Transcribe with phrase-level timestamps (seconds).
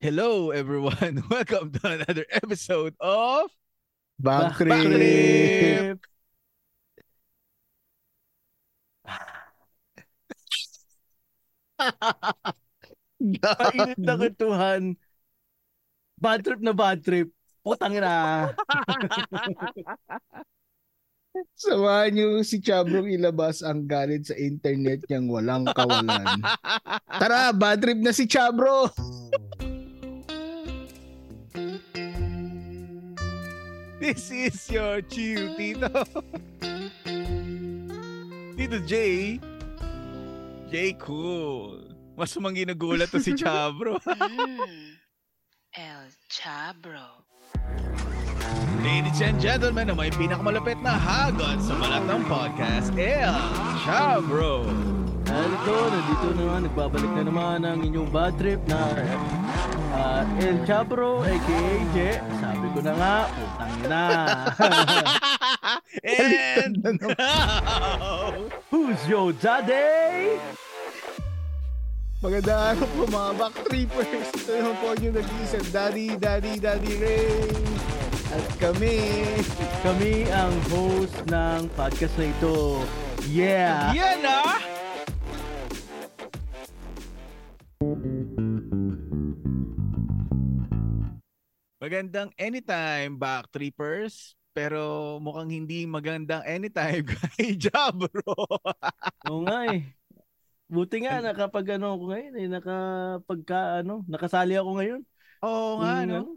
[0.00, 1.20] Hello, everyone.
[1.28, 3.52] Welcome to another episode of
[4.16, 4.72] Back trip.
[4.72, 6.00] Back Trip.
[13.20, 14.96] Mainit na kwentuhan.
[16.16, 17.28] Bad trip na bad trip.
[17.60, 18.56] Putang na.
[21.60, 26.40] Samahan niyo si Chabrong ilabas ang galit sa internet niyang walang kawalan.
[27.20, 28.88] Tara, bad trip na si Chabro!
[34.08, 35.92] This is your chill, Tito.
[38.56, 39.36] Tito Jay.
[40.72, 41.84] Jay Cool.
[42.16, 44.00] Mas manggi nagulat to si Chabro.
[44.00, 44.96] Mm.
[45.76, 47.28] El Chabro.
[48.80, 53.36] Ladies and gentlemen, ang may pinakamalapit na hagot sa balat ng podcast, El
[53.84, 54.64] Chabro.
[55.28, 58.80] Nandito, nandito naman, nagbabalik na naman ang inyong bad trip na
[59.92, 61.60] uh, El Chabro, aka
[61.94, 62.10] Je.
[62.40, 64.04] Sabi ko na nga, putang na.
[66.02, 68.34] and Na now,
[68.70, 70.38] Who's your daddy?
[72.20, 74.28] Magandang araw po mga back trippers.
[74.44, 77.48] Ito naman po yung nag-iisang Daddy, Daddy, Daddy Ray.
[78.30, 79.00] At kami,
[79.80, 82.84] Kami ang host ng podcast na ito.
[83.24, 83.96] Yeah!
[83.96, 84.79] yan ah!
[91.80, 94.36] Magandang anytime back trippers.
[94.52, 97.06] Pero mukhang hindi magandang anytime
[97.38, 98.34] kay Jabro.
[99.28, 99.80] Oo nga eh.
[100.70, 105.02] Buti nga nakapag ano ako ngayon eh, nakapagka ano, nakasali ako ngayon.
[105.44, 106.20] Oo nga, Kung no?
[106.20, 106.30] ano,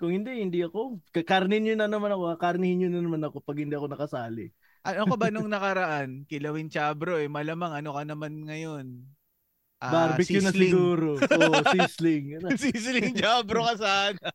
[0.00, 1.00] Kung hindi, hindi ako.
[1.14, 2.24] Kakarnin nyo na naman ako.
[2.40, 4.44] Karnihin nyo na naman ako pag hindi ako nakasali.
[4.84, 6.28] Ano ka ba nung nakaraan?
[6.28, 7.28] Kilawin Chabro eh.
[7.28, 8.86] Malamang ano ka naman ngayon?
[9.84, 10.72] Ah, Barbecue na sisling.
[10.72, 11.08] siguro.
[11.20, 12.24] Oo, sisling.
[12.40, 12.48] Ano?
[12.56, 14.28] sisling Chabro ka sana.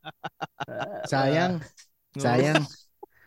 [0.69, 2.63] Ah, sayang, ah, sayang.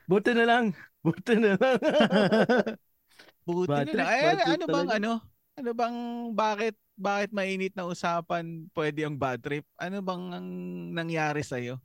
[0.06, 0.64] Buti na lang.
[1.02, 1.78] Buti na lang.
[3.46, 4.06] Buti na trip, lang.
[4.06, 4.98] Ay, bad trip ano bang talaga.
[5.02, 5.12] ano?
[5.52, 5.96] Ano bang
[6.32, 9.66] bakit bakit mainit na usapan pwede ang bad trip?
[9.82, 10.48] Ano bang ang
[10.94, 11.82] nangyari sa iyo?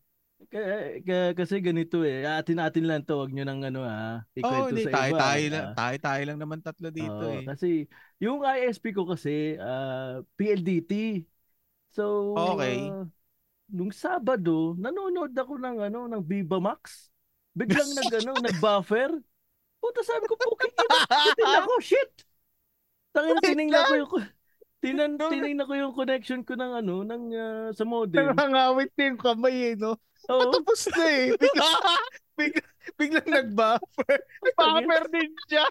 [0.47, 2.21] K- k- kasi ganito eh.
[2.21, 3.17] Atin-atin lang to.
[3.17, 4.21] Huwag nyo nang ano ha.
[4.21, 5.19] Oh, Ikwento hindi sa tayo iba.
[5.19, 5.51] tayo ah.
[5.51, 7.43] lang, tayo tayo lang naman tatlo dito Oo, eh.
[7.43, 7.67] Kasi
[8.21, 11.25] yung ISP ko kasi ah, PLDT.
[11.89, 12.93] So Okay.
[12.93, 13.09] ah,
[13.73, 17.09] nung Sabado, nanonood ako ng ano ng Viva Max.
[17.57, 19.09] Biglang nag ano, nag-buffer.
[19.81, 21.65] Puta sabi ko, okay, ina.
[21.65, 22.13] ako, shit.
[23.09, 24.11] Tangin Wait tiningnan ko yung
[24.77, 28.37] tinan tiningnan ko yung connection ko ng ano ng ah, sa modem.
[28.37, 29.97] Na yung kamay eh, no?
[30.27, 30.41] Oo.
[30.51, 31.25] Patapos na eh.
[31.35, 31.67] Bigla,
[32.39, 32.65] bigla,
[32.99, 34.19] biglang nag-buffer.
[34.55, 35.65] Buffer din siya.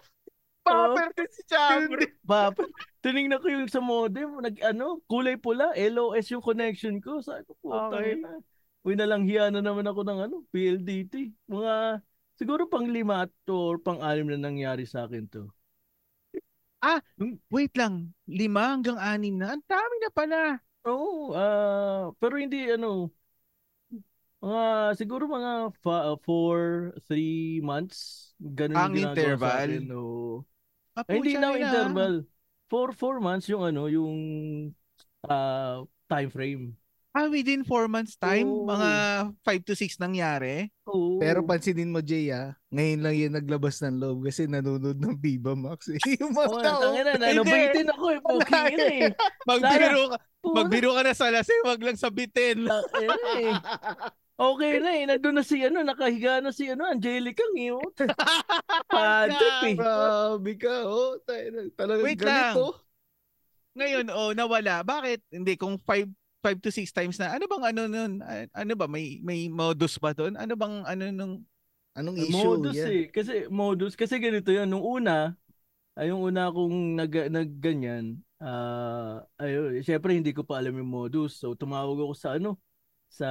[0.67, 2.03] Buffer din si Chabro.
[2.27, 2.67] Papa,
[3.05, 7.22] tiningnan ko yung sa modem, nag ano, kulay pula, LOS yung connection ko.
[7.22, 8.19] Sabi ko, puta Okay.
[8.19, 8.41] na.
[8.87, 11.34] Uy, nalang hiya na naman ako ng ano, PLDT.
[11.50, 12.03] Mga,
[12.38, 15.50] siguro pang lima to or pang anim na nangyari sa akin to.
[17.50, 19.59] Wait lang, lima hanggang anim na.
[19.59, 20.41] Ang dami na pala.
[20.87, 23.11] Oo, ah, pero hindi ano,
[24.42, 24.62] mga,
[24.97, 28.32] siguro mga fa- uh, four, three months.
[28.41, 29.48] Ganun Ang interval?
[29.48, 30.44] Sa akin, oo.
[30.97, 32.14] Ah, Ay, hindi na interval.
[32.66, 34.14] Four, four months yung ano, yung
[35.28, 36.64] ah, time frame.
[37.16, 38.69] Ah, within four months time, Oo.
[38.69, 38.91] mga
[39.41, 40.69] five to six nangyari.
[40.84, 41.16] Oo.
[41.16, 45.56] Pero pansinin mo, Jay, ah, ngayon lang yan naglabas ng loob kasi nanonood ng Viva
[45.56, 45.88] Max.
[45.88, 45.96] Eh.
[46.20, 47.41] Yung mga Oh, tao, na, Hindi.
[47.41, 48.20] nabitin ako eh.
[48.20, 49.10] Poking na eh.
[49.48, 53.56] Magbiro ka, magbiro ka na sa lasing, wag lang tangina eh.
[54.36, 55.04] Okay na eh.
[55.08, 58.04] Nandun na si ano, nakahiga na si ano, Angelica Ngiot.
[58.92, 59.74] Padip eh.
[59.74, 61.16] Grabe ka, oh.
[61.24, 62.52] Tayo na- Talagang Wait lang.
[62.52, 62.84] ganito.
[63.76, 64.84] Ngayon, oh, nawala.
[64.84, 65.20] Bakit?
[65.32, 66.04] Hindi, kung five,
[66.44, 68.12] five to six times na, ano bang ano nun?
[68.52, 68.84] Ano ba?
[68.84, 70.36] May, may modus ba doon?
[70.36, 71.34] Ano bang ano nung,
[71.96, 72.60] Anong issue?
[72.60, 72.88] Modus yan?
[72.92, 73.04] eh.
[73.08, 73.96] Kasi modus.
[73.96, 74.69] Kasi ganito yan.
[74.69, 75.32] Nung una,
[75.96, 81.41] ay yung una kong nag, nagganyan, ah ayun, syempre hindi ko pa alam yung modus.
[81.41, 82.60] So tumawag ako sa ano,
[83.16, 83.31] sa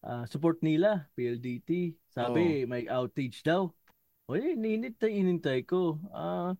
[0.00, 2.00] ah, support nila, PLDT.
[2.08, 3.68] Sabi, may outage daw.
[4.24, 6.00] O inintay, inintay ko.
[6.08, 6.56] Ah,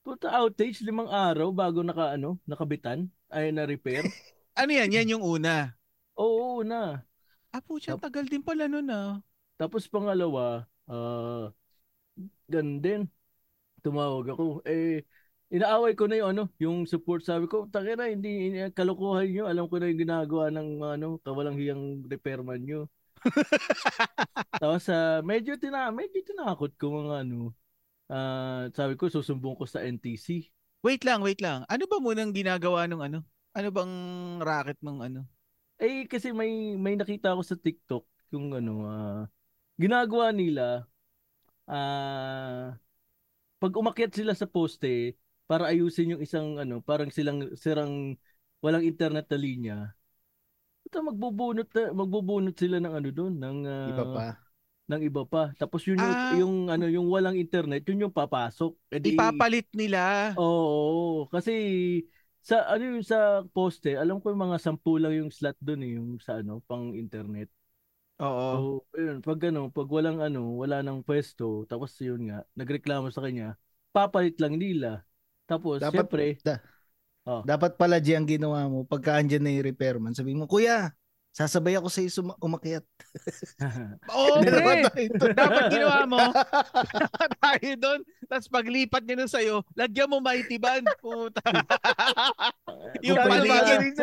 [0.00, 4.08] puta outage, limang araw bago naka, ano, nakabitan, ay na-repair.
[4.60, 4.88] ano yan?
[4.88, 5.76] Yan yung una.
[6.16, 7.04] Oo, na.
[7.52, 9.20] Ah, pucha, tagal din pala nun ah.
[9.60, 11.52] Tapos pangalawa, ah
[12.48, 13.00] ganun din.
[13.84, 14.64] Tumawag ako.
[14.64, 15.04] Eh,
[15.54, 17.22] inaaway ko na yung ano, yung support.
[17.22, 19.44] Sabi ko, takina, hindi, hindi kalokohan nyo.
[19.46, 22.90] Alam ko na yung ginagawa ng ano, kawalang hiyang repairman nyo.
[24.62, 27.54] Tapos ah, medyo tina medyo tinakot ko mga ano.
[28.10, 30.50] Ah, sabi ko susumbong ko sa NTC.
[30.84, 31.64] Wait lang, wait lang.
[31.70, 33.24] Ano ba munang ginagawa nung ano?
[33.54, 33.94] Ano bang
[34.42, 35.20] racket mong ano?
[35.78, 38.04] Eh kasi may may nakita ako sa TikTok
[38.34, 39.22] yung ano ah,
[39.78, 40.84] ginagawa nila
[41.64, 42.76] ah
[43.56, 48.16] pag umakyat sila sa poste para ayusin yung isang ano parang silang sirang
[48.64, 49.76] walang internet na linya.
[50.88, 54.26] Ito magbubunot na- magbubunot sila ng ano doon ng ah, Iba pa.
[54.84, 55.42] ng iba pa.
[55.56, 56.32] Tapos yun yung, Ah.
[56.36, 58.72] yung ano yung walang internet, yun yung papasok.
[58.92, 60.32] Eh di- Ipapalit nila.
[60.36, 61.52] Oo, kasi
[62.44, 65.90] sa ano yung sa poste, alam ko yung mga sampu lang yung slot doon eh,
[65.96, 67.48] yung sa ano, pang internet.
[68.20, 68.84] Oo.
[68.92, 73.24] So, yun, pag ano, pag walang ano, wala nang pwesto, tapos yun nga, nagreklamo sa
[73.24, 73.56] kanya,
[73.90, 75.02] papalit lang nila.
[75.44, 76.62] Tapos, Dapat- syempre, da-
[77.24, 77.40] Oh.
[77.40, 78.84] Dapat pala G ang ginawa mo.
[78.84, 80.92] Pagka andyan na yung repairman, sabi mo, Kuya,
[81.32, 82.84] sasabay ako sa iyo suma- umakyat.
[84.12, 85.08] Oo, Meron pre.
[85.32, 86.20] Dapat ginawa mo.
[87.40, 88.00] tayo doon.
[88.28, 90.84] Tapos paglipat niya nun sa'yo, lagyan mo mighty band.
[91.00, 91.40] Puta.
[93.08, 93.96] yung paligid,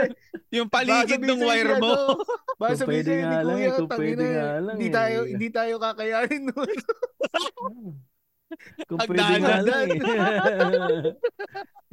[0.49, 2.17] yung paligid ng wire mo.
[2.57, 4.95] Baka Kung sabihin sa'yo ni eh, Kuya, tangina, pwede nga lang hindi eh.
[4.97, 6.73] tayo, hindi tayo kakayanin nun.
[8.85, 9.99] Kung pwede nga lang eh.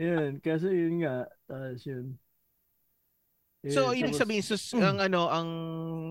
[0.08, 2.06] yun, kasi yun nga, tapos yun.
[3.66, 5.48] So, Eh, ibig tapos- sabihin, sus, ang ano, ang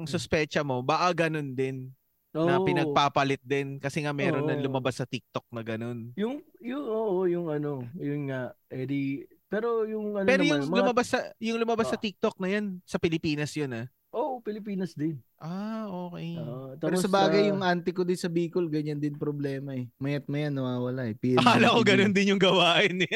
[0.03, 1.91] suspecha mo, baka ganun din.
[2.35, 2.67] Na Oo.
[2.67, 3.77] pinagpapalit din.
[3.77, 4.61] Kasi nga meron na Oo.
[4.61, 6.11] lumabas sa TikTok na ganun.
[6.13, 10.79] Yung, yung, oo, yung ano, yun nga, edi, pero yung ano Pero naman, yung mga,
[10.83, 12.03] lumabas sa yung lumabas sa Ah.
[12.03, 13.87] TikTok na yan, sa Pilipinas yun ah.
[14.11, 15.19] Oo, Pilipinas din.
[15.37, 16.33] Ah, okay.
[16.33, 19.85] Pero tapos, sa bagay, ah, yung auntie ko din sa Bicol, ganyan din problema eh.
[20.01, 21.15] Mayat maya nawawala eh.
[21.17, 21.89] PLDT Akala ko din.
[21.93, 23.13] ganun din yung gawain eh.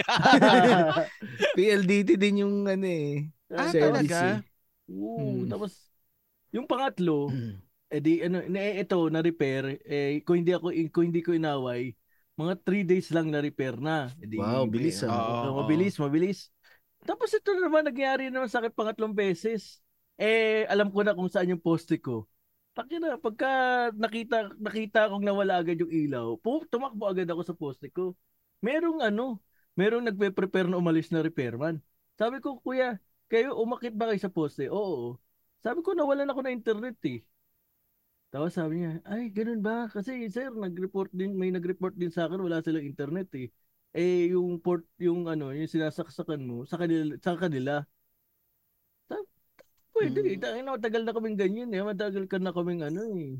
[1.57, 3.27] PLDT din yung ano eh.
[3.51, 4.17] Ah, service talaga?
[4.37, 4.39] eh.
[4.91, 5.49] Oo, Hmm.
[5.49, 5.71] tapos,
[6.51, 7.31] yung pangatlo,
[7.95, 11.91] edi, ano, na, ito, na-repair, eh, kung hindi ako, kung hindi ko inaway,
[12.37, 14.07] mga 3 days lang na-repair na.
[14.21, 15.11] Edi, Wow, bilis, ah.
[15.11, 15.57] Oo, oo.
[15.65, 16.47] mabilis, mabilis.
[17.01, 19.80] Tapos ito naman, nangyari naman sa akin pangatlong beses.
[20.21, 22.29] Eh, alam ko na kung saan yung poste ko.
[22.77, 23.47] Taki na, pagka
[23.97, 28.13] nakita, nakita kong nawala agad yung ilaw, pu- tumakbo agad ako sa poste ko.
[28.63, 29.41] Merong ano,
[29.75, 31.81] merong nagpe-prepare na umalis na repairman.
[32.15, 34.69] Sabi ko, kuya, kayo umakit ba kayo sa poste?
[34.69, 35.17] Oo.
[35.65, 37.19] Sabi ko, nawalan ako na internet eh.
[38.31, 39.91] Tapos sabi niya, ay, ganun ba?
[39.91, 43.49] Kasi sir, nag-report din, may nag-report din sa akin, wala silang internet eh
[43.91, 47.83] eh yung port yung ano yung sinasaksakan mo sa kanila sa kanila
[50.01, 50.27] pwede Hmm.
[50.27, 50.41] mm.
[50.41, 53.37] tangin na matagal na kaming ganyan eh matagal ka na kaming ano eh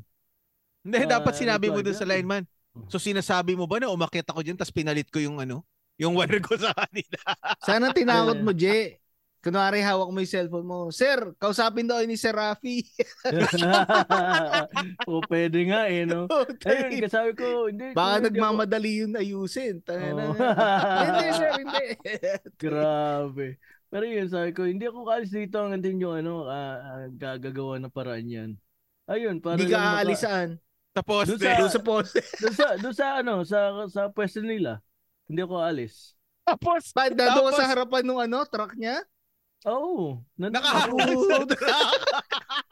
[0.82, 2.42] Hindi, Ah, dapat sinabi mo dun sa lineman.
[2.86, 5.62] So sinasabi mo ba na umakyat ako dyan tapos pinalit ko yung ano,
[5.94, 7.18] yung wire ko sa kanila.
[7.68, 8.98] Sana tinakot mo, Je.
[9.38, 10.78] Kunwari hawak mo yung cellphone mo.
[10.88, 12.82] Sir, kausapin daw ni Sir Rafi.
[15.06, 16.26] o pwede nga eh no
[16.62, 19.82] ayun kasi sabi ko hindi Baka hindi ako- nagmamadali yun ayusin.
[19.84, 20.34] Oo.
[20.34, 21.86] hindi, sir, hindi.
[22.56, 23.58] grabe
[23.92, 27.92] pero yun sabi ko hindi ako kaalis dito hanggang yung ano ah, ah, gagagawa ng
[27.92, 28.50] paraan yan
[29.04, 30.48] ayun para Hindi ka maka- aalisan.
[30.92, 32.20] Tapos, Doon sa- Doon sa poste.
[32.36, 33.58] doon sa doon sa ano sa
[33.88, 34.80] sa pwesto nila
[35.24, 38.98] hindi ako alis tapos, Ba, Tapos- sa harapan ng ano, truck niya?
[39.62, 40.18] Oo.
[40.34, 41.54] Nandun Nakakapulis ako.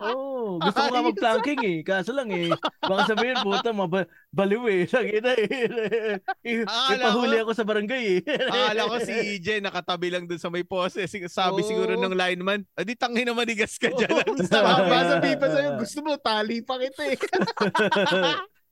[0.00, 0.56] Oo.
[0.64, 1.78] Gusto ko nga mag-planking eh.
[1.84, 2.48] Kaso lang eh.
[2.80, 4.82] Baka sabihin, puta, maba- baliw eh.
[4.88, 6.16] Lagi na eh.
[6.40, 8.20] Ipahuli ko- ako sa barangay eh.
[8.24, 11.04] Akala ko si EJ nakatabi lang dun sa may pose.
[11.06, 11.68] Sabi Oo.
[11.68, 14.10] siguro ng lineman, adi tangin na manigas ka dyan.
[14.40, 17.18] Basta masabi pa sa'yo, gusto mo, tali pa kita eh.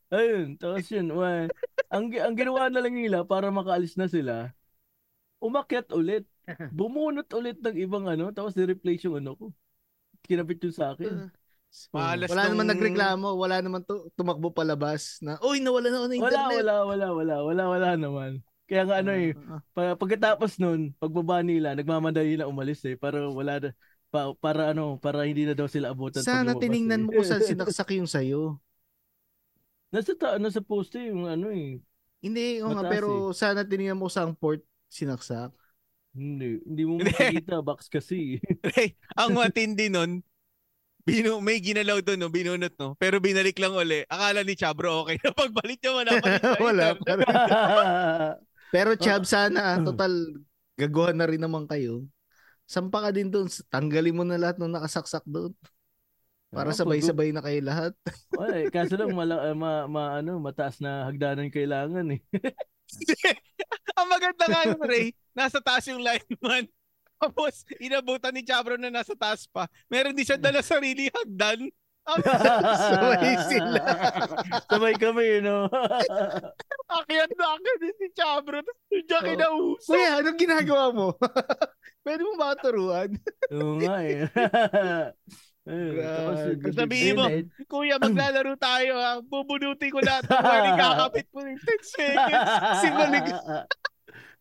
[0.09, 0.57] Ayun.
[0.57, 1.13] Tapos yun.
[1.13, 1.53] Well,
[1.93, 4.57] ang, ang ginawa na lang nila para makaalis na sila,
[5.39, 6.25] umakyat ulit.
[6.73, 9.47] Bumunot ulit ng ibang ano, tapos ni-replace yung ano ko.
[10.25, 11.31] Kinabit yun sa akin.
[11.93, 16.07] Malas Wala naman nung- nagreklamo, wala naman tu- tumakbo palabas na, uy, nawala na ako
[16.09, 16.57] ng Wala, internet.
[16.65, 18.31] wala, wala, wala, wala, wala naman.
[18.69, 19.61] Kaya nga ano eh, Ah, ah.
[19.73, 23.69] Pa- pagkatapos nun, pagbaba nila, nagmamadali na umalis eh para wala na,
[24.09, 27.05] pa, para ano, para hindi na daw sila abutan pag Sana tiningnan eh.
[27.05, 28.57] mo kung saan sinaksak yung sayo.
[29.89, 31.81] Nasa ta, nasa poste yung ano eh.
[32.21, 35.53] Hindi, nga, pero sana tiningnan mo kung saan port sinaksak.
[36.17, 38.39] Hindi, hindi mo makikita box kasi.
[38.77, 40.25] Hey, ang matindi nun,
[41.05, 42.97] binu may ginalaw doon, no, binunot, no?
[43.01, 44.05] Pero binalik lang uli.
[44.09, 45.33] Akala ni Chabro, okay na.
[45.41, 46.29] Pagbalik niya, wala pa
[46.61, 47.13] Wala pa.
[48.69, 50.13] Pero Chab, sana, ah, total,
[50.77, 52.05] gagawa na rin naman kayo.
[52.69, 53.49] Sampa ka din doon.
[53.73, 55.57] Tanggalin mo na lahat ng nakasaksak doon.
[56.53, 57.93] Para sabay-sabay na kayo lahat.
[58.33, 62.21] Wala eh, kaso lang mala, ma, ma, ano, mataas na hagdanan kailangan eh.
[63.99, 66.69] Ang maganda nga yun, Ray, nasa taas yung lineman.
[67.19, 69.67] Tapos, inabutan ni Chabro na nasa taas pa.
[69.91, 71.67] Meron din siya dala sarili hagdan.
[72.09, 73.83] Sabay sila.
[74.65, 75.69] Sabay kami, no?
[76.89, 78.59] akyat na akyat din si Chabro.
[78.65, 79.29] Tapos yung Oo.
[79.29, 79.91] kinauso.
[79.93, 81.07] Kuya, anong ginagawa mo?
[82.07, 83.13] Pwede mo ba turuan?
[83.53, 84.25] Oo nga eh.
[85.69, 86.77] Ayun, tapos, Grabe.
[86.81, 87.25] Sabihin mo,
[87.69, 89.21] Kuya, maglalaro tayo ha.
[89.21, 90.79] Bubunutin ko lahat ng warning.
[90.81, 92.49] Kakapit mo yung 10 seconds.
[92.81, 93.29] Simulig.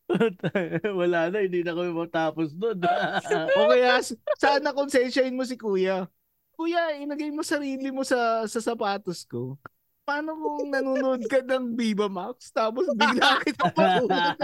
[1.03, 2.79] Wala na, hindi na kami matapos doon.
[3.59, 3.99] O kaya,
[4.39, 6.07] sana konsensyahin mo si kuya.
[6.55, 9.59] Kuya, inagay mo sarili mo sa sa sapatos ko.
[10.07, 14.39] Paano kung nanonood ka ng Viva Max tapos bigla kita makuha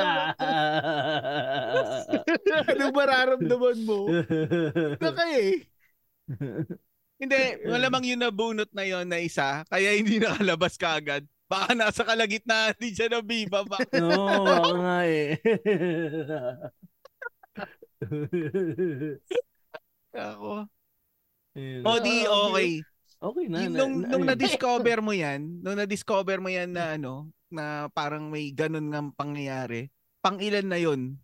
[2.67, 4.11] Ano mararamdaman mo?
[4.99, 5.63] Naka eh.
[7.21, 9.63] Hindi, malamang yun nabunot na yon na isa.
[9.71, 11.23] Kaya hindi nakalabas ka agad.
[11.47, 13.87] Baka nasa kalagitnaan din siya ng Viva Max.
[13.95, 15.37] Oo, ako nga eh.
[20.13, 20.67] Ako.
[21.53, 21.81] Ayun.
[21.85, 22.69] O di, okay.
[23.23, 23.57] Okay na.
[23.63, 27.87] Yung, na- nung, na- nung na-discover mo yan, nung na-discover mo yan na ano, na
[27.93, 29.87] parang may ganun nga pangyayari,
[30.19, 31.15] pang ilan na yun?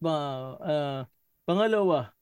[0.00, 0.14] Ba,
[0.62, 1.00] ah,
[1.44, 2.14] pangalawa.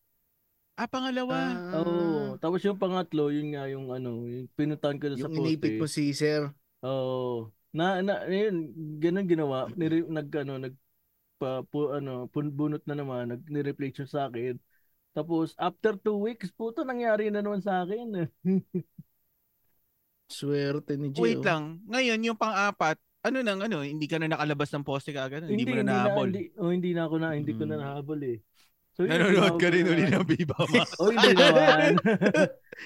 [0.81, 1.37] Ah, pangalawa.
[1.85, 2.41] Oo.
[2.41, 5.45] Tapos yung pangatlo, yun nga yung ano, yung pinuntahan ko na sa Yung poste.
[5.45, 6.49] inipit mo si sir.
[6.81, 7.53] Oo.
[7.77, 9.69] Na na yun, ganun ginawa.
[9.77, 10.73] Nire, nag ano, nag
[11.37, 14.57] pa, pu, ano, pun- bunot na naman, nag ni-replay siya sa akin.
[15.13, 18.33] Tapos after two weeks, puto nangyari na naman sa akin.
[20.33, 21.21] Swerte ni Gio.
[21.29, 21.85] Wait lang.
[21.93, 25.45] Ngayon, yung pang-apat, ano nang ano, hindi ka na nakalabas ng poste ka agad?
[25.45, 26.33] Hindi, mo na nahabol?
[26.33, 27.83] hindi, oh, hindi na ako na, hindi ko na Mm.
[27.85, 28.39] nahabol eh.
[29.07, 30.93] Nanonood ka rin uli na- ng Viva Max.
[30.99, 31.97] Oh, hindi naman.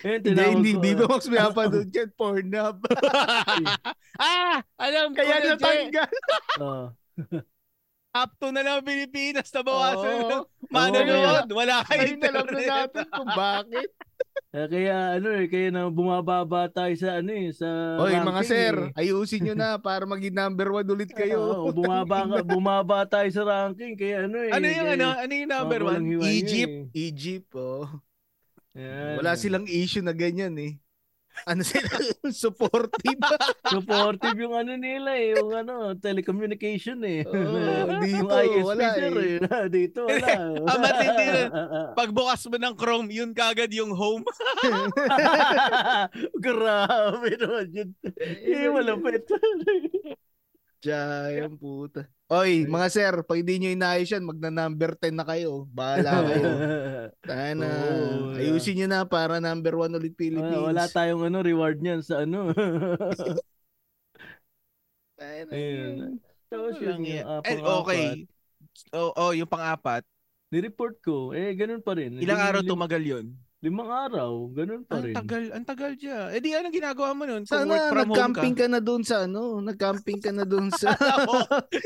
[0.02, 0.70] Hindi, hindi.
[0.74, 1.10] Viva ah.
[1.14, 2.10] Max may apanood yan.
[2.18, 2.82] Pornhub.
[4.18, 6.10] ah, alam ko Kaya natanggal.
[6.58, 6.86] Oo.
[8.14, 10.28] Up to na lang Pilipinas, nabawasan Oo.
[10.30, 11.48] ng manonood.
[11.50, 13.90] Wala kayo Ayun na lang na natin kung bakit.
[14.54, 17.66] Eh, kaya ano eh, kaya na bumababa tayo sa ano eh, sa
[17.98, 18.90] Oy, mga ranking sir, eh.
[18.94, 21.42] ayusin nyo na para maging number one ulit kayo.
[21.42, 24.54] Oo, bumaba nga, bumaba tayo sa ranking kaya ano eh.
[24.54, 25.08] Ano yung kaya- ano?
[25.18, 26.02] Ano yung number Oh, one?
[26.30, 26.70] Egypt.
[26.86, 27.02] eh.
[27.04, 27.90] Egypt, oh.
[28.78, 29.18] Yan.
[29.18, 30.78] Wala silang issue na ganyan eh.
[31.42, 31.90] Ano sila?
[32.30, 33.18] Supportive.
[33.74, 37.26] Supportive yung ano nila eh, yung ano, telecommunication eh.
[37.26, 37.58] Oo,
[38.06, 39.36] dito, yung ISP wala sir eh.
[39.42, 39.66] eh.
[39.68, 40.28] Dito wala.
[40.64, 41.48] Ah, matindi rin.
[41.98, 44.22] Pagbukas mo ng Chrome, yun kagad yung home.
[46.38, 47.90] Grabe naman yun.
[48.22, 49.26] Eh, malapit.
[50.84, 52.06] Diyan, puta.
[52.34, 55.70] Oy, mga sir, pag hindi nyo inayos yan, magna number 10 na kayo.
[55.70, 56.50] Bahala kayo.
[57.22, 57.68] Sana.
[57.70, 58.50] Oo, yeah.
[58.50, 60.58] Ayusin nyo na para number one ulit Philippines.
[60.58, 62.50] wala, wala tayong ano reward niyan sa ano.
[65.22, 65.46] Ayun.
[65.54, 65.94] yun.
[66.50, 68.06] Tapos Walang yun, yung, ah, Eh, pang-apat, okay.
[68.90, 70.02] Oh, oh, yung pang-apat.
[70.50, 71.30] Nireport ko.
[71.30, 72.18] Eh, ganun pa rin.
[72.18, 73.26] Ilang araw tumagal yun?
[73.64, 74.32] Limang araw.
[74.52, 75.14] Ganun pa Ang rin.
[75.16, 76.28] tagal, ang tagal dyan.
[76.30, 77.42] Eh di anong ginagawa mo nun?
[77.42, 78.20] Kung work Sana from home ka.
[78.44, 80.92] nag-camping ka na doon sa ano, nag-camping ka na doon sa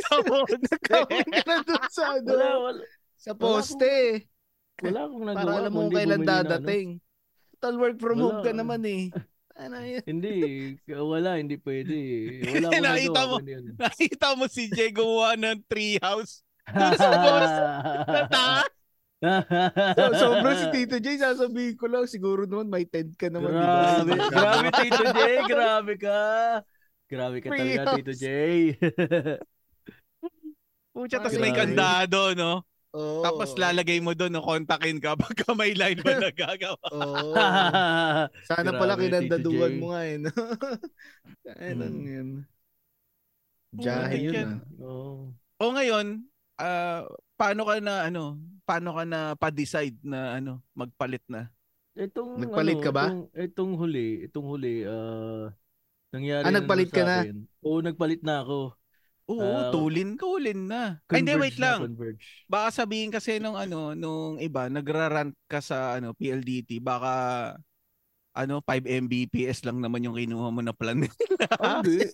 [0.03, 0.59] Sa poste.
[0.67, 2.81] nag-camping ka na doon sa ano, Wala, wala,
[3.15, 3.95] sa poste.
[4.79, 5.39] wala akong nagawa.
[5.39, 6.51] Para alam mo kailan bumili na, ano.
[6.51, 6.89] dadating.
[7.55, 8.45] Total work from home Wala.
[8.45, 9.03] ka naman eh.
[9.59, 10.03] Ano yun?
[10.05, 10.35] Hindi,
[10.89, 11.95] wala, hindi pwede.
[12.49, 13.35] Wala akong Nakita mo.
[13.39, 13.71] kundi ano.
[13.75, 16.47] Nakita mo si Jay gumawa ng treehouse.
[16.65, 17.53] Doon sa boss.
[18.07, 18.47] Nata?
[19.19, 23.51] So, sobrang si Tito J, sasabihin ko lang, siguro naman may tent ka naman.
[23.51, 23.99] di ba?
[23.99, 25.19] Grabe, grabe Tito J,
[25.51, 26.19] grabe ka.
[27.11, 27.97] Grabe ka talaga Treehouse.
[27.99, 28.25] Tito J.
[30.95, 31.43] Pucha, tapos Grabe.
[31.47, 32.63] may kandado, no?
[32.95, 33.23] Oo.
[33.23, 36.79] Tapos lalagay mo doon, no, kontakin ka pagka may line mo nagagawa.
[36.95, 37.35] Oo.
[38.47, 39.83] Sana pala Grabe, kinandaduan Tito J.
[39.83, 40.17] mo nga eh.
[40.19, 40.31] No?
[41.59, 42.07] Ano Hmm.
[42.07, 42.29] yun?
[43.79, 44.59] Jahe yun ah.
[44.81, 45.35] Oo.
[45.59, 46.23] O ngayon,
[46.57, 47.03] ah,
[47.35, 51.49] paano ka na, ano, paano ka na pa-decide na, ano, magpalit na?
[51.97, 53.05] Itong, Nagpalit ano, ka ba?
[53.09, 55.49] Itong, itong huli, itong huli, ah,
[56.13, 57.17] nangyari Ah, nagpalit na ka na?
[57.25, 57.37] akin.
[57.65, 58.59] Oo, nagpalit na ako.
[59.29, 61.01] Oo, Ah, tulin ka, ulin na.
[61.05, 61.85] Ay, hindi, wait lang.
[61.85, 62.45] Converge.
[62.45, 67.13] Baka sabihin kasi nung ano, nung iba, nagrarant ka sa ano, PLDT, baka
[68.33, 70.97] ano, 5 Mbps lang naman yung kinuha mo na plan.
[71.59, 72.05] Ah, hindi.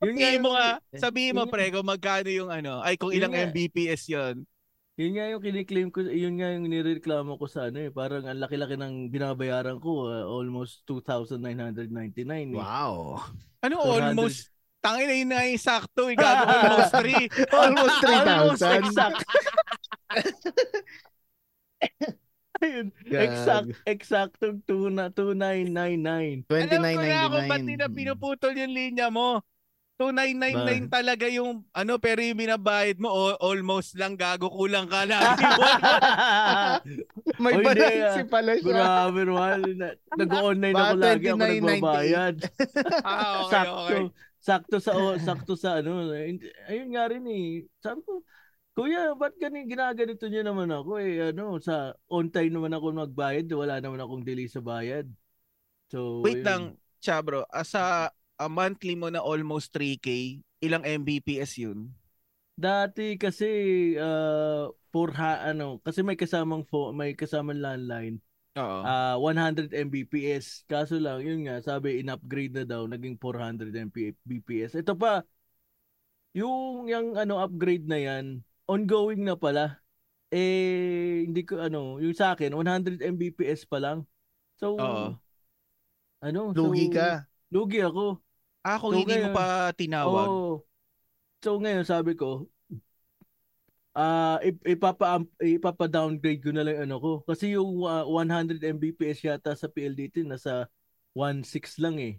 [0.00, 2.80] Yun nga Sabihin mo yung- nga, eh, sabihin mo yun pre, kung magkano yung ano,
[2.80, 3.44] ay kung Yun ilang nga.
[3.50, 4.34] Mbps yon
[4.94, 7.90] Yun nga yung kiniklaim ko, yun nga yung nireklamo ko sa ano eh.
[7.90, 12.54] Parang ang laki-laki ng binabayaran ko, ah, almost 2,999 eh.
[12.54, 13.18] Wow.
[13.66, 14.14] Ano 400.
[14.14, 17.10] almost, tangin na yun na yung sakto, eh, gago almost 3.
[17.58, 18.78] Almost Almost 3,000.
[18.86, 19.20] exact.
[22.62, 26.46] Ayun, exact, exactong 2 na 2999.
[26.46, 27.66] Alam ko na kung ba't 29.99.
[27.66, 29.42] nila pinuputol yung linya mo.
[29.94, 35.22] 2999 talaga yung ano pero yung binabayad mo o, almost lang gago kulang ka na.
[37.42, 38.26] May Oh, balance ah.
[38.26, 38.74] pala siya.
[38.74, 39.58] Grabe naman.
[39.78, 41.46] Na- Nag-online ako lagi ako 29.98.
[41.46, 42.34] nagbabayad.
[43.06, 43.78] ah, okay, sakto.
[43.78, 44.02] okay.
[44.44, 46.10] Sakto sa o, sakto sa ano.
[46.66, 47.46] Ayun nga rin eh.
[47.78, 48.26] Sabi ko,
[48.74, 51.30] Kuya, ba't gani ginaganito niyo naman ako eh?
[51.30, 55.06] Ano, sa on time naman ako magbayad, wala naman akong delay sa bayad.
[55.86, 56.42] So, Wait yun.
[56.42, 56.62] lang,
[56.98, 57.46] Chabro.
[57.46, 61.92] Asa a monthly mo na almost 3K, ilang Mbps yun?
[62.54, 63.48] Dati kasi
[63.98, 68.22] uh, for ha, ano, kasi may kasamang phone, may kasamang landline.
[68.54, 68.80] Oo.
[68.86, 70.62] Ah, 100 Mbps.
[70.70, 74.78] Kaso lang, yun nga, sabi in-upgrade na daw, naging 400 Mbps.
[74.78, 75.26] Ito pa,
[76.34, 79.78] yung yung ano upgrade na yan, ongoing na pala.
[80.34, 84.02] Eh hindi ko ano, yung sa akin 100 Mbps pa lang.
[84.58, 85.14] So Oo.
[86.18, 87.30] ano, Lugi so, ka.
[87.54, 88.23] Lugi ako.
[88.64, 90.28] Ah, kung So, hindi mo ngayon- pa tinawag.
[90.28, 90.64] Oo.
[91.44, 92.48] So ngayon sabi ko,
[93.94, 99.54] ah ip- ipapa ipapa-downgrade ko na lang ano ko kasi yung ah, 100 Mbps yata
[99.54, 100.66] sa PLDT nasa
[101.14, 102.18] 1.6 lang eh.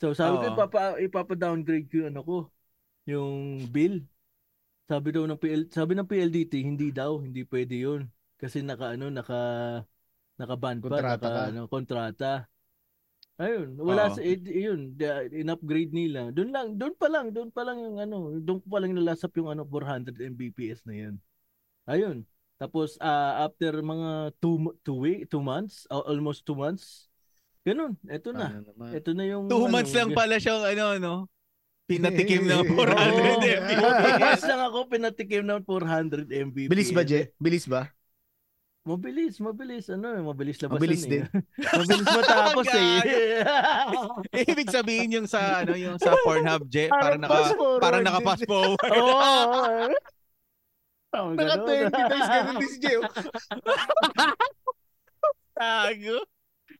[0.00, 0.54] So sabi ko Oo.
[0.56, 2.36] ipapa ipapa-downgrade ko yung ano ko
[3.04, 4.00] yung bill.
[4.84, 9.08] Sabi daw ng PL, sabi ng PLDT hindi daw, hindi pwede 'yun kasi naka ano
[9.12, 9.40] naka
[10.40, 11.42] naka-ban pa, Kontrata naka ka.
[11.52, 12.30] ano, kontrata.
[13.34, 14.14] Ayun, wala Oo.
[14.14, 16.30] sa eh, yun, the- in-upgrade nila.
[16.30, 19.50] Doon lang, doon pa lang, doon pa lang yung ano, doon pa lang nalasap yung
[19.50, 21.14] ano 400 Mbps na 'yan.
[21.84, 22.22] Ayun.
[22.54, 27.10] Tapos ah, after mga two two week, two months, al- almost two months.
[27.66, 28.54] Ganun, eto na.
[28.54, 28.90] Ano naman.
[28.94, 31.14] Ito na yung Two ano, months lang ga- pala siyang ano, no?
[31.84, 33.18] Pinatikim ng 400 Oo.
[33.34, 33.66] Mbps.
[33.74, 36.70] Two months lang ako pinatikim ng 400 Mbps.
[36.70, 37.34] Bilis ba, Je?
[37.36, 37.90] Bilis ba?
[38.84, 39.88] Mabilis, mabilis.
[39.88, 41.10] Ano, eh, mabilis labasan Mabilis eh.
[41.10, 41.24] din.
[41.80, 44.44] mabilis matapos eh.
[44.44, 48.04] Ibig sabihin yung sa ano yung sa Pornhub Je, parang naka din.
[48.04, 48.76] naka fast forward.
[48.92, 49.88] Oo.
[51.14, 52.94] Oh, Naka 20 times ganun din si Je.
[55.56, 56.16] Tago.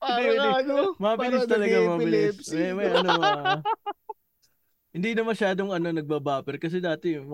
[0.04, 0.76] Hindi, ano.
[1.00, 2.37] Mabilis talaga, mabilis.
[2.52, 3.64] May, may ano, ah,
[4.94, 7.26] hindi na masyadong ano nagbabuffer kasi dati 100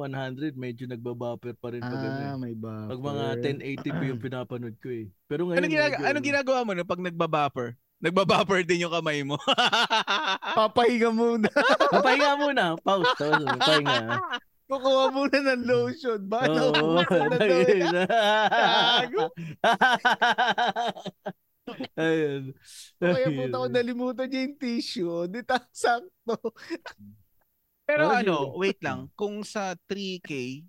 [0.57, 2.41] medyo nagbabuffer pa rin pag, ano, Ah, eh.
[2.41, 2.89] may buffer.
[2.89, 5.13] pag mga 1080p yung pinapanood ko eh.
[5.29, 7.77] Pero ngayon Ano ginagawa medyo, ano ginagawa mo no pag nagbabuffer?
[8.01, 9.37] Nagbabuffer din yung kamay mo.
[10.57, 11.53] Papahinga muna.
[11.93, 12.65] Papahinga muna.
[12.81, 13.13] Pause.
[13.13, 13.45] Pause.
[13.61, 14.17] Pahinga.
[14.65, 16.21] Kukuha muna ng lotion.
[16.25, 16.49] Ba?
[16.49, 16.97] Oo.
[17.37, 17.93] Yan.
[18.09, 19.29] Tago.
[22.01, 22.57] Ayun.
[22.97, 23.37] Kaya Ayun.
[23.37, 25.29] puta ko nalimutan niya yung tissue.
[25.29, 26.41] Di ta sakto.
[27.91, 28.55] Pero Oh, ano, yun.
[28.57, 29.11] wait lang.
[29.13, 30.63] Kung sa 3K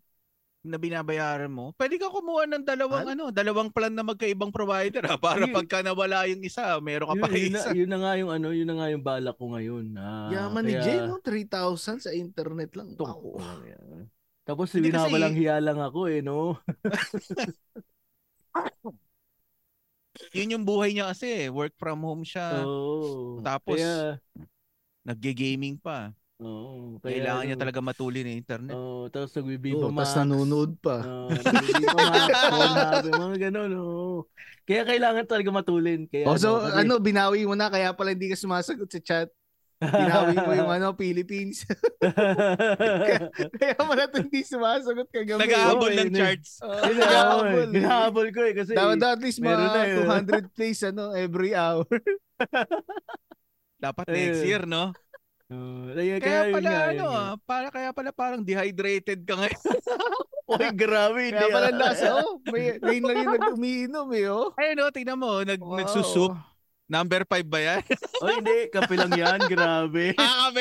[0.62, 5.18] na binabayaran mo, pwede ka kumuha ng dalawang ano, dalawang plan na magkaibang provider ha,
[5.18, 5.54] para Yun.
[5.54, 7.70] pagka nawala yung isa, meron ka yun, pa yun, na, isa.
[7.74, 9.86] yun na nga yung ano, yun na nga yung balak ko ngayon.
[9.96, 11.18] Ah, Yaman ni kaya- Jay, no?
[11.18, 12.94] 3,000 sa internet lang.
[12.94, 13.06] Ito.
[13.06, 13.38] Wow.
[13.38, 14.10] Ayan.
[14.42, 16.58] Tapos Hindi kasi- binabalang hiya lang ako eh, no?
[20.32, 21.50] Yun yung buhay niya kasi, eh.
[21.50, 22.62] work from home siya.
[22.62, 23.40] Oo.
[23.42, 24.20] Tapos, kaya,
[25.02, 26.14] Nagge-gaming pa.
[26.42, 26.98] Oo.
[26.98, 28.74] Kaya, Kailangan niya ano, talaga matulin ng internet.
[28.74, 30.10] Oo, tapos nagbibiba Oh, Max.
[30.10, 30.96] tapos nanonood pa.
[31.00, 32.30] Oo, nagbibiba Max.
[33.08, 34.26] Mga ganun, oo.
[34.62, 36.06] Kaya kailangan talaga matulin.
[36.06, 39.30] Kaya, Oh, so kasi- ano, binawi mo na kaya pala hindi ka sumasagot sa chat.
[39.82, 41.66] Binawi mo yung ano, Philippines.
[43.58, 45.42] kaya pala ito hindi sumasagot kagabi.
[45.42, 46.62] Nag-aabol ng eh, charts.
[46.62, 46.94] Oh, eh.
[46.94, 47.66] nag-aabol.
[47.66, 47.82] eh.
[47.82, 49.98] Hinahabol ko eh, kasi Dapat at least mga na eh.
[50.46, 51.90] 200 plays ano, every hour.
[53.82, 54.94] Dapat next year, no?
[55.52, 59.62] Oo, kaya, Kaya pala, nga, ano yun ah, para, kaya pala parang dehydrated ka ngayon.
[60.52, 61.24] Uy, grabe.
[61.28, 61.76] Kaya pala ah.
[61.76, 64.56] nasa, oh, may, ngayon lang yung nag-umiinom eh, oh.
[64.56, 65.84] Ayun, no, tingnan mo, nag, Wow.
[65.84, 66.32] nagsusup.
[66.92, 67.80] Number 5 ba yan?
[68.20, 68.68] Uy, hindi.
[68.68, 69.40] Kape lang yan.
[69.48, 70.12] Grabe.
[70.20, 70.52] Ah,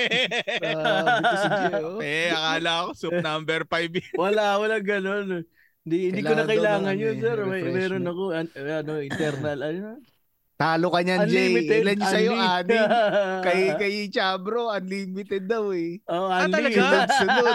[1.82, 1.98] oh.
[1.98, 4.14] Eh, akala ko soup number 5 yun.
[4.14, 5.42] Wala, wala ganun.
[5.82, 7.38] Hindi, hindi ko na Kailangan yun, ano sir.
[7.50, 9.98] May, meron ako, an, ano, internal, ano,
[10.60, 11.56] Talo ka niyan, Jay.
[11.56, 11.80] unlimited.
[11.80, 12.32] Ilan yung sa'yo?
[12.36, 12.84] Anim.
[13.48, 16.04] Kay, kay Chabro, unlimited daw eh.
[16.04, 16.52] oh, Ah, unli.
[16.52, 16.84] talaga?
[17.16, 17.54] Sunod.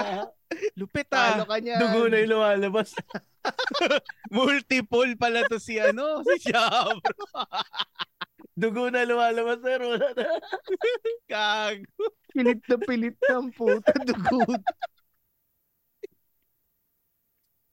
[0.82, 1.54] Lupit Talo ah.
[1.54, 1.78] ka niyan.
[1.78, 2.90] Dugo na yung lumalabas.
[4.34, 7.14] Multiple pala to si ano, si Shabro.
[8.58, 9.78] Dugo na lumalabas, sir.
[9.86, 10.26] Wala na.
[11.30, 11.86] Kag.
[12.34, 14.42] Pilit na pilit ng puta, dugo.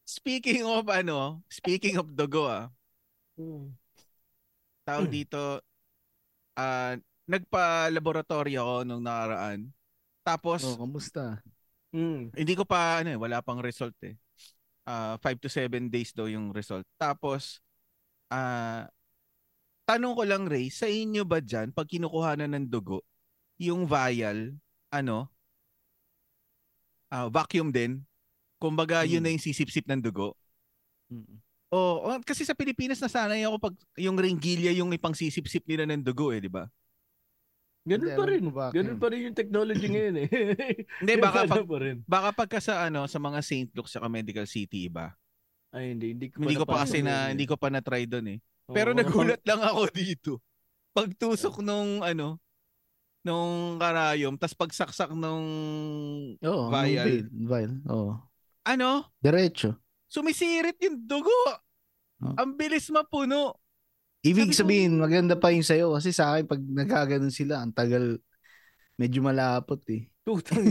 [0.05, 2.69] Speaking of ano, speaking of dugo ah,
[4.83, 5.59] tawag dito,
[6.55, 9.71] ah, nagpa-laboratory ako nung nakaraan.
[10.23, 11.39] Tapos, Oh, kamusta?
[11.93, 12.33] Mm.
[12.33, 14.17] hindi ko pa, ano eh, wala pang result eh.
[14.83, 16.83] Ah, 5 to 7 days daw yung result.
[16.99, 17.63] Tapos,
[18.27, 18.87] ah,
[19.87, 23.03] tanong ko lang Ray, sa inyo ba dyan, pag kinukuha na ng dugo,
[23.59, 24.55] yung vial,
[24.91, 25.31] ano,
[27.11, 28.03] ah, vacuum din?
[28.59, 29.27] Kumbaga, yun Hmm.
[29.27, 30.35] na yung sisip-sip ng dugo.
[31.11, 31.39] Mm.
[31.73, 36.05] Oo, oh, kasi sa Pilipinas nasanay ako pag yung ringgilya yung ipang sisip-sip nila ng
[36.05, 36.69] dugo eh, di ba?
[37.83, 38.41] Ganun pa rin.
[38.47, 38.73] bakit.
[38.79, 40.27] Ganun pa rin yung technology ngayon eh.
[41.01, 41.97] Hindi, baka pag- pa rin.
[42.05, 43.69] Baka pagka sa ano sa mga St.
[43.75, 45.11] Luke's sa Medical City iba.
[45.73, 46.13] Ay, hindi.
[46.13, 47.35] Hindi ko Hindi ko pa kasi na eh.
[47.35, 48.39] hindi ko pa na try doon eh.
[48.69, 50.31] Oo, Pero nagulat lang ako dito.
[50.93, 52.37] Pagtusok nung ano
[53.23, 55.47] nung karayom, tas pagsaksak nung
[56.37, 57.07] Oo, Vial.
[57.07, 57.23] vial.
[57.31, 57.71] Vial.
[57.87, 58.19] Oo.
[58.63, 59.79] ano, Diretso.
[60.07, 61.31] sumisirit yung dugo.
[62.23, 62.33] Oh.
[62.37, 63.59] Ang bilis mapuno.
[64.21, 65.91] Ibig Sabi ko- sabihin, maganda pa yung sayo.
[65.91, 68.23] Kasi sa akin, pag nagkaganon sila, ang tagal,
[68.95, 70.07] medyo malapot eh.
[70.23, 70.63] Tutang.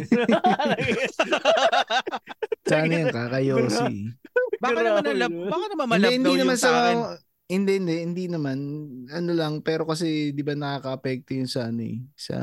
[2.64, 4.16] Sana yung kakayosi.
[4.56, 5.26] Baka naman no?
[5.50, 6.96] baka naman hindi, malab hindi daw naman sa akin.
[7.44, 8.58] hindi, hindi, hindi naman.
[9.10, 12.36] Ano lang, pero kasi di ba nakaka-apekto yun sa ano eh, sa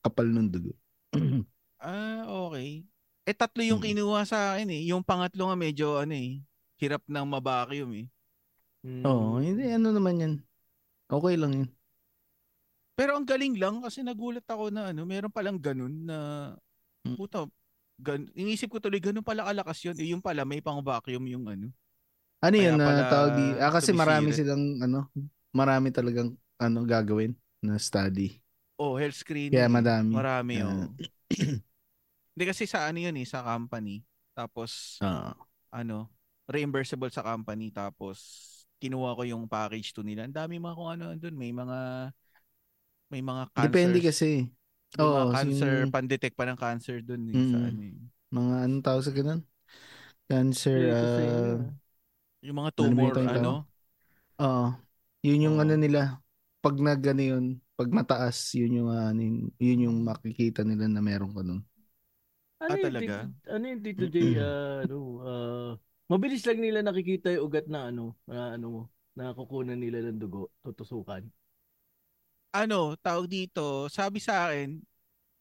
[0.00, 0.74] kapal ng dugo.
[1.78, 2.80] Ah, okay.
[3.22, 3.86] Eh tatlo yung Mm.
[3.86, 4.88] kinuha sa akin eh.
[4.88, 6.40] Yung pangatlo nga medyo ano eh,
[6.80, 8.06] hirap ng mabacuum eh.
[8.84, 9.00] Hmm.
[9.02, 10.34] Oo, hindi, ano naman yan.
[11.08, 11.70] Okay lang yun.
[12.94, 16.18] Pero ang galing lang kasi nagulat ako na ano, meron palang ganun na
[17.04, 17.16] Mm.
[17.20, 17.44] puta,
[18.00, 19.96] gan, inisip ko tuloy ganun pala kalakas yun.
[19.98, 21.68] Eh, yung pala may pang vacuum yung ano.
[22.40, 24.40] Ano yun na pala tawag di, ah, kasi marami sumisirit.
[24.40, 24.98] silang, ano,
[25.50, 28.40] marami talagang, ano, gagawin na study.
[28.76, 29.52] Oh, health screening.
[29.52, 30.12] Kaya madami.
[30.12, 30.68] Marami Ah.
[30.68, 30.88] oh.
[32.34, 34.00] Hindi kasi sa ano yun eh, sa company.
[34.32, 35.36] Tapos Ah.
[35.70, 36.08] ano,
[36.48, 38.18] reimbursable sa company tapos
[38.84, 40.28] kinuha ko yung package to nila.
[40.28, 41.78] Ang dami mga kung ano doon, may mga
[43.08, 43.70] may mga cancer.
[43.70, 44.28] Depende kasi.
[44.94, 47.66] May mga Oo, cancer, yung- pan-detect pa ng cancer doon eh, sa Mm.
[47.72, 47.96] ano eh.
[48.34, 49.40] Mga anong tawag sa ganun?
[50.28, 51.74] Cancer, Ito sa inyo, ah, ah.
[52.44, 53.52] Yung mga Ano tumor, yung ano?
[54.40, 54.66] oo.
[55.24, 55.62] Yun yung Oo.
[55.64, 56.00] ano nila,
[56.60, 57.44] pag nag ano yun,
[57.78, 61.62] pag mataas, yun yung, ano, yun, yun yung makikita nila na meron ka nun.
[62.60, 63.14] Ano Ah, yung talaga?
[63.28, 65.72] Tito- ano yung J, ah, ano, ah,
[66.06, 68.82] mabilis lang nila nakikita yung ugat na ano, na ano mo,
[69.14, 71.22] na kukunan nila ng dugo, tutusukan.
[72.54, 74.78] Ano, tawag dito, sabi sa akin,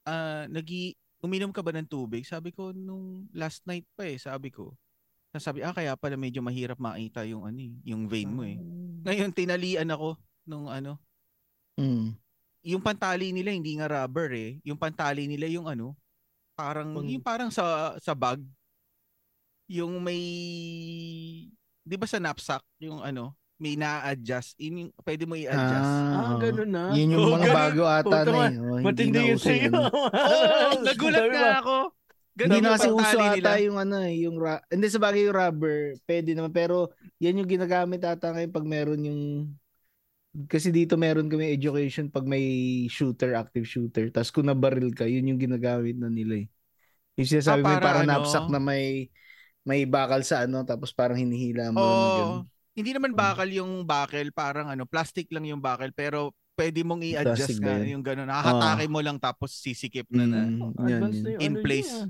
[0.05, 2.25] ah, nagi uminom ka ba ng tubig?
[2.25, 4.73] Sabi ko nung last night pa eh, sabi ko.
[5.33, 8.57] Sabi, ah, kaya pala medyo mahirap makita yung ano eh, yung vein mo eh.
[9.05, 10.97] Ngayon, tinalian ako nung ano,
[11.73, 12.13] Mm.
[12.61, 14.61] yung pantali nila hindi nga rubber eh.
[14.61, 15.97] Yung pantali nila yung ano,
[16.53, 18.37] parang Pang- yung parang sa sa bag.
[19.73, 20.21] Yung may
[21.83, 24.59] 'di ba sa knapsack yung ano, may na-adjust.
[24.59, 25.93] Yun yung pwede mo i-adjust.
[26.13, 26.39] Ah, oo.
[26.39, 26.83] ganun na.
[26.91, 27.57] Yun yung Oo, mga ganun.
[27.57, 28.53] bago ata na eh.
[28.59, 29.73] Oh, hindi Matindi na yun yun.
[29.79, 31.47] Oo, nagulat ba?
[31.59, 31.75] ako.
[32.33, 33.51] Ganun Hindi yung na kasi uso ata nila.
[33.61, 35.77] yung ano eh, yung ra- hindi sa bagay yung rubber,
[36.09, 36.89] pwede naman pero
[37.21, 39.21] yan yung ginagamit ata ngayon pag meron yung
[40.49, 42.41] kasi dito meron kami education pag may
[42.89, 44.09] shooter, active shooter.
[44.09, 46.47] Tapos kung nabaril ka, yun yung ginagamit na nila eh.
[47.21, 48.11] Yung sinasabi Ah, mo yung para parang ano?
[48.17, 49.13] knapsack na may
[49.63, 52.17] may bakal sa ano tapos parang hinihila mo Oo.
[52.17, 52.43] ganun.
[52.73, 57.57] Hindi naman bakal yung buckle, parang ano, plastic lang yung buckle pero pwede mong i-adjust
[57.59, 57.97] nga yun?
[57.97, 58.25] yung gano'n.
[58.25, 60.41] Nakakatake mo lang tapos sisikip na na.
[60.43, 61.93] Mm, yan, yung In ano place.
[61.93, 62.05] niya.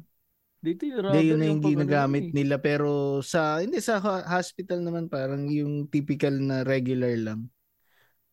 [0.63, 2.33] Dito yung Hindi, rubber yun yung ano ginagamit eh.
[2.33, 2.89] nila pero
[3.21, 7.51] sa hindi sa ho- hospital naman parang yung typical na regular lang.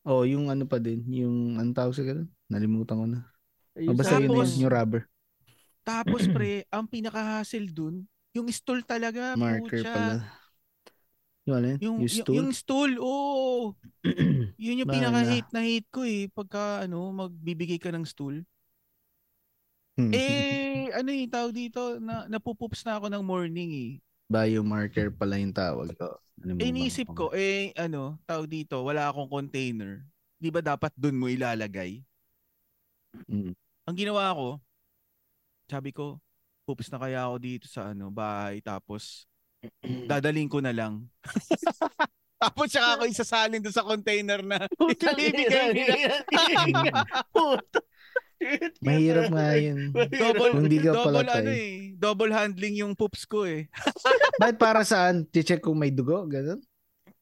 [0.01, 2.31] Oh, yung ano pa din, yung anong tawag sa ganun?
[2.47, 3.19] Nalimutan ko na.
[3.75, 5.01] Ayun Oh, basta sa- yun, Tapos- yun, yung rubber.
[5.83, 9.93] Tapos pre, ang pinaka-hassle dun, yung stool talaga, Marker putya.
[9.93, 10.15] pala.
[11.41, 11.79] Yung ano yun?
[11.81, 12.35] Yung, Yung, stool?
[12.37, 13.73] yung stool, oo.
[14.61, 16.29] Yun yung pinaka-hate na hate ko eh.
[16.29, 18.45] Pagka ano, magbibigay ka ng stool.
[19.97, 20.13] Hmm.
[20.13, 21.97] Eh, ano yung tawag dito?
[21.97, 23.91] Na, napupoops na ako ng morning eh.
[24.31, 26.21] Biomarker pala yung tawag ko.
[26.41, 30.01] Eh, iniisip ko, eh, ano, tawag dito, wala akong container.
[30.41, 32.01] Di ba dapat dun mo ilalagay?
[33.27, 33.53] Mm.
[33.85, 34.57] Ang ginawa ko,
[35.69, 36.17] sabi ko,
[36.63, 38.59] poops na kaya ako dito sa ano, bahay.
[38.59, 39.25] Tapos,
[40.09, 41.05] dadaling ko na lang.
[42.41, 44.57] Tapos saka ako isasalin doon sa container na
[45.21, 45.61] ina.
[45.69, 46.25] nila.
[48.81, 49.93] Mahirap nga yun.
[49.93, 51.37] double, Kung di ka double palatay.
[51.37, 51.71] ano eh.
[51.93, 53.69] Double handling yung poops ko eh.
[54.41, 55.29] Bakit para saan?
[55.29, 56.25] Check kung may dugo?
[56.25, 56.57] Ganun?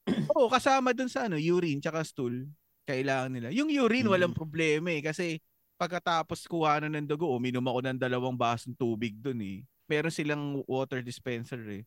[0.31, 2.47] Oo, kasama dun sa ano, urine tsaka stool.
[2.87, 3.47] Kailangan nila.
[3.51, 4.13] Yung urine, Mm.
[4.15, 5.03] walang problema eh.
[5.03, 5.35] Kasi
[5.79, 9.63] pagkatapos kuha na ng dugo, uminom ako ng dalawang basong tubig dun eh.
[9.87, 11.83] Meron silang water dispenser eh.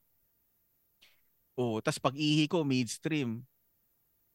[1.60, 3.44] Oo, tas pag ihi ko, midstream.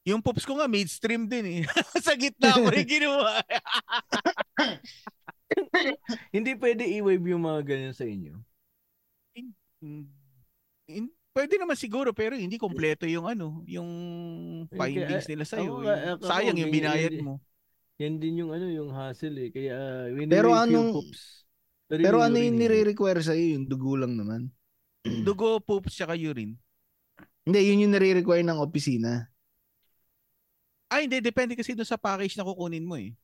[0.06, 1.62] Yung poops ko nga, midstream din eh.
[2.06, 3.42] sa gitna ko rin ginawa.
[6.34, 8.38] Hindi pwede i-wave yung mga ganyan sa inyo.
[9.82, 10.06] Mm,
[10.86, 13.86] in- Pwede naman siguro pero hindi kompleto yung ano, yung
[14.74, 15.78] findings nila sa iyo.
[15.78, 17.38] ako- Sayang yung binayad mo.
[17.98, 19.50] Yan din yung ano, yung hassle eh.
[19.50, 19.74] Kaya
[20.10, 21.22] uh, Pero yung anong- poops.
[21.88, 23.56] Pero ano yung nire-require sa'yo?
[23.56, 24.52] Yung dugo lang naman.
[25.26, 26.52] Dugo, poops, tsaka urine.
[27.48, 29.24] Hindi, yun yung nire-require ng opisina.
[30.92, 31.24] Ay, hindi.
[31.24, 33.16] Depende kasi doon sa package na kukunin mo eh.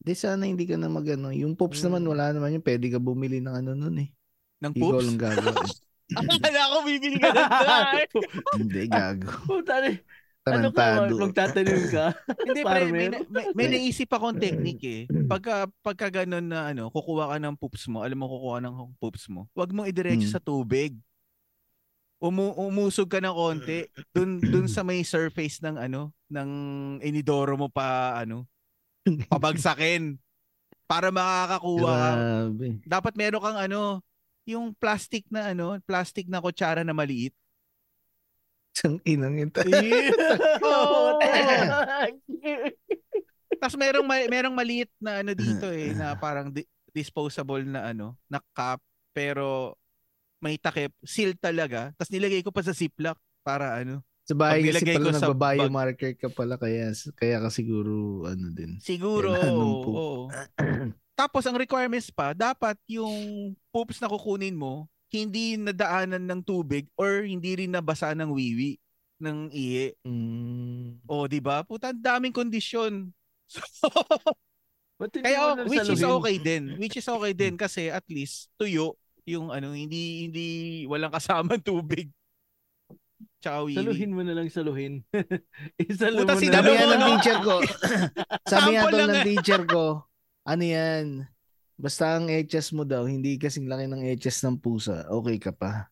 [0.00, 1.30] Di sana hindi ka na magano.
[1.30, 1.86] Yung pops Mm.
[1.86, 2.64] naman, wala naman yun.
[2.66, 4.10] Pwede ka bumili ng ano nun eh.
[4.58, 5.06] Ng Hindi ko poops.
[5.06, 5.78] lang eh.
[6.18, 8.02] Akala ko bibili ka ng dry.
[8.58, 9.30] hindi, gago.
[9.46, 9.78] Puta
[10.42, 10.52] ni.
[10.56, 10.80] Ano ka?
[10.80, 11.14] Tarantado.
[11.20, 12.06] Magtatanim ka?
[12.48, 15.02] Hindi, pre, may, may, may naisip akong technique eh.
[15.28, 19.28] Pagka, pagka ganun na ano, kukuha ka ng poops mo, alam mo kukuha ng poops
[19.28, 20.34] mo, wag mo idiretso Hmm.
[20.34, 20.96] sa tubig.
[22.20, 26.50] Umu umusog ka ng konti dun dun sa may surface ng ano ng
[27.00, 28.44] inidoro mo pa ano
[29.32, 30.20] pabagsakin
[30.84, 32.10] para makakakuha ka.
[32.12, 32.66] Grabe.
[32.84, 34.04] Dapat meron kang ano
[34.44, 37.32] yung plastic na ano, plastic na kutsara na maliit.
[38.80, 39.60] Isang inang ito.
[40.64, 41.20] Oo.
[43.60, 48.16] Tapos merong ma- merong maliit na ano dito eh na parang di- disposable na ano,
[48.24, 48.80] na cup
[49.12, 49.76] pero
[50.40, 51.92] may takip, seal talaga.
[52.00, 54.00] Tapos nilagay ko pa sa Ziploc para ano.
[54.24, 58.80] Sa bahay kasi pala ko sa nagba-biomarker ka pala kaya kaya ka siguro ano din.
[58.80, 59.36] Siguro.
[59.36, 60.20] Oo, oo.
[61.12, 67.26] Tapos ang requirements pa, dapat yung poops na kukunin mo hindi nadaanan ng tubig or
[67.26, 68.78] hindi rin nabasa ng wiwi
[69.20, 69.92] ng ihi.
[70.02, 71.04] Mm.
[71.04, 71.60] O, di ba?
[71.62, 73.12] Puta, ang daming kondisyon.
[75.00, 76.64] Hindi Kaya oh, lang which is okay din.
[76.76, 80.48] Which is okay din kasi at least tuyo yung ano hindi hindi
[80.84, 82.12] walang kasama tubig.
[83.40, 83.80] Tsaka wiwi.
[83.80, 85.00] Saluhin mo na lang saluhin.
[85.80, 87.54] Isalo Puta, mo na sinabi Sabi ng teacher ko,
[88.52, 89.24] sabi lang ng eh.
[89.24, 89.84] teacher ko,
[90.44, 91.04] ano yan,
[91.80, 95.88] basta ang HS mo daw, hindi kasing laki ng HS ng pusa, okay ka pa.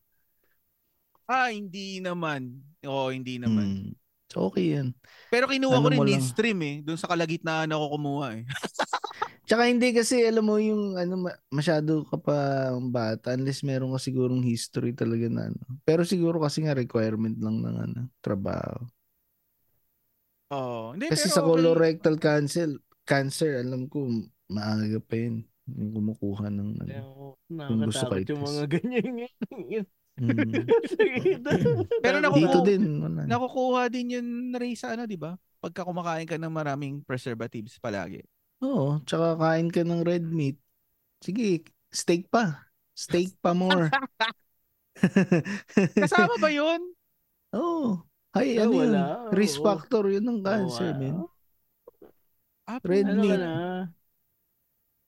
[1.29, 2.57] Ah, hindi naman.
[2.85, 3.93] Oo, hindi naman.
[3.93, 3.93] Mm.
[4.29, 4.93] So, okay yan.
[5.33, 6.75] Pero kinuha Ano ko rin midstream eh.
[6.85, 8.43] Doon sa kalagitnaan ako kumuha eh.
[9.49, 13.97] Tsaka hindi kasi, alam mo, yung ano, ma- masyado ka pa bata unless meron ka
[13.97, 15.61] sigurong history talaga na ano.
[15.81, 18.85] Pero siguro kasi nga requirement lang ng ano, trabaho.
[20.53, 20.93] Oo.
[20.93, 21.49] Hindi, Kasi pero sa okay.
[21.49, 22.69] colorectal cancer,
[23.05, 24.05] cancer, alam ko,
[24.53, 25.48] maaga pa yun.
[25.75, 26.91] Yung kumukuha ng ano.
[27.47, 29.85] Yung gusto Nakakatakot yung mga ganyan.
[30.19, 30.51] Mm.
[31.99, 33.23] Pero nakukuha- Dito din, wala.
[33.23, 35.31] Nakukuha din yun Ray, sa ano, di ba?
[35.59, 38.23] Pagka kumakain ka ng maraming preservatives palagi.
[38.59, 40.59] Oo, tsaka kain ka ng red meat.
[41.19, 42.67] Sige, steak pa.
[42.91, 43.87] Steak pa more.
[45.95, 46.81] Kasama ba yun?
[47.55, 48.03] Oo.
[48.29, 48.91] Ay, Ah, ano yun?
[48.91, 49.03] wala.
[49.31, 49.65] Risk Oo.
[49.65, 51.15] factor yun ng cancer, Oo, man.
[52.67, 53.39] Ah, Red Ano ka meat.
[53.39, 53.55] na?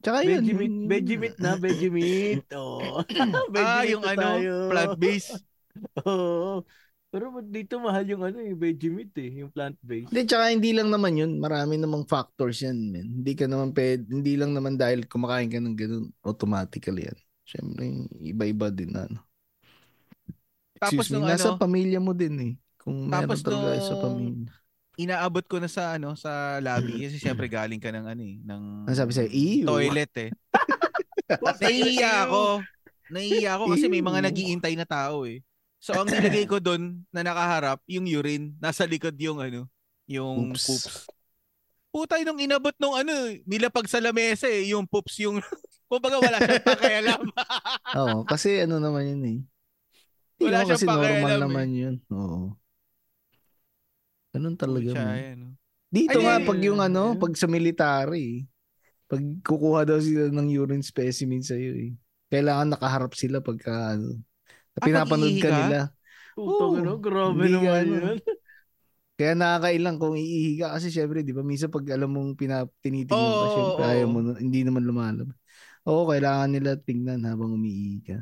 [0.01, 0.43] Tsaka yun.
[0.89, 2.45] Veggie meat na, veggie meat.
[2.57, 3.05] Oo.
[3.53, 4.53] Veggie ah, meat yung ano, tayo.
[4.73, 5.33] plant-based.
[6.09, 6.65] Oo.
[7.11, 10.15] Pero dito mahal yung ano yung veggie meat eh, yung plant-based.
[10.15, 11.31] Hindi, tsaka hindi lang naman yun.
[11.43, 13.07] Marami namang factors yan, man.
[13.21, 17.19] Hindi ka naman pwede, hindi lang naman dahil kumakain ka ng ganun, automatically yan.
[17.43, 17.83] Siyempre,
[18.23, 19.11] iba-iba din na.
[19.11, 19.19] Ano.
[20.79, 22.53] Tapos Excuse me, nung nasa ano, pamilya mo din eh.
[22.79, 24.49] Kung meron Tapos talaga sa nung- pamilya.
[24.99, 28.63] Inaabot ko na sa ano sa lobby kasi siyempre galing ka ng ano eh ng
[28.87, 29.29] Ano sabi sa'yo?
[29.31, 29.67] Ew.
[29.67, 30.31] toilet eh.
[31.63, 32.63] Naiiya ako.
[33.11, 35.39] Naiiya ako kasi may mga nagiintay na tao eh.
[35.81, 39.65] So ang nilagay ko doon na nakaharap yung urine, nasa likod yung ano,
[40.05, 40.61] yung Oops.
[40.61, 40.95] poops.
[41.91, 43.11] Putay nung inabot nung ano,
[43.43, 45.41] nilapag sa lamesa eh, yung poops yung
[45.91, 47.21] kumbaga wala siyang pakialam.
[47.99, 49.37] Oo, kasi ano naman yun eh.
[50.39, 51.41] Wala naman siyang kasi normal pakialam eh.
[51.49, 51.95] naman yun.
[52.13, 52.39] Oo.
[54.31, 55.19] Ganun talaga Pucha, man.
[55.19, 55.49] yan, no?
[55.91, 57.19] Dito Ay, nga ay, pag yung ay, ano, ay.
[57.19, 58.47] pag sa military,
[59.11, 61.91] pag kukuha daw sila ng urine specimen sa iyo eh.
[62.31, 64.23] Kailangan nakaharap sila pagka ano.
[64.79, 65.59] Ah, Pinapanood ka ka?
[65.59, 65.79] nila.
[66.31, 66.79] Putang Oo.
[66.79, 67.91] ano, grabe naman ano.
[67.91, 68.17] yun.
[69.19, 73.35] Kaya nakakailang kung iihi ka kasi syempre, di ba, minsan pag alam mong pinap tinitingnan
[73.37, 75.35] ka, Oo, syempre oo, ayaw mo, hindi naman lumalabas.
[75.85, 78.17] Oo, kailangan nila tingnan habang umiihi ka.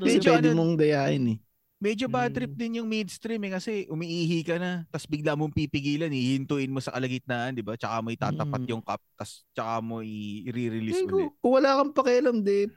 [0.00, 1.38] Kasi Medyo pwede ano- mong dayain eh.
[1.80, 2.36] Medyo bad Mm.
[2.36, 6.76] trip din yung midstream eh kasi umiihi ka na tapos bigla mong pipigilan, hihintuin mo
[6.76, 7.72] sa kalagitnaan, 'di ba?
[7.80, 8.70] Tsaka mo itatapat Mm.
[8.70, 11.32] yung cup, tapos tsaka mo i- i-release Eh, kung, ulit.
[11.40, 12.68] kung wala kang pakialam, di,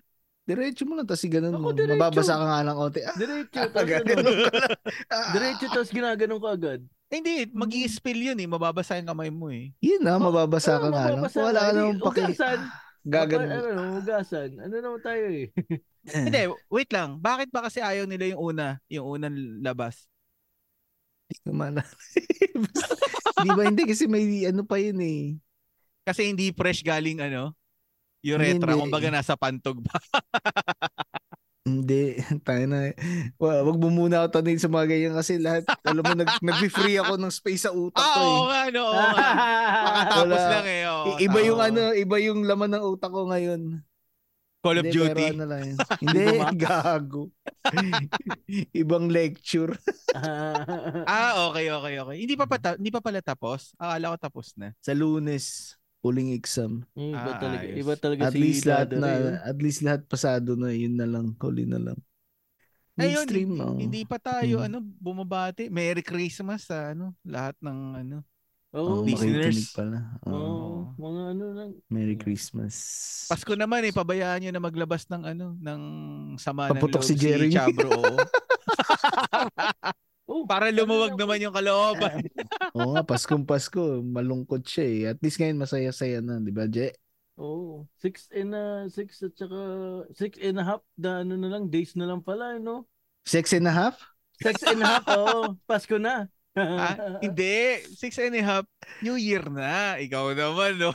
[0.48, 1.70] diretso mo lang, tapos ganun Ako, mo.
[1.76, 2.00] diretso.
[2.00, 3.00] Mababasa ka nga lang konti.
[3.04, 4.39] Ah, Diretso, tapos ganun ka lang.
[5.12, 6.80] Ah, diretso, tapos ginaganon ka agad.
[7.12, 9.70] Eh, hindi, mag spill yun eh, mababasa yung kamay mo eh.
[9.84, 11.20] Yun na, mababasa ka Oo, nga lang.
[11.20, 11.63] mababasa Kung wala ka.
[11.63, 12.22] ka Hindi, naman paki...
[12.24, 12.60] ugasan.
[13.04, 14.50] Gagan Ano, ano, ugasan.
[14.63, 15.48] Ano naman tayo eh.
[16.04, 17.20] Hindi, wait lang.
[17.24, 20.08] Bakit ba kasi ayaw nila yung una, yung unang labas?
[21.32, 21.88] Hindi ko maalala.
[23.44, 25.39] Di ba hindi kasi may ano pa yun eh.
[26.04, 27.56] Kasi hindi fresh galing ano,
[28.24, 29.96] urethra, kumbaga nasa pantog ba?
[31.63, 32.92] Hindi, tayo na.
[33.39, 37.00] Wa- Wag mo muna ako tanongin sa mga ganyan kasi lahat, alam mo, nag, nag-free
[37.00, 38.44] ako ng space sa utak ah, ko oo eh.
[38.52, 39.30] nga, no, oo nga.
[39.88, 40.52] Makatapos Wala.
[40.52, 40.82] lang eh.
[40.84, 43.80] I- iba yung ano, iba yung laman ng utak ko ngayon.
[44.63, 45.26] Call of Hindi, pero Duty.
[45.30, 45.78] ano lang yun.
[46.04, 46.23] Hindi,
[46.63, 47.23] gago.
[48.82, 49.76] Ibang lecture.
[51.04, 52.17] Ah, okay, okay, okay.
[52.17, 53.76] Hindi pa, pata- hindi pa pala tapos.
[53.76, 54.71] Akala ko tapos na.
[54.80, 55.76] Sa lunes.
[55.99, 56.84] huling exam.
[56.95, 57.80] Yung iba Ah, talaga, ayos.
[57.80, 59.39] iba talaga At si least lahat na, Ray, oh.
[59.47, 61.95] at least lahat pasado na, yun na lang, huli na lang.
[62.93, 63.78] Ayun, Midstream, hindi, oh.
[63.80, 64.67] hindi pa tayo Hmm.
[64.67, 65.71] ano bumabati.
[65.71, 68.17] Merry Christmas sa ano, lahat ng ano.
[68.74, 69.70] Oo, Oh, listeners.
[69.72, 70.02] pala.
[70.26, 71.70] oo, Oh, mga ano lang.
[71.94, 72.74] Merry Christmas.
[73.30, 75.82] Pasko naman eh, pabayaan nyo na maglabas ng ano, ng
[76.42, 77.54] sama ng Paputok loob si Jeremy.
[77.54, 77.90] Chabro.
[77.94, 78.18] oo.
[80.24, 82.24] Oh, Para lumuwag ano naman yung kalooban.
[82.80, 85.02] Oo nga, Paskong Pasko, malungkot siya eh.
[85.12, 86.96] At least ngayon masaya-saya na, di ba, Je?
[87.36, 87.84] Oo.
[88.00, 89.60] Six and a, six at saka,
[90.16, 92.88] six and a half, na ano na lang, days na lang pala, no?
[93.28, 94.00] Six and a half?
[94.40, 95.60] Six and a half, oo.
[95.68, 96.32] Pasko na.
[96.58, 98.66] Ah, hindi, six and a half,
[99.02, 99.98] New Year na.
[99.98, 100.94] Ikaw naman, no?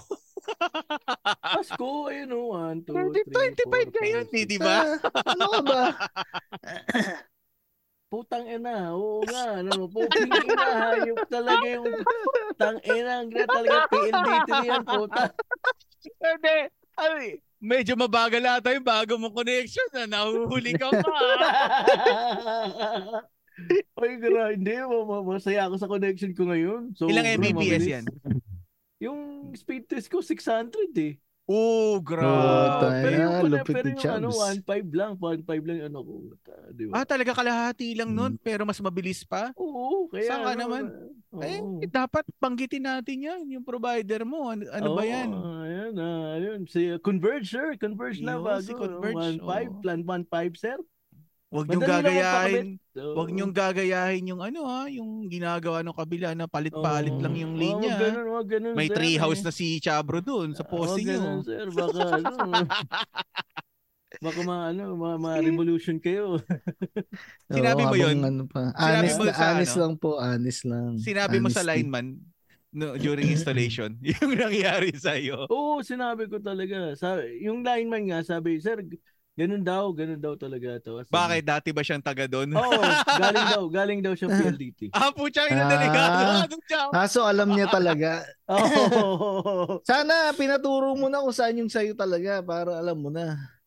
[1.58, 2.40] Pasko, ayun o.
[2.56, 4.76] One, two, 20, three, 25 four, kayo, five, di, ba?
[4.80, 4.96] Ah,
[5.34, 5.82] ano ka ba?
[8.08, 11.92] Putang ina, oo nga, ano, puting ina, hayop talaga yung
[12.56, 15.28] tang ina, ang talaga PLDT yan, puta.
[16.16, 16.58] Hindi.
[16.96, 21.20] Ay, medyo mabagal ata yung bago mong connection na nahuhuli ka pa.
[23.94, 26.94] Ay, gra, hindi, ma- ma- masaya ako sa connection ko ngayon.
[26.94, 28.04] So, Ilang Mbps yan?
[28.98, 29.18] Yung
[29.52, 31.14] speed test ko, 600 eh.
[31.48, 32.28] Oh, Oh, grabe.
[33.00, 34.68] pero tayo yung, pala- lupit pero yung ano, Chubbs.
[34.68, 36.12] 1.5 lang, 1.5 lang yung ano ko.
[36.68, 36.92] Di ba?
[36.92, 38.42] Ah, talaga kalahati lang nun, Hmm.
[38.44, 39.48] pero mas mabilis pa?
[39.56, 40.82] Oo, kaya Saan ka ano, naman?
[41.32, 41.40] oo.
[41.40, 44.52] Eh, dapat banggitin natin yan, yung provider mo.
[44.52, 45.28] Ano, ano ba Oo, yan?
[45.32, 46.60] Ayan, ah, ayun.
[46.66, 47.72] Si uh, Converge, sir.
[47.76, 48.60] Converge na Yun, bago.
[48.60, 49.80] si Converge, 1.5, oo.
[49.80, 50.76] plan 1.5, sir.
[51.48, 52.66] Huwag niyong gagayahin.
[52.92, 57.22] So, Huwag niyong gagayahin yung ano ha, yung ginagawa ng kabila na palit-palit oo.
[57.24, 57.96] lang yung linya.
[57.96, 59.46] wag ganun, wag ganun, May sir, tree house eh.
[59.48, 61.16] na si Chabro doon sa Wag niyo.
[61.16, 61.66] ganun, sir.
[61.72, 62.32] Baka ano.
[64.24, 66.36] baka ma, ano, ma, ma revolution kayo.
[67.56, 68.20] Sinabi mo yun?
[68.20, 68.72] habang Ano pa.
[68.76, 69.80] Sinabi Honest, mo sa honest ano?
[69.80, 70.92] lang po, honest lang.
[71.00, 72.06] Sinabi mo sa lineman
[72.76, 75.48] no, during installation, yung nangyari sa iyo.
[75.48, 76.92] Oo, sinabi ko talaga.
[76.92, 78.84] Sabi, yung lineman nga, sabi, sir,
[79.38, 80.98] ganun daw, ganun daw talaga to.
[81.06, 82.58] Sabi, Bakit dati ba siyang taga doon?
[82.58, 82.82] Oo,
[83.22, 84.90] galing daw, galing daw siya PLDT.
[84.98, 86.22] ah, putya, ina delikado.
[86.74, 86.90] Ah.
[86.90, 88.26] Kaso alam niya talaga.
[88.50, 89.78] Oo.
[89.86, 93.57] Sana pinaturo mo na kung saan yung sayo talaga para alam mo na.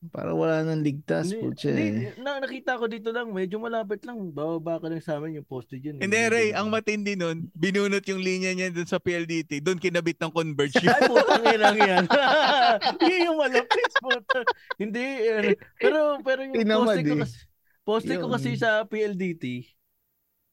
[0.00, 2.16] Para wala nang ligtas Hindi, po hindi, eh.
[2.16, 4.32] na, nakita ko dito lang, medyo malapit lang.
[4.32, 6.00] Bababa ka lang sa amin yung poste dyan.
[6.00, 6.08] eh.
[6.08, 10.32] Hindi, Ray, ang matindi nun, binunot yung linya niya doon sa PLDT, doon kinabit ng
[10.32, 10.88] Converge yun.
[10.88, 12.04] Ay, putang ilang yan.
[13.04, 14.40] Yun yung malapit, puta.
[14.80, 17.20] Hindi, eh, pero, pero yung Tinamad poste ko eh.
[17.20, 17.36] kasi,
[17.84, 18.32] poste ko Yun.
[18.32, 19.44] kasi sa PLDT,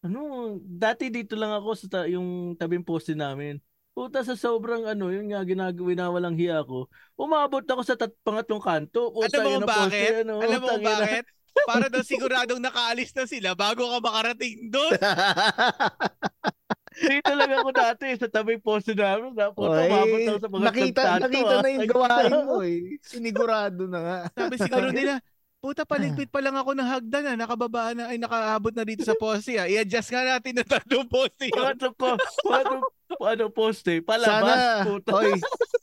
[0.04, 0.20] ano,
[0.60, 3.64] dati dito lang ako sa ta- yung tabing poste namin.
[3.98, 6.86] Puta sa sobrang ano, yun nga ginagawin na walang hiya ko.
[7.18, 9.10] Umabot ako sa tat- pangatlong kanto.
[9.10, 10.12] Puta, Alam mo kung ang poste, bakit?
[10.22, 11.26] ano, Alam mo kung bakit?
[11.74, 15.02] Para daw siguradong nakaalis na sila bago ka makarating doon.
[17.10, 19.34] Dito lang ako dati sa tabing poste namin.
[19.34, 21.24] Tapos Oy, umabot ako sa pangatlong nakita, kanto.
[21.26, 21.62] nakita ah.
[21.66, 22.80] na yung gawain mo eh.
[23.02, 24.18] Sinigurado na nga.
[24.38, 25.14] Sabi siguro nila,
[25.68, 29.12] puta paligpit pa lang ako ng hagdan na, nakababa na, ay nakaabot na dito sa
[29.20, 29.68] poste ah.
[29.68, 31.52] I-adjust nga natin ng tatlong poste.
[31.52, 31.60] yun.
[31.60, 32.08] Pangatlong ko,
[32.48, 32.84] pangatlong,
[33.20, 35.10] ano poste, Sana, palabas, puta.
[35.12, 35.32] oy,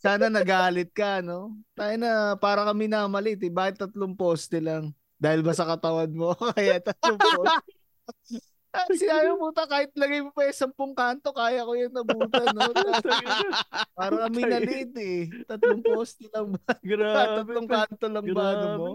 [0.01, 1.53] sana nagalit ka, no?
[1.77, 3.53] Tayo na, para kami namalit eh.
[3.53, 4.97] Bakit tatlong poste lang?
[5.21, 6.33] Dahil ba sa katawan mo?
[6.57, 7.61] Kaya tatlong poste.
[8.75, 12.51] Ah, Sinabi mo puta, kahit lagay mo pa yung sampung kanto, kaya ko yan nabutan,
[12.51, 12.75] no?
[14.01, 15.31] Para kami nalit eh.
[15.47, 16.75] Tatlong poste lang ba?
[16.83, 17.45] Grabe.
[17.45, 18.91] Tatlong kanto lang ba, ano mo?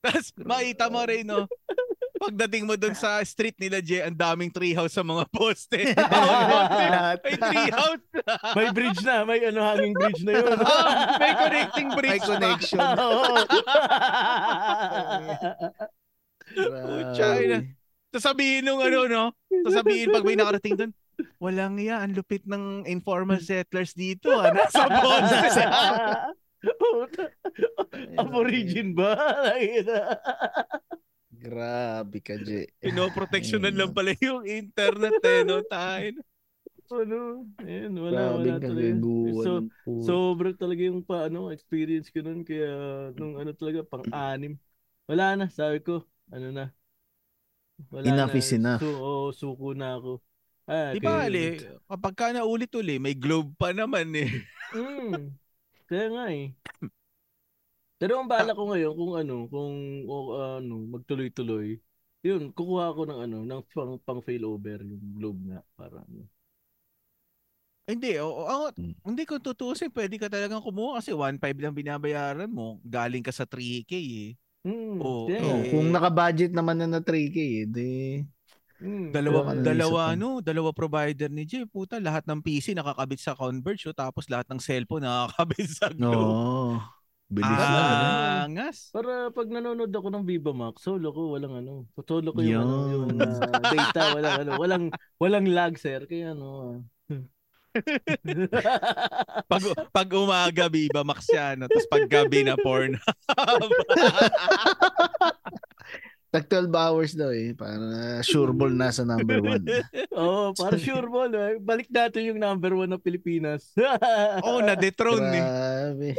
[0.00, 1.44] Tapos makita mo rin, no?
[2.20, 5.96] Pagdating mo doon sa street nila, Jay, ang daming treehouse sa mga poste.
[7.24, 8.04] May treehouse.
[8.52, 10.56] May bridge na, may ano hanging bridge na yun.
[10.68, 12.28] Ah, may connecting May bridge pa.
[12.36, 12.80] connection.
[13.08, 13.24] Oo.
[16.52, 17.58] Putya, ina.
[18.10, 19.24] Sasabihin nung ano, no?
[19.64, 20.92] Sasabihin pag may nakarating doon,
[21.40, 24.28] walang iya, ang lupit ng informal settlers dito.
[24.28, 25.62] Ah, nasa poste.
[28.20, 29.16] Aborigin ba?
[31.40, 32.68] Grabe ka, Je.
[32.84, 35.64] Pinoproteksyonan lang pala yung internet eh, no?
[35.64, 36.20] Tayo.
[36.92, 37.48] ano?
[37.64, 38.92] Ayun, wala, Grabe wala talaga.
[39.40, 39.50] So,
[39.86, 39.90] po.
[40.04, 42.44] sobrang talaga yung pa, ano, experience ko nun.
[42.44, 42.68] Kaya,
[43.16, 44.60] nung ano talaga, pang-anim.
[45.08, 46.04] Wala na, sabi ko.
[46.28, 46.68] Ano na.
[47.88, 48.40] Wala Enough na.
[48.44, 48.82] is enough.
[48.84, 50.20] So, oh, suko na ako.
[50.68, 51.56] Ah, Di ba, Ali?
[51.88, 54.30] Kapag ka naulit uli, may globe pa naman eh.
[54.76, 55.34] Mm.
[55.90, 56.54] Kaya nga eh.
[58.00, 59.72] Pero ang bala ko ngayon kung ano, kung
[60.08, 60.16] o,
[60.56, 61.76] ano, magtuloy-tuloy.
[62.24, 66.24] Yun, kukuha ako ng ano, ng pang, pang failover yung globe nga para ano.
[67.88, 68.92] Hindi, o, o, Hmm.
[69.06, 72.78] hindi kung tutusin, pwede ka talagang kumuha kasi 1.5 lang binabayaran mo.
[72.84, 74.28] Galing ka sa 3K eh.
[74.64, 75.00] Mm.
[75.00, 75.70] Oo, kaya Oh, eh.
[75.70, 77.88] kung naka-budget naman na na 3K, eh, di
[78.80, 80.14] Mm, Dalawa, Ano, dalawa, isa pa.
[80.16, 81.68] ano, dalawa provider ni Jay.
[81.68, 86.10] Puta, lahat ng PC nakakabit sa Converge, oh, tapos lahat ng cellphone nakakabit sa No.
[86.10, 86.80] Globe.
[87.30, 87.62] Bilis na.
[87.62, 88.06] ano?
[88.50, 88.78] Angas.
[88.90, 91.86] Para pag nanonood ako ng Viva Max, solo ko walang ano.
[92.02, 93.06] Solo ko yung ano, Yun.
[93.14, 96.10] yung ah, data, walang ano, walang walang lag sir.
[96.10, 96.82] Kaya ano.
[97.06, 97.22] ah.
[99.46, 99.62] Pag,
[99.94, 101.70] pag umaga, Viva Max siya, no?
[101.70, 102.98] tapos pag gabi na porn.
[106.30, 107.50] Tag 12 hours daw eh.
[107.58, 109.66] Para sure ball nasa number one.
[110.14, 111.34] Oo, para sure ball.
[111.34, 111.58] Eh.
[111.58, 113.74] Balik natin yung number one ng Pilipinas.
[114.46, 115.42] oh, na-dethrone eh.
[115.42, 116.10] Grabe.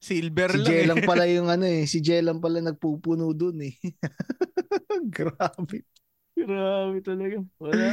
[0.00, 0.88] Silver Si lang Jay eh.
[0.88, 1.84] lang pala yung ano eh.
[1.84, 3.76] Si Jay lang pala nagpupuno dun eh.
[5.12, 5.84] Grabe.
[6.32, 7.44] Grabe talaga.
[7.60, 7.86] Wala.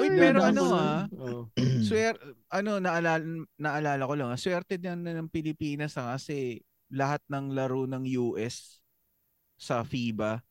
[0.00, 1.12] Uy, Ay, pero ano ah, lang.
[1.20, 1.40] Oo.
[1.92, 2.16] swear,
[2.48, 3.20] ano, naalala,
[3.60, 8.04] naalala ko lang, ah, swerte din na ng Pilipinas ah, kasi lahat ng laro ng
[8.16, 8.81] US
[9.62, 10.42] sa FIBA,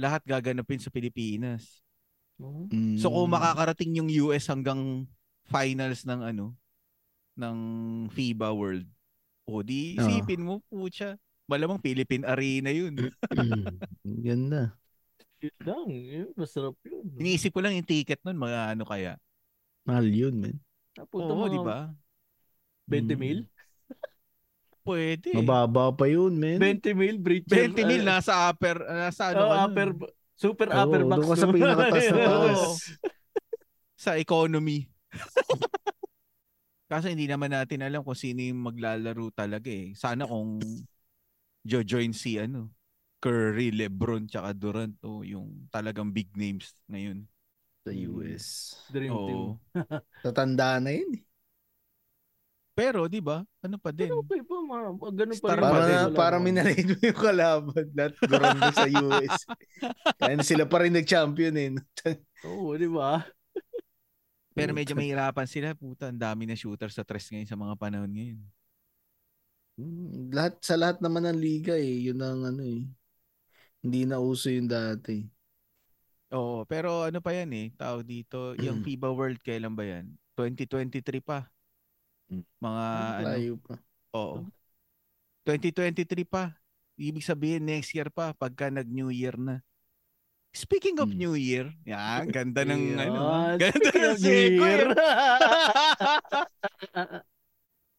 [0.00, 1.84] lahat gaganapin sa Pilipinas.
[2.40, 2.64] Oo.
[2.72, 2.96] Mm.
[2.96, 5.04] So kung makakarating yung US hanggang
[5.52, 6.56] finals ng ano,
[7.36, 7.58] ng
[8.08, 8.88] FIBA World,
[9.44, 10.00] o di Oo.
[10.00, 12.96] isipin mo, pucha, malamang Philippine Arena yun.
[12.96, 13.12] Mm.
[14.24, 14.72] Ganda.
[15.44, 15.86] Yun lang.
[15.92, 17.04] Yun, masarap yun.
[17.20, 19.20] Iniisip ko lang yung ticket nun, mga ano kaya.
[19.84, 20.56] Mahal yun, man.
[20.96, 21.78] Napunta Oo, mga di ba?
[22.88, 23.20] 20 Mm.
[23.20, 23.38] mil?
[24.84, 25.32] Pwede.
[25.32, 26.60] Mababa pa yun, man.
[26.60, 27.72] 20 mil, breacher.
[27.72, 29.88] 20 mil nasa upper, nasa ano oh, upper,
[30.36, 31.16] super Oo, upper box.
[31.16, 31.54] doon ka sa no?
[31.56, 32.62] pinakataas na taas.
[33.96, 34.84] sa economy.
[36.92, 39.96] Kaso hindi naman natin alam kung sino yung maglalaro talaga eh.
[39.96, 40.60] Sana kung
[41.64, 42.68] jo-join si ano,
[43.24, 47.24] Curry, LeBron, tsaka Durant o yung talagang big names ngayon.
[47.88, 48.44] Sa US.
[48.92, 49.40] Dream team.
[49.40, 49.56] Oo.
[50.24, 51.24] Tatanda na yun eh.
[52.74, 53.46] Pero 'di ba?
[53.62, 54.10] Ano pa din?
[54.10, 54.76] Okay pa, ma,
[55.14, 55.62] ganun pa Star rin.
[55.62, 55.98] pa Para, din.
[56.10, 56.44] Wala para naman.
[56.50, 57.86] minalate mo yung kalaban.
[57.94, 59.36] Lahat gurando sa US.
[60.18, 61.70] Kaya sila pa rin nag-champion eh.
[62.46, 63.22] Oo, di ba?
[64.54, 68.10] Pero medyo mahirapan sila, puta, ang dami na shooter sa tres ngayon sa mga panahon
[68.10, 68.38] ngayon.
[69.78, 72.86] Mm, lahat sa lahat naman ng liga eh, yun ang ano eh.
[73.84, 75.16] Hindi na uso yung dati.
[76.34, 80.04] Oo, pero ano pa yan eh, tao dito, yung FIBA World kailan ba yan?
[80.34, 81.46] 2023 pa.
[82.30, 82.44] Mm.
[82.58, 83.74] Mga ano, Layo pa.
[84.14, 84.36] Oo.
[85.44, 86.56] 2023 pa.
[86.94, 89.60] Ibig sabihin next year pa pagka nag-New Year na.
[90.54, 91.18] Speaking of Hmm.
[91.18, 93.18] New Year, yan, ganda ng ano.
[93.58, 94.38] Ganda Speaking ng New.
[94.62, 94.86] Year.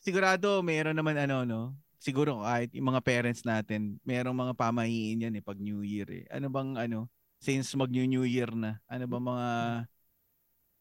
[0.05, 1.61] Sigurado meron naman ano no.
[1.99, 6.23] Siguro kahit yung mga parents natin, merong mga pamahiin yan eh pag New Year eh.
[6.32, 7.09] Ano bang ano,
[7.41, 9.47] since mag-New Year na, ano ba mga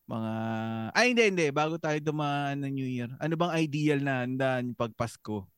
[0.04, 0.32] mga
[0.92, 3.08] ay hindi hindi bago tayo dumaan ng New Year.
[3.16, 5.48] Ano bang ideal na handaan pag Pasko?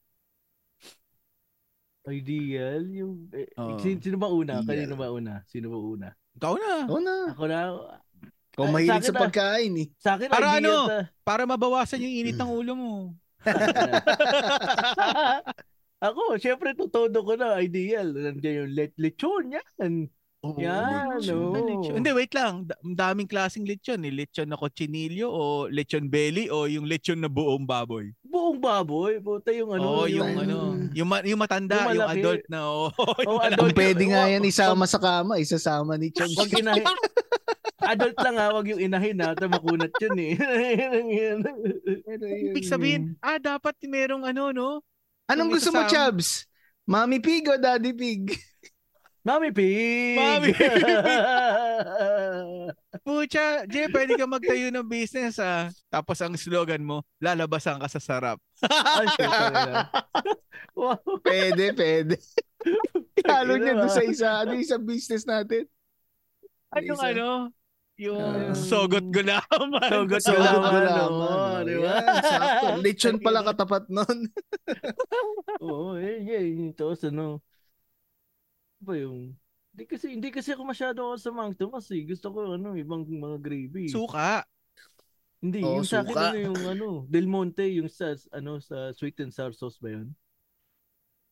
[2.07, 2.87] Ideal.
[2.89, 3.83] Yung, eh, Oo.
[3.83, 4.63] sino, sino ba una?
[4.63, 4.87] Ideal.
[4.87, 5.43] Kanino ba una?
[5.45, 6.09] Sino ba una?
[6.39, 6.73] Ikaw na.
[6.87, 7.17] Oo na.
[7.35, 7.59] Ako na.
[8.55, 9.23] Kung Ah, mahilig sa akin sa na.
[9.27, 9.87] pagkain eh.
[9.99, 10.75] Sa akin, Para ideal ano?
[10.87, 12.93] na- Para mabawasan yung init ng ulo mo.
[15.99, 18.13] Ako, syempre, tutodo ko na, ideal.
[18.13, 20.07] Nandiyan yung let lechon, yan.
[20.47, 21.51] Oo, Yan, lechon.
[21.51, 21.95] Ah, lechon.
[21.99, 22.55] Hindi, wait lang.
[22.63, 23.99] Da- Ang daming klaseng lechon.
[24.01, 24.13] Eh.
[24.13, 28.15] Lechon na cochinillo o lechon belly o yung lechon na buong baboy.
[28.23, 29.19] Buong baboy.
[29.19, 29.83] Puta yung ano.
[29.83, 30.57] Oo, yung, yung- ano,
[30.93, 32.61] yung, ma- yung matanda, Yung yung, adult na.
[32.69, 32.91] Oh,
[33.27, 33.59] Oh, adult.
[33.59, 36.31] Kung pwede nga Wag- yan isama sa kama, isasama ni Chong.
[36.33, 36.87] Wag inahin.
[37.79, 39.31] Adult lang ha, wag yung inahin ha.
[39.31, 40.33] Ito makunat yun eh.
[42.51, 44.69] Ibig sabihin, ah, dapat merong ano, no?
[45.27, 46.47] Anong Yung gusto mo, Chabs?
[46.83, 48.31] Mommy Pig o Daddy Pig?
[49.27, 50.15] Mami Pig!
[50.15, 50.55] Mami
[53.07, 55.67] Pucha, Jay, pwede ka magtayo ng business, ah.
[55.91, 58.39] Tapos ang slogan mo, lalabasan ka sa sarap.
[58.63, 59.07] Ay.
[60.77, 61.01] Wow.
[61.25, 62.21] Pwede, pwede.
[63.25, 63.97] Talo niya doon ah.
[63.97, 65.65] sa isa, ano yung sa business natin?
[66.69, 67.17] Ay, yung Isa.
[67.17, 67.29] ano,
[67.97, 68.53] yung Ah.
[68.53, 69.89] sogot gulaman.
[69.97, 71.09] Sogot Sa Gulaman, gulaman.
[71.17, 71.97] oh, di ba?
[72.21, 72.67] Sakto.
[72.85, 74.29] Lechon pala katapat nun.
[75.65, 76.45] Oo, eh, yeah,
[76.77, 77.56] Tapos ano, ano
[78.81, 79.33] ba yung,
[79.77, 82.01] hindi kasi, hindi kasi ako masyado ako sa Mang Tomas eh.
[82.09, 83.93] Gusto ko ano, ibang mga gravy.
[83.93, 84.45] Suka.
[85.37, 86.33] hindi, Oo, yung sa akin suka.
[86.33, 90.17] ano yung ano, Del Monte, yung sa, ano, sa sweet and sour sauce ba yun?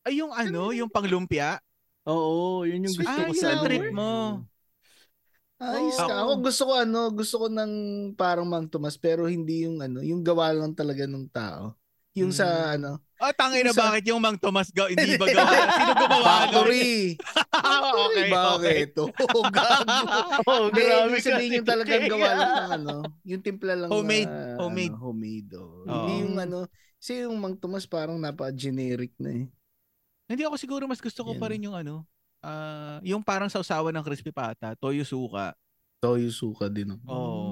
[0.05, 1.57] Ay, yung ano, yung panglumpia.
[2.05, 4.13] Oo, yun yung gusto Ah, ko sa ang ano, trip mo.
[5.57, 6.05] Ayos Oo.
[6.05, 6.13] ka.
[6.21, 7.73] Ako gusto ko ano, gusto ko ng
[8.13, 11.73] parang Mang Tomas pero hindi yung ano, yung gawa lang talaga ng tao.
[12.15, 12.75] Yung sa Hmm.
[12.79, 15.55] ano, Oh, tangin na Yung sa- bakit yung Mang Tomas gaw, hindi ba gawa?
[15.69, 16.25] Sino gumawa?
[16.27, 17.15] factory.
[17.55, 18.27] okay, okay.
[18.27, 18.89] Bakit?
[18.99, 19.95] Oo, gago.
[20.43, 24.27] Oh, Hindi, grabe ibig sabihin yung talagang gawa lang ng ano, yung timpla lang Homemade,
[24.27, 24.91] na, homemade.
[24.91, 25.49] Ano, homemade.
[25.53, 25.83] Oh.
[25.85, 26.59] Hindi yung ano,
[26.97, 29.45] kasi yung Mang Tomas parang napa-generic na eh.
[30.25, 31.39] Hindi ako siguro mas gusto ko Yan.
[31.39, 32.03] pa rin yung ano,
[32.41, 35.55] ah, yung parang sausawan ng crispy pata, toyo suka,
[35.97, 37.07] Toyo suka din ako.
[37.07, 37.51] Oo.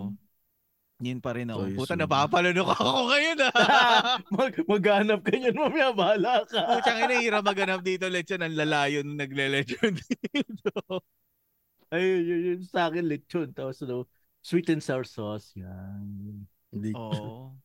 [1.01, 1.61] Yun pa rin ako.
[1.65, 4.21] Toyo Puta, napapalunok ako ngayon ah.
[4.37, 6.61] Mag maghanap ka niyan, mamaya bahala ka.
[6.77, 8.45] Putsang ina, hirap maghanap dito lechon.
[8.45, 11.01] Ang lalayo nung nagle-lechon dito.
[11.89, 13.49] Ay, yun, yun, sa akin lechon.
[13.51, 14.05] Tapos ano,
[14.45, 15.51] sweet and sour sauce.
[15.57, 16.45] Yan.
[16.69, 16.93] Hindi.
[16.93, 17.57] Oo.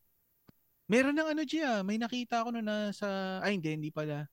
[0.89, 4.25] Meron ng ano Gia, may nakita ako no na sa ay hindi hindi pala.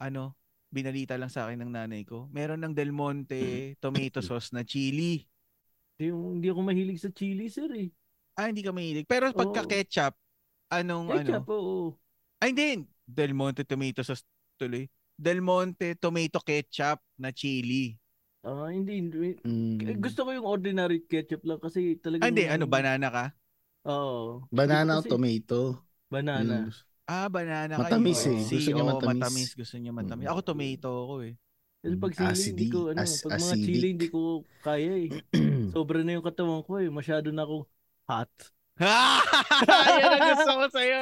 [0.00, 0.40] Ano,
[0.72, 2.24] binalita lang sa akin ng nanay ko.
[2.32, 5.20] Meron ng Del Monte tomato sauce na chili.
[6.00, 7.92] Hindi, hindi ako mahilig sa chili, sir eh.
[8.40, 9.04] Ah, hindi ka mahilig.
[9.04, 9.68] Pero pagka Oo.
[9.68, 10.14] ketchup,
[10.70, 11.52] anong Ketchup, ano?
[11.52, 11.76] oo.
[12.40, 12.68] Ay hindi,
[13.04, 14.24] Del Monte tomato sauce
[14.56, 14.88] tuloy.
[15.12, 18.00] Del Monte tomato ketchup na chili.
[18.40, 19.36] Ah, hindi, hindi.
[19.38, 19.76] Mm.
[19.84, 22.24] Eh, Gusto ko yung ordinary ketchup lang kasi talaga.
[22.24, 23.24] Ah, hindi, ano, banana ka?
[23.84, 24.48] Oo.
[24.48, 25.84] Banana o Kasi- tomato.
[26.08, 26.64] Banana.
[26.64, 26.72] Yun.
[27.04, 28.32] Ah, banana Matamis kayo.
[28.32, 28.40] eh.
[28.40, 29.08] Si, Gusto niya matamis.
[29.12, 29.50] matamis.
[29.52, 30.24] Gusto niya matamis.
[30.24, 30.32] Mm.
[30.32, 31.34] Ako tomato ako eh.
[31.80, 33.64] Kasi pag sili, hindi ko, ano, As- pag mga acidic.
[33.66, 34.20] chili, hindi ko
[34.60, 35.08] kaya eh.
[35.74, 36.88] Sobra na yung katawan ko eh.
[36.88, 37.68] Masyado na ako
[38.10, 38.32] hot.
[40.02, 41.00] Yan ang gusto ko sa'yo.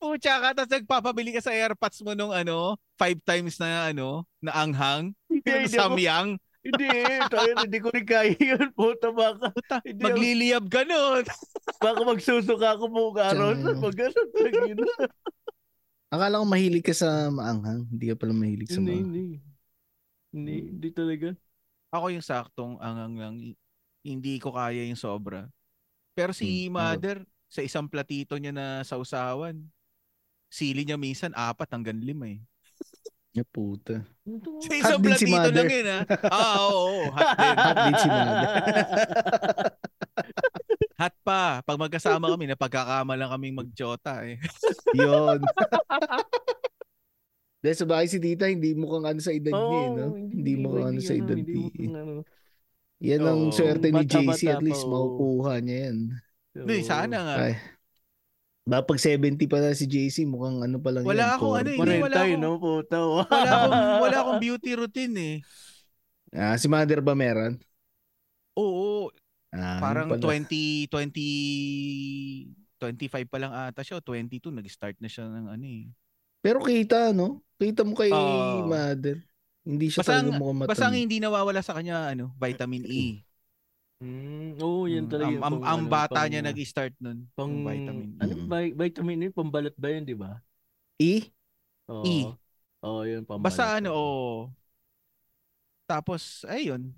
[0.00, 4.52] Pucha ka, tapos nagpapabili ka sa airpods mo nung ano, five times na ano, na
[4.52, 5.12] anghang.
[5.28, 6.36] Hindi, samyang.
[6.64, 6.88] hindi,
[7.28, 8.68] kaya, hindi ko rin kaya yun.
[8.72, 11.24] Puta, baka, Puta, Hindi ako- magliliyab ka nun.
[11.84, 12.84] baka magsusuka ako
[13.16, 13.52] araw.
[13.52, 13.76] Tiyan.
[13.80, 14.78] Pag ganun, tagin.
[16.14, 17.90] Akala ko mahilig ka sa maanghang.
[17.90, 19.08] Hindi ka pala mahilig sa Hindi, maanghang.
[19.08, 19.24] hindi.
[20.34, 21.28] Hindi, hindi talaga.
[21.94, 23.34] Ako yung saktong angang lang.
[24.04, 25.48] Hindi ko kaya yung sobra.
[26.14, 29.60] Pero si Hmm, mother, sa isang platito niya na sausawan,
[30.46, 32.40] sili niya minsan apat hanggang lima eh.
[33.34, 33.98] Ya puta.
[34.62, 35.52] Sa isang si platito mother.
[35.52, 36.02] lang yun ah.
[36.30, 37.02] Ah, oo, oo.
[37.10, 37.54] Hot din.
[37.56, 38.46] Hot din si mother.
[40.94, 41.58] Hot pa.
[41.60, 44.38] Pag magkasama kami, napagkakama lang kaming magjota eh.
[44.94, 45.42] Yun.
[47.58, 50.04] Dahil sa bahay si tita, hindi mo kang ano sa edad niya, eh, no?
[50.06, 51.68] Oo, Hindi mo kang ano sa edad Hindi niya.
[51.74, 52.12] kang ano.
[53.04, 53.52] Yan ang Oo.
[53.52, 54.42] swerte ni Bata-bata JC.
[54.48, 54.90] At pa, least oo.
[54.90, 55.96] makukuha niya yan.
[56.54, 57.34] Hindi, sana nga.
[57.42, 57.54] Ay.
[58.64, 61.34] Ba pag 70 pa na si JC, mukhang ano pa lang Wala yan.
[61.36, 62.96] akong ano, hindi, wala 40 akong- no, puta.
[62.98, 63.74] Wala akong,
[64.04, 65.36] wala akong beauty routine eh.
[66.32, 67.60] Ah, si mother ba meron?
[68.54, 69.12] Oo,
[69.50, 70.34] Ah, parang yun pala.
[70.34, 71.22] 20, 20,
[72.80, 73.96] 25 pa lang ata siya.
[73.96, 75.86] o 22, nag-start na siya ng ano eh.
[76.40, 77.38] Pero kita, no?
[77.54, 78.66] Kita mo kay Oo.
[78.66, 79.22] mother.
[79.64, 81.02] Hindi siya Basta ang- talaga mukhang Basta ang matanda.
[81.02, 83.02] hindi nawawala sa kanya, ano, vitamin E.
[83.96, 85.24] Mm, oo, yan Mm, talaga.
[85.24, 87.18] ang, yung ang, pang- ang ano, bata pang- niya nag-start nun.
[87.32, 88.18] pang, vitamin E.
[88.20, 88.46] ano, Mm.
[88.46, 90.32] vi- vitamin E, pambalat ba yun, di ba?
[90.94, 91.32] E?
[91.86, 92.04] Oo.
[92.04, 92.16] E.
[92.82, 93.44] Oo, yun, pambalat.
[93.46, 94.32] Basta ano, oo.
[95.84, 96.92] Tapos, ayun.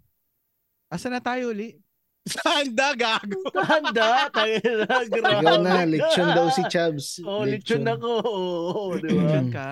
[0.88, 1.78] Asa na tayo uli?
[2.26, 3.38] Sanda, gago.
[3.70, 5.38] Handa, tayo na, grabe.
[5.38, 5.82] Ikaw na, ka.
[5.86, 7.06] lechon daw si Chubbs.
[7.22, 8.10] Oo, lechon ako.
[8.18, 9.22] Oo, di ba?
[9.22, 9.70] Lechon ka?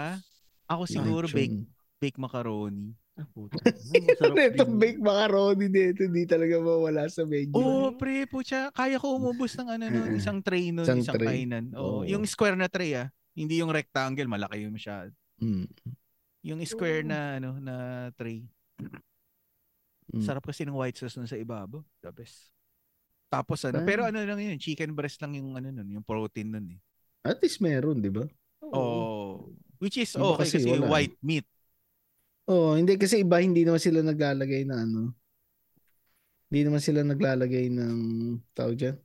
[0.65, 1.35] Ako siguro Lechon.
[1.37, 1.59] bake,
[1.99, 2.93] bake macaroni.
[3.15, 3.55] Ah, puta.
[3.63, 4.75] Masarap Ito din.
[4.77, 7.55] baked macaroni dito, hindi talaga mawala sa menu.
[7.55, 8.75] Oo, oh, pre, pucha.
[8.75, 11.47] Kaya ko umubos ng ano nun, isang tray nun, Isang isang, tray.
[11.47, 11.71] kainan.
[11.79, 12.03] Oo.
[12.03, 12.11] Oo.
[12.11, 13.09] Yung square na tray ah.
[13.35, 15.15] Hindi yung rectangle, malaki yung masyado.
[15.39, 15.67] Mm.
[16.43, 17.11] Yung square Oo.
[17.11, 17.75] na ano na
[18.19, 18.43] tray.
[20.11, 20.23] Mm.
[20.23, 21.81] Sarap kasi ng white sauce nun sa ibabaw.
[22.03, 22.51] The best.
[23.31, 23.87] Tapos ano, Ah.
[23.87, 26.81] pero ano lang yun, chicken breast lang yung ano nun, yung protein nun eh.
[27.25, 28.27] At least meron, di ba?
[28.61, 28.75] Oo.
[28.75, 29.31] Oh,
[29.79, 30.91] which is okay kasi kasi, wala eh.
[30.91, 31.47] white meat.
[32.45, 35.17] Oo, hindi kasi iba hindi naman sila naglalagay na ano.
[36.53, 37.99] Hindi naman sila naglalagay ng
[38.53, 38.97] tawag dyan?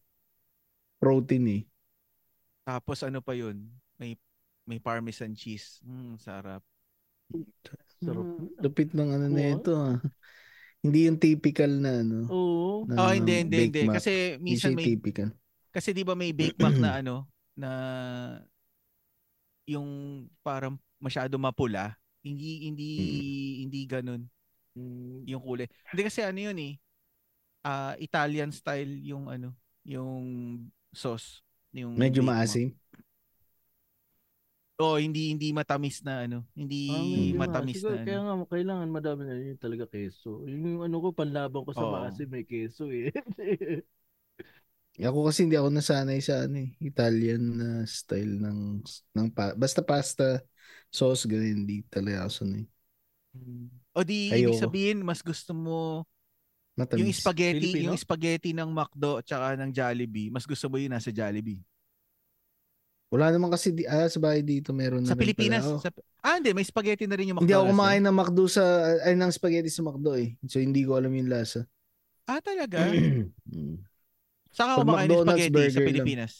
[0.99, 1.61] Protein eh.
[2.67, 3.63] Tapos ano pa yun?
[3.95, 4.19] May
[4.67, 5.81] may parmesan cheese.
[5.87, 6.61] Mm, sarap.
[8.03, 8.25] Sarap.
[8.27, 8.53] Mm.
[8.59, 9.97] Lupit ng ano na ito ah.
[10.79, 12.17] Hindi yung typical na ano.
[12.31, 12.87] Oo.
[12.87, 13.81] Na oh, hindi, hindi, hindi.
[13.87, 13.99] Mac.
[13.99, 15.31] Kasi minsan may typical.
[15.69, 17.27] Kasi di ba may bake mac na ano
[17.59, 17.69] na
[19.67, 19.89] yung
[20.39, 21.98] parang masyado mapula.
[22.25, 22.89] Hindi hindi
[23.65, 24.23] hindi ganun
[24.77, 25.65] Mm, yung kulay.
[25.91, 26.73] Hindi kasi ano yun eh.
[27.65, 29.53] ah Italian style yung ano,
[29.85, 30.21] yung
[30.93, 31.41] sauce,
[31.75, 32.73] yung Medyo maasim.
[34.79, 37.83] Oh, hindi hindi matamis na ano, hindi Ah, medyo matamis maasim.
[37.87, 38.23] na Kaya ano.
[38.23, 40.47] nga, kailangan madami na yun talaga keso.
[40.47, 41.89] Yun yung ano ko, panlaban ko sa Oo.
[41.89, 43.11] maasim, may keso eh.
[44.99, 48.83] Ako kasi hindi ako nasanay sa ano eh, Italian na style ng
[49.15, 50.43] ng pa, basta pasta
[50.89, 52.65] sauce ganun hindi talaga ako sanay.
[53.93, 54.57] O di ibig Ayoko.
[54.57, 56.03] sabihin mas gusto mo
[56.73, 57.01] Matamis.
[57.01, 57.85] yung spaghetti, Filipino?
[57.91, 61.61] yung spaghetti ng McDo tsaka ng Jollibee, mas gusto mo yun nasa Jollibee.
[63.09, 65.75] Wala naman kasi di, ah, sa bahay dito meron na Sa rin Pilipinas, pala.
[65.75, 65.81] Oh.
[65.81, 65.89] sa,
[66.21, 67.45] ah hindi, may spaghetti na rin yung McDo.
[67.49, 68.63] Hindi ako kumain ng McDo sa
[69.01, 70.37] ay ng spaghetti sa McDo eh.
[70.45, 71.65] So hindi ko alam yung lasa.
[72.25, 72.85] Ah, talaga?
[73.49, 73.81] Mm.
[74.49, 75.89] Saan ka Pag kumakain ng McDonald's spaghetti sa burger lang.
[75.89, 76.33] Pilipinas?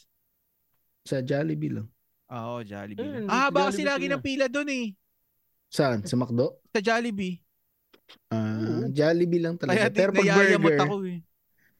[1.02, 1.88] sa Jollibee lang.
[2.30, 3.02] Ah, Oo, Jollibee.
[3.02, 4.86] Eh, ah, baka kasi Jollibee lagi ng pila doon eh.
[5.74, 6.06] Saan?
[6.06, 6.62] Sa McDo?
[6.70, 7.42] Sa Jollibee.
[8.30, 8.94] Ah, Oo.
[8.94, 9.90] Jollibee lang talaga.
[9.90, 11.20] Kaya Pero pag burger, ako eh.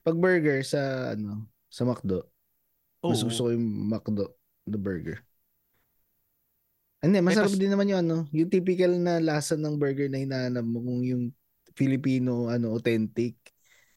[0.02, 2.26] Pag burger sa ano, sa McDo.
[3.06, 3.30] Mas Oo.
[3.30, 4.26] gusto ko yung McDo,
[4.66, 5.22] the burger.
[7.00, 10.66] Hindi, masarap tas- din naman yung ano, yung typical na lasa ng burger na hinahanap
[10.66, 11.24] mo kung yung
[11.78, 13.38] Filipino ano authentic.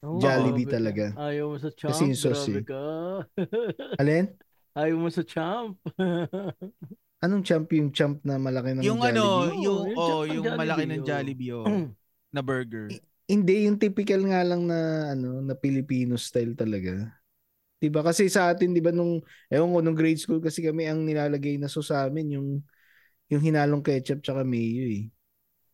[0.04, 1.10] Oh, Jollibee talaga.
[1.16, 2.62] Ayaw mo sa champ, Kasi yung sauce eh.
[4.02, 4.30] Alin?
[4.72, 5.76] Ayaw mo sa champ.
[7.24, 9.06] Anong champ yung champ na malaki ng Yung Jollibee?
[9.14, 11.64] ano, yung, yung oh, champ ng yung malaki ng Jollibee, oh.
[11.70, 11.82] Oh,
[12.32, 12.98] na burger.
[13.30, 14.78] Hindi, yung typical nga lang na
[15.14, 17.08] ano, na Filipino style talaga.
[17.80, 18.02] 'Di ba?
[18.06, 19.20] Kasi sa atin, 'di ba nung
[19.52, 22.48] ewan ko nung grade school kasi kami ang nilalagay na so sa amin yung
[23.32, 25.08] yung hinalong ketchup tsaka mayo eh.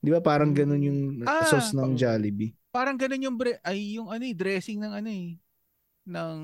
[0.02, 2.54] 'Di ba parang ganun yung Ah, sauce ng Jollibee.
[2.72, 5.28] Parang ganun yung bre- ay yung ano eh, dressing ng ano eh
[6.08, 6.38] ng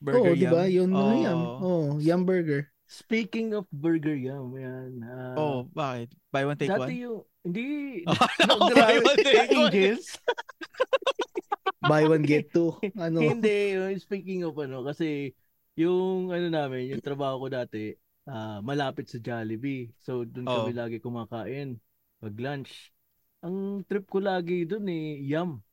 [0.00, 0.62] yum Oo, burger 'di ba?
[0.66, 0.90] yum.
[0.90, 1.12] Yun oh.
[1.14, 1.40] Yum.
[1.60, 2.72] Oh, yum burger.
[2.90, 5.04] Speaking of burger yum, yan.
[5.06, 6.10] ah, Oh, bakit?
[6.34, 7.06] Buy one take dati one.
[7.06, 7.66] yung, hindi,
[8.10, 8.18] Oh,
[8.50, 9.70] no, buy one take one.
[9.70, 10.18] Angels.
[11.80, 12.76] Buy one get two.
[12.98, 13.24] Ano?
[13.24, 15.32] Hindi, yung speaking of ano, kasi
[15.78, 17.96] yung ano namin, yung trabaho ko dati,
[18.28, 19.88] ah, malapit sa Jollibee.
[20.04, 20.76] So, doon kami Oh.
[20.76, 21.80] lagi kumakain
[22.20, 22.92] pag lunch.
[23.40, 25.64] Ang trip ko lagi doon eh, yum.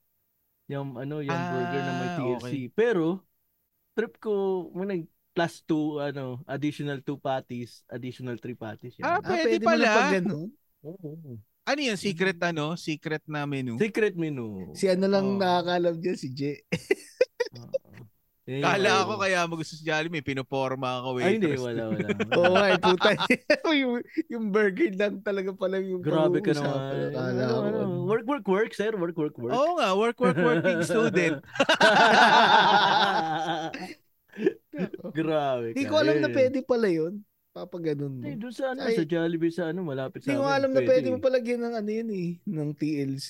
[0.71, 2.51] Yum, ano, yum burger na may Ah, TLC.
[2.71, 3.26] Pero,
[3.97, 4.33] trip ko,
[4.69, 5.01] mo nag
[5.33, 8.93] plus two, ano, additional two patties, additional three patties.
[8.97, 9.05] Yan.
[9.05, 9.89] Ah, Ah, pwede mo na pala.
[9.91, 10.49] pag ganun.
[10.81, 11.09] Oo.
[11.67, 11.97] Ano yun?
[11.97, 12.73] Secret ano?
[12.73, 13.75] Secret na menu?
[13.75, 14.71] Secret menu.
[14.73, 15.37] Si ano lang Oo.
[15.37, 16.41] nakakalam dyan, si J.
[18.47, 21.67] Yung Kala ako kaya mo gusto sa Jollibee, pinoporma ako Ay, hindi, waitress.
[21.67, 22.07] wala, wala.
[22.39, 23.09] Oo nga, eh, puta.
[23.75, 23.93] yung,
[24.31, 26.79] yung burger lang talaga pala yung Grabe ka naman.
[27.11, 28.07] Akala Ano, ano, ano.
[28.07, 28.95] work, work, work, sir.
[28.95, 29.51] Work, work, work.
[29.51, 31.43] Oo nga, work, work, working student.
[35.11, 35.89] Grabe Hindi ka.
[35.89, 36.35] ko alam na Eh.
[36.35, 37.13] pwede pala yun.
[37.51, 38.21] Papaganon mo.
[38.21, 38.93] Hindi, doon sa ano, Ay.
[38.95, 41.23] sa Jollibee, sa ano, malapit sa Hindi ko alam na pwede mo eh.
[41.25, 42.29] palagyan ng ano yun eh.
[42.45, 43.29] Ng TLC.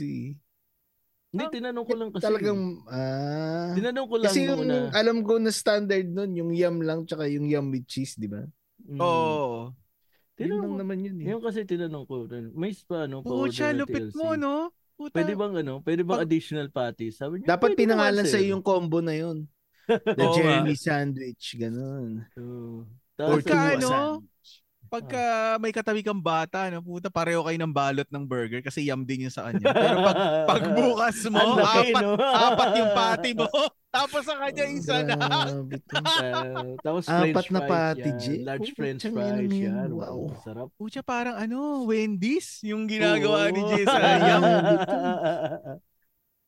[1.37, 2.23] Hindi, tinanong ko lang kasi.
[2.25, 2.59] Talagang,
[2.89, 3.71] ah.
[3.77, 4.75] Tinanong ko lang Kasi yung, una.
[4.91, 8.41] alam ko na standard nun, yung yum lang, tsaka yung yum with cheese, di ba?
[8.81, 8.97] Mm.
[8.97, 9.69] Oo.
[9.69, 10.79] Yun Tinanong ko.
[10.81, 11.27] naman yun eh.
[11.33, 14.17] Yung kasi tinanong ko, may pa, ano, pa order ng lupit TLC.
[14.17, 14.53] mo, no?
[14.97, 15.13] Puta.
[15.13, 17.21] Pwede bang, ano, pwede bang Pag- additional patties?
[17.21, 19.45] Sabi niya, Dapat pinangalan sa yung combo na yun.
[19.87, 20.33] The Oo.
[20.33, 22.25] Jeremy sandwich, ganun.
[22.33, 22.85] Oo.
[23.17, 24.49] Or Pagka ano, sandwich.
[24.87, 25.21] Pagka
[25.59, 29.27] may katabi kang bata, no, puta, pareho kayo ng balot ng burger kasi yum din
[29.27, 29.67] yung sa kanya.
[29.71, 30.17] Pero pag,
[30.47, 32.11] pag bukas mo, laki, apat, no?
[32.47, 33.47] apat yung patty mo.
[33.97, 35.15] Tapos sa kanya isa na.
[35.17, 38.17] Ah, tapos Apat french na yan.
[38.19, 38.25] J.
[38.45, 39.89] Large Oh, french fries yan.
[39.89, 40.15] Wow.
[40.27, 40.37] Wow.
[40.45, 40.67] Sarap.
[40.77, 43.69] Pucha, parang ano, Wendy's, yung ginagawa ni Oo.
[43.73, 44.43] Jay sa yum.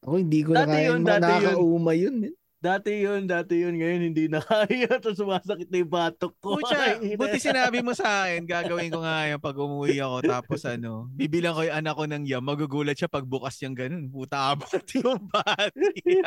[0.06, 0.88] Ako hindi ko Dati na kaya.
[0.94, 1.06] yun, yun.
[1.06, 2.16] nakakauma yun.
[2.22, 2.34] man.
[2.60, 3.80] Dati yun, dati yun.
[3.80, 4.92] Ngayon hindi na kaya.
[5.00, 6.60] Tapos sumasakit na yung batok ko.
[6.60, 10.18] Pucha, Ay, buti sinabi mo sa akin, gagawin ko nga yan pag umuwi ako.
[10.28, 12.44] Tapos ano, bibilang ko yung anak ko ng yum.
[12.44, 14.12] Magugulat siya pag bukas yung ganun.
[14.12, 16.20] Puta, apat yung patty.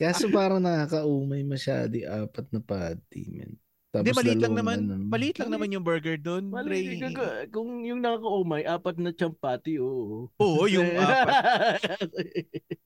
[0.00, 3.52] Kaso parang nakakaumay masyado yung apat na patty, man.
[3.94, 4.78] Tapos Hindi, maliit lang naman.
[4.82, 5.06] ano.
[5.06, 6.50] Maliit lang naman yung burger doon.
[6.50, 6.98] Mali, Ray.
[6.98, 10.26] gaga- kung yung nakakaumay, apat na champati, oo.
[10.34, 11.78] Oo, yung apat.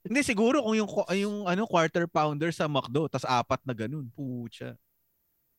[0.04, 4.12] Hindi, siguro kung yung, yung ano, quarter pounder sa McDo, tas apat na ganun.
[4.12, 4.76] Pucha.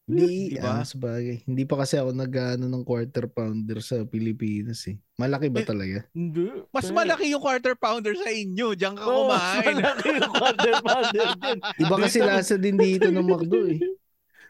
[0.05, 0.69] Hindi, Diba?
[0.71, 1.45] ah, sabagay.
[1.45, 4.97] Hindi pa kasi ako nag-ano ng quarter pounder sa Pilipinas eh.
[5.15, 5.97] Malaki ba Eh, talaga?
[6.11, 6.49] Hindi.
[6.67, 8.73] Mas malaki yung quarter pounder sa inyo.
[8.73, 9.75] Diyan ka mas kumain.
[9.77, 11.57] malaki yung quarter pounder dyan.
[11.77, 13.77] Iba kasi lasa din dito ng McDo eh.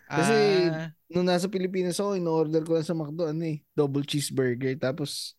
[0.09, 0.35] Kasi
[0.73, 4.73] Ah, nung nasa Pilipinas ako, in-order ko lang sa McDo, ano eh, double cheeseburger.
[4.81, 5.37] Tapos,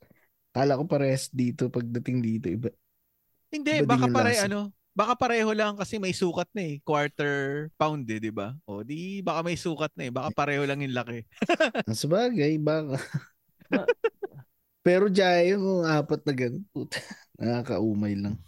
[0.55, 2.47] kala ko parehas dito pagdating dito.
[2.47, 2.71] Iba.
[3.51, 4.47] hindi, iba baka pare, lasa.
[4.47, 6.75] ano, baka pareho lang kasi may sukat na eh.
[6.87, 8.55] Quarter pound eh, di ba?
[8.63, 10.13] O di, baka may sukat na eh.
[10.15, 11.27] Baka pareho lang yung laki.
[11.91, 12.99] Ang sabagay, baka.
[14.87, 16.65] Pero dyan yung apat na ganun.
[16.71, 17.03] Puta,
[17.37, 18.39] nakakaumay lang.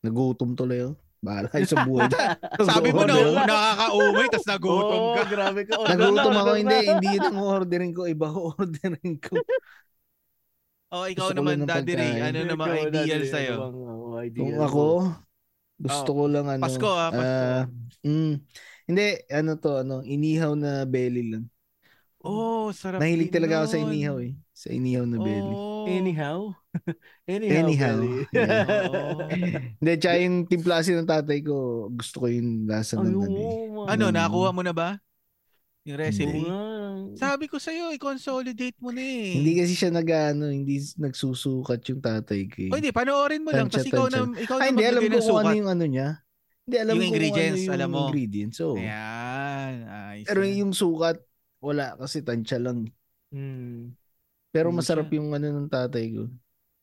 [0.00, 1.05] Nagutom tuloy ako.
[1.26, 2.06] Bahala kayo sa buhay.
[2.70, 3.50] Sabi mo na, Order.
[3.50, 5.22] nakakaumay, tas nagutom ka.
[5.26, 5.74] grabe ka.
[5.74, 6.90] Order Nagutom na, ako, hindi, na.
[6.94, 8.02] hindi yun ang ordering ko.
[8.06, 9.34] Iba ko ordering ko.
[10.94, 12.14] O, ikaw Gusto naman, Daddy Ray.
[12.22, 13.54] Ano Ikaw, namang Daddy, ideal ano sa'yo?
[13.58, 14.84] bang, oh, Kung ako,
[15.82, 16.62] gusto ko lang ano.
[16.62, 17.26] Pasko ah, Pasko.
[17.26, 17.62] ah,
[18.06, 18.32] mm,
[18.86, 21.44] hindi, ano to, ano, inihaw na belly lang.
[22.22, 24.38] oh, sarap Nahilig talaga ako sa inihaw eh.
[24.54, 25.54] Sa inihaw na belly.
[25.58, 25.90] Oh.
[25.90, 26.54] Anyhow?
[27.28, 27.56] Anyhow.
[27.58, 27.98] Anyhow.
[29.80, 33.90] Hindi, tsaka yung timplasi ng tatay ko, gusto ko yung lasa ng Ay, ano eh.
[33.92, 34.98] Ano, nakuha mo na ba?
[35.86, 36.42] Yung recipe?
[36.42, 36.58] nga.
[37.14, 39.38] Sabi ko sa'yo, i-consolidate mo na eh.
[39.38, 42.58] Hindi kasi siya nag ano, hindi nagsusukat yung tatay ko.
[42.66, 42.70] eh.
[42.74, 43.70] O hindi, panoorin mo lang.
[43.70, 45.54] Tansya, Kasi ikaw na, ikaw Ay, na hindi, alam ko ng kung ano sukat.
[45.54, 46.08] yung ano niya.
[46.66, 48.00] Hindi, alam Yung ko ingredients, kung ano yung alam mo.
[48.10, 48.56] ingredients.
[48.58, 49.72] So, Ayan.
[49.86, 51.16] Ayos pero yung sukat,
[51.62, 52.78] wala kasi tansya lang.
[53.30, 53.94] Hmm.
[54.50, 56.26] Pero masarap yung ano ng tatay ko.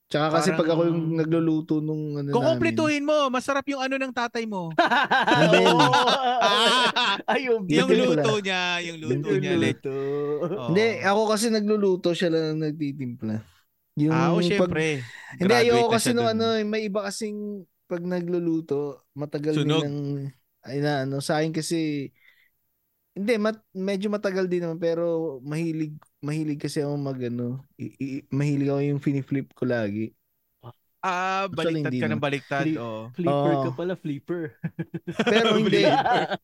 [0.04, 2.36] Tsaka kasi pag ako yung Parang- nagluluto nung ano namin.
[2.36, 4.70] Kukumpletuhin mo, masarap yung ano ng tatay mo.
[5.52, 5.80] Bell.
[7.32, 9.56] Ay, yung, luto niya, yung luto Yung niya.
[9.58, 9.94] Luto.
[10.44, 10.68] Oo.
[10.70, 13.36] Hindi, ako kasi nagluluto siya lang ang nagtitimpla.
[13.98, 14.86] Yung Ah, o pag- syempre.
[15.34, 17.38] Hindi, graduate ayoko kasi nung ano, eh, may iba kasing
[17.86, 19.82] pag nagluluto, matagal Sunog.
[19.82, 19.98] din ng,
[20.66, 22.10] ay na, ano, sa akin kasi,
[23.14, 25.94] hindi, mat, medyo matagal din naman, pero mahilig,
[26.24, 30.16] mahilig kasi ako mag, ano, i, i- mahilig ako yung finiflip ko lagi.
[31.04, 32.64] Ah, Actually, baliktad hindi ka ng baliktad.
[32.64, 32.80] Flip.
[32.80, 33.02] Oo.
[33.12, 33.76] Flipper ka Oo.
[33.76, 34.44] pala, flipper.
[35.28, 35.84] Pero hindi,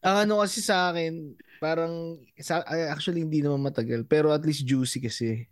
[0.04, 1.32] ang ano kasi sa akin,
[1.64, 2.60] parang, sa,
[2.92, 5.48] actually hindi naman matagal, pero at least juicy kasi.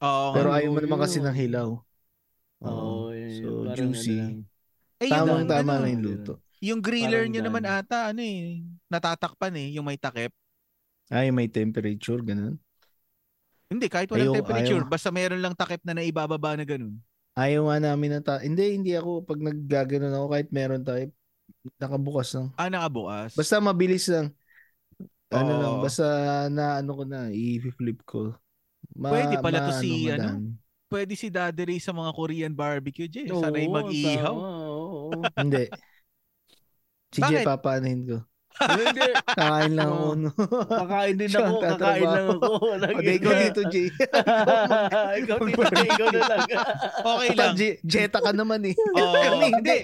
[0.00, 0.32] Oo.
[0.32, 0.56] Pero nga.
[0.56, 1.68] ayaw mo naman kasi ng hilaw.
[2.64, 4.16] Oo, Oo, yun, so juicy.
[4.16, 4.34] ano lang.
[5.04, 6.32] eh, yung, Tamang tama ano, na yung luto.
[6.64, 10.32] yung griller nyo naman ata, ano eh, natatakpan eh, yung may takip.
[11.12, 12.56] Ay, may temperature, ganun.
[13.66, 14.88] Hindi, kahit walang Ayaw- temperature, ayaw.
[14.88, 17.02] basta mayroon lang takip na naibababa na ganun.
[17.34, 21.04] Ayaw nga namin na ta- Hindi, hindi ako pag naggaganon ako kahit meron tayo
[21.76, 22.46] nakabukas lang.
[22.54, 23.34] Ah, nakabukas.
[23.34, 24.30] Basta mabilis lang.
[25.28, 25.60] Ano Oo.
[25.60, 26.06] lang, basta
[26.48, 28.30] na ano ko na, i-flip ko.
[28.94, 30.48] Ma- Pwede pala to ma- si, ano, madami.
[30.86, 33.26] Pwede si Daddy Ray sa mga Korean barbecue, Jay.
[33.26, 34.30] Sanay mag-ihaw.
[34.30, 35.10] tama, oo.
[35.34, 35.66] Hindi.
[37.10, 37.20] Si?
[37.20, 38.16] Jay, papaanahin ko.
[38.56, 39.08] Hindi.
[39.28, 40.08] Kakain lang ako.
[40.16, 40.30] No?
[40.64, 42.46] Kakain din ako, kakain lang ako.
[42.56, 43.86] o, di ikaw dito, Jay.
[45.22, 46.40] ikaw dito, Jay, ikaw na lang.
[46.96, 47.52] Okay lang.
[47.54, 48.74] Jay, Jetta ka naman eh.
[48.76, 49.14] Oo.
[49.28, 49.78] Kami hindi.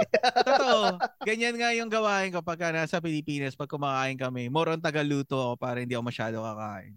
[0.44, 0.80] Totoo.
[1.22, 4.48] Ganyan nga yung gawain ko pagka nasa Pilipinas, pag kumakain kami.
[4.48, 6.96] More on tagaluto ako para hindi ako masyado kakain.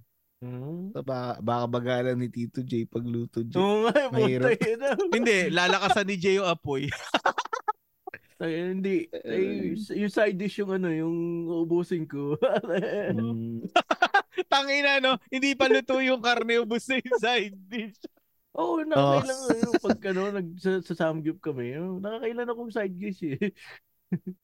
[1.02, 3.58] Ba- baka bagalan ni Tito Jay pagluto, Jay.
[3.58, 3.96] Oo nga,
[5.10, 6.88] hindi, lalakasan ni Jay yung apoy.
[8.36, 9.08] Ay, hindi.
[9.24, 11.16] Ay, yung side dish yung ano, yung
[11.48, 12.36] uubusin ko.
[12.36, 13.64] Mm.
[14.52, 15.16] Tangina, no?
[15.32, 17.96] Hindi pa luto yung karne, ubus na yung side dish.
[18.56, 19.60] Oo, oh, nakakailan oh.
[19.64, 21.76] yung pag ano, nag, sa, sa Samgyup kami.
[21.80, 23.40] oh, Nakakailan akong side dish eh.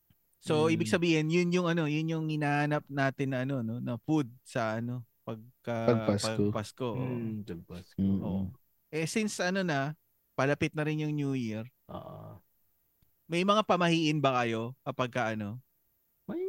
[0.41, 0.73] So, Mm.
[0.73, 4.81] ibig sabihin, yun yung ano, yun yung hinahanap natin na ano, no, na food sa
[4.81, 6.43] ano, pagka Pag Pasko.
[6.49, 6.87] Pag Pasko.
[6.91, 6.97] oo.
[6.97, 7.85] Hmm, tagpas.
[8.01, 8.19] Mm.
[8.25, 8.49] Oo.
[8.89, 9.93] Eh since ano na,
[10.33, 12.41] palapit na rin yung New Year, Ah.
[13.31, 15.63] May mga pamahiin ba kayo kapag ka ano,
[16.27, 16.43] May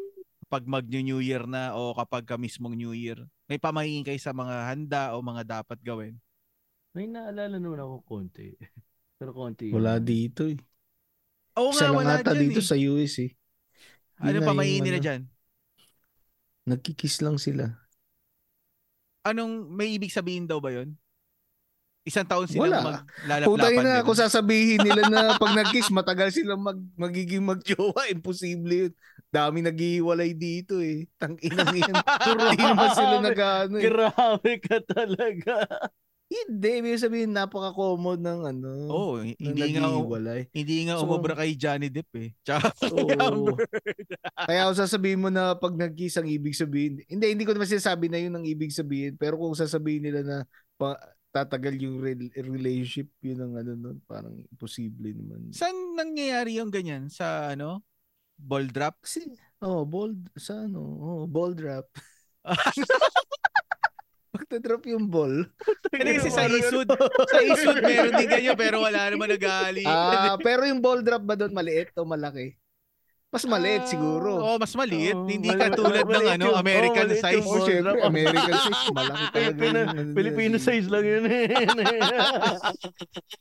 [0.50, 3.22] pag mag New Year na o kapag ka mismong New Year?
[3.46, 6.18] May pamahiin kayo sa mga handa o mga dapat gawin?
[6.92, 8.52] may naalala naman ako konti.
[9.16, 9.72] Pero konti.
[9.72, 10.60] Wala dito eh.
[11.56, 12.68] Oo nga, wala ata dyan dito eh.
[12.68, 13.32] sa US eh.
[14.20, 15.22] Ano Yun na pamahiin nila ano, dyan?
[16.68, 17.72] Nagkikiss lang sila.
[19.24, 20.98] Anong, may ibig sabihin daw ba yun?
[22.02, 22.78] Isang taon sila Wala.
[22.82, 23.70] maglalaplapan.
[23.78, 24.06] Ina, ganun.
[24.10, 28.10] kung sasabihin nila na pag nag-kiss, matagal silang mag, magiging magjowa.
[28.14, 28.92] Imposible yun.
[29.30, 31.06] Dami naghihiwalay dito eh.
[31.14, 31.94] Tang ina yan.
[32.26, 33.84] Hindi naman sila nag-ano eh.
[33.86, 35.62] Grabe ka talaga.
[36.32, 38.70] Hindi, ibig sabihin napaka-common ng ano.
[38.88, 39.84] Oo, ng hindi nga,
[40.56, 42.32] hindi nga So- umubra kay Johnny Depp eh.
[42.40, 43.68] Tsaka kay Amber.
[44.48, 48.08] Kaya kung sasabihin mo na pag nag-kiss ang ibig sabihin, hindi, hindi ko naman sinasabi
[48.08, 50.36] na yun ang ibig sabihin, pero kung sasabihin nila na
[50.80, 50.96] pa,
[51.32, 55.48] tatagal yung re- relationship, yun ang ano nun, parang imposible naman.
[55.50, 57.08] Saan nangyayari yung ganyan?
[57.08, 57.80] Sa ano?
[58.36, 59.00] Ball drop?
[59.00, 59.32] Kasi,
[59.64, 61.88] oh, bold, sa ano, oh, ball drop.
[64.32, 65.44] Pagta-drop yung ball.
[65.92, 66.88] Hindi kasi sa isud.
[67.28, 69.84] Sa isud meron din ganyan pero wala naman nag-aali.
[69.84, 72.56] Ah, pero yung ball drop ba doon maliit o malaki?
[73.32, 74.30] Mas maliit Ah, siguro.
[74.44, 75.16] Oo, mas maliit.
[75.16, 77.32] Oo, hindi mali- katulad ng ano, yung- American maliit size.
[77.32, 78.00] yung Oh, ball syempre.
[78.04, 78.84] American size.
[79.00, 79.64] Malaki talaga.
[79.72, 81.46] Yung Filipino size lang yun eh.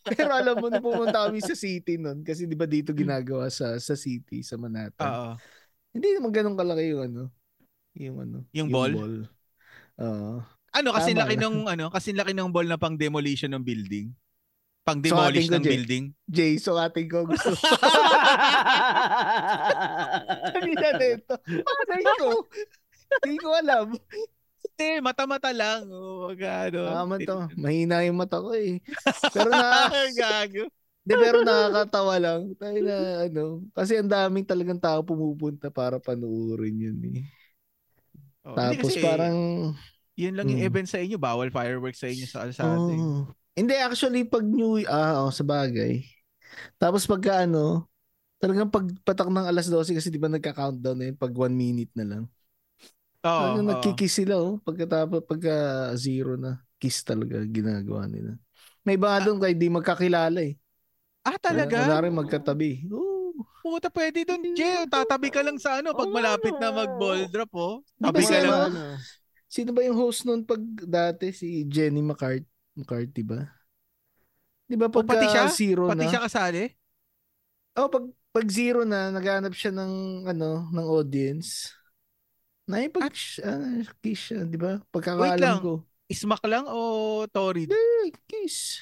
[0.07, 3.93] Pero alam mo, pumunta kami sa city nun, kasi di ba dito ginagawa sa sa
[3.93, 5.03] city, sa Manhattan.
[5.05, 5.31] Oo.
[5.91, 7.21] Hindi naman ganun kalaki yung ano,
[7.91, 9.27] yung ano, Yung ball?
[9.99, 10.39] Oo.
[10.71, 14.07] Ano kasi Tama laki ng ano, kasi laki ng ball na pang demolition ng building.
[14.81, 15.71] Pang So, ng Jay.
[15.77, 16.03] building.
[16.25, 17.53] Jay, so ating ko gusto.
[20.51, 21.35] Sabi na nito.
[21.37, 22.29] Panay ko.
[23.21, 23.85] Hindi ko alam.
[24.81, 25.85] Eh, mata-mata lang.
[25.87, 26.89] Oh, gano.
[26.89, 27.45] Ah, man to.
[27.53, 28.81] Mahina yung mata ko eh.
[29.29, 29.85] Pero na,
[30.17, 30.65] Gago.
[31.01, 32.41] de, pero nakakatawa lang.
[32.57, 33.45] Tayo na ano.
[33.73, 37.21] Kasi ang daming talagang tao pumupunta para panuorin yun eh.
[38.41, 39.37] Oh, hindi Tapos kasi, parang
[40.17, 40.69] yun lang yung Hmm.
[40.73, 41.21] event sa inyo.
[41.21, 42.97] Bawal fireworks sa inyo sa Alsate.
[42.97, 43.29] Oh.
[43.61, 46.01] Hindi, actually, pag New ah, oh, sa bagay.
[46.81, 47.85] Tapos pagka ano,
[48.41, 52.05] talagang pagpatak ng alas 12 kasi di ba nagka-countdown na yun pag one minute na
[52.09, 52.23] lang.
[53.21, 53.29] Oo.
[53.29, 53.71] Talagang oo.
[53.77, 54.57] nagkikiss sila oh.
[54.65, 55.53] Pagkatapos, pagka
[55.93, 58.33] zero na, kiss talaga ginagawa nila.
[58.81, 60.57] May iba nga doon kahit di magkakilala eh.
[61.21, 61.85] Ah, talaga?
[61.85, 62.89] Wala rin magkatabi.
[62.89, 63.45] Oh.
[63.61, 64.57] Puta, pwede doon.
[64.57, 67.75] Jay, tatabi ka lang sa ano pag Oo, malapit na mag-ball drop, oh.
[68.01, 68.49] Tabi si ka ano?
[68.49, 68.73] lang.
[69.45, 71.29] Sino ba yung host noon pag dati?
[71.29, 73.47] Si Jenny McCart McCarthy ba?
[74.67, 75.45] Di ba O, pagka pati siya?
[75.51, 76.11] zero Pati na?
[76.11, 76.63] siya kasali?
[77.75, 81.75] Oh, pag pag zero na, naghanap siya ng ano, ng audience.
[82.71, 83.11] Naipag
[83.43, 84.79] uh, kiss siya, di ba?
[84.95, 85.83] Pagkakaalam ko.
[86.07, 87.67] Ismak lang o Torid?
[87.67, 88.79] Eh, kiss.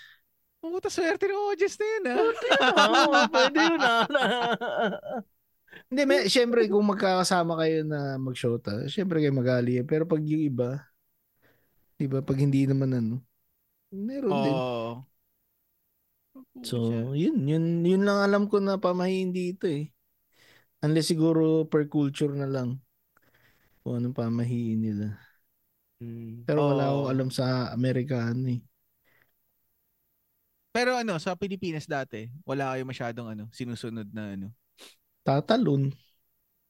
[0.62, 2.18] Puta swerte ng audience na yun, ha?
[2.94, 4.06] Oo, pwede yun ah.
[5.90, 9.82] Hindi, may, syempre kung magkakasama kayo na mag-shota, syempre kayo magali.
[9.86, 10.86] Pero pag yung iba,
[11.98, 13.26] di ba, pag hindi naman ano,
[13.92, 14.56] meron din.
[14.56, 15.06] Oo.
[16.64, 16.78] So,
[17.16, 19.90] yun, yun, yun lang alam ko na pamahiin dito eh.
[20.84, 22.80] Unless siguro per culture na lang
[23.84, 25.08] kung anong pamahiin nila.
[26.00, 26.48] Hmm.
[26.48, 26.92] Pero wala Oo.
[27.04, 28.62] akong alam sa Amerikano eh.
[30.70, 34.48] Pero ano, sa Pilipinas dati, wala kayo masyadong ano, sinusunod na ano.
[35.26, 35.84] Tatalon.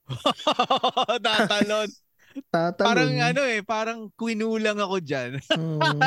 [1.25, 1.89] Tatalon.
[2.53, 2.87] Tatalon.
[2.87, 5.41] parang ano eh, parang kwinulang ako dyan.
[5.57, 5.99] Oo.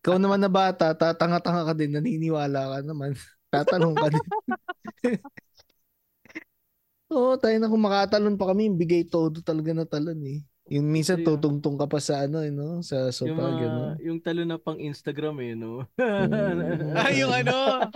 [0.00, 3.14] Ikaw naman na bata, tatanga-tanga ka din, naniniwala ka naman.
[3.52, 4.26] Tatalon ka din.
[7.10, 10.46] Oo, tayo na kung makatalon pa kami, bigay todo talaga na talon eh.
[10.70, 12.78] Yung minsan Kasi, ah, tutungtong ka pa sa ano, eh, no?
[12.86, 13.94] sa yung, sopa, mga, gano'n.
[14.06, 15.82] yung talo na pang Instagram eh, no?
[16.94, 17.90] ah, yung ano,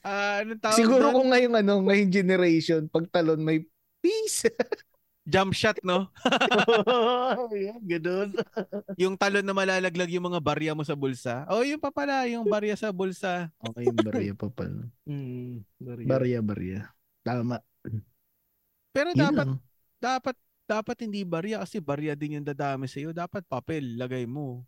[0.00, 1.16] ah, anong tawag Siguro doon?
[1.20, 3.60] kung ngayong ano, ngayong generation, pag talon may
[4.00, 4.48] peace.
[5.26, 6.06] Jump shot, no?
[7.50, 8.30] yeah, ganun.
[9.02, 11.42] Yung talon na malalaglag yung mga barya mo sa bulsa.
[11.50, 13.50] Oh, yung pa pala, yung barya sa bulsa.
[13.58, 14.86] okay, yung barya pa pala.
[15.02, 16.06] Mm, barya.
[16.06, 16.80] Barya, barya.
[17.26, 17.58] Tama.
[18.94, 19.58] Pero Yun dapat, lang.
[19.98, 23.10] dapat, dapat hindi barya kasi barya din yung dadami sa'yo.
[23.10, 24.62] Dapat papel, lagay mo.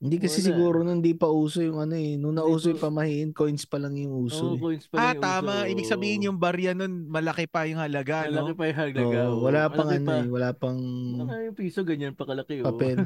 [0.00, 0.46] Hindi kasi Wala.
[0.48, 2.16] siguro nung hindi pa uso yung ano eh.
[2.16, 4.58] Nung nauso yung pamahiin, coins pa lang yung uso Oo, eh.
[4.58, 5.52] coins pa Ah, lang yung tama.
[5.54, 5.68] uso.
[5.68, 8.56] Ibig sabihin yung barya nun, malaki pa yung halaga, Malaki no?
[8.56, 9.00] pa yung halaga.
[9.04, 9.40] Oo, oo.
[9.44, 10.14] wala pang Malaki ano pa.
[10.16, 10.26] eh.
[10.26, 10.78] Wala pang
[11.20, 12.54] Wala yung piso, ganyan pa kalaki.
[12.58, 12.66] oh.
[12.66, 12.96] papel.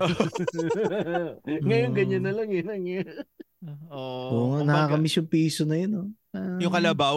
[1.67, 1.97] Ngayon, Mm.
[1.97, 2.67] ganyan na lang yun.
[2.69, 2.85] Ang
[3.91, 3.97] Oo.
[3.97, 5.93] Oo nga, kumbaga, nakakamiss yung piso na yun.
[5.97, 6.09] Oh.
[6.31, 7.17] Ah, Yung kalabaw?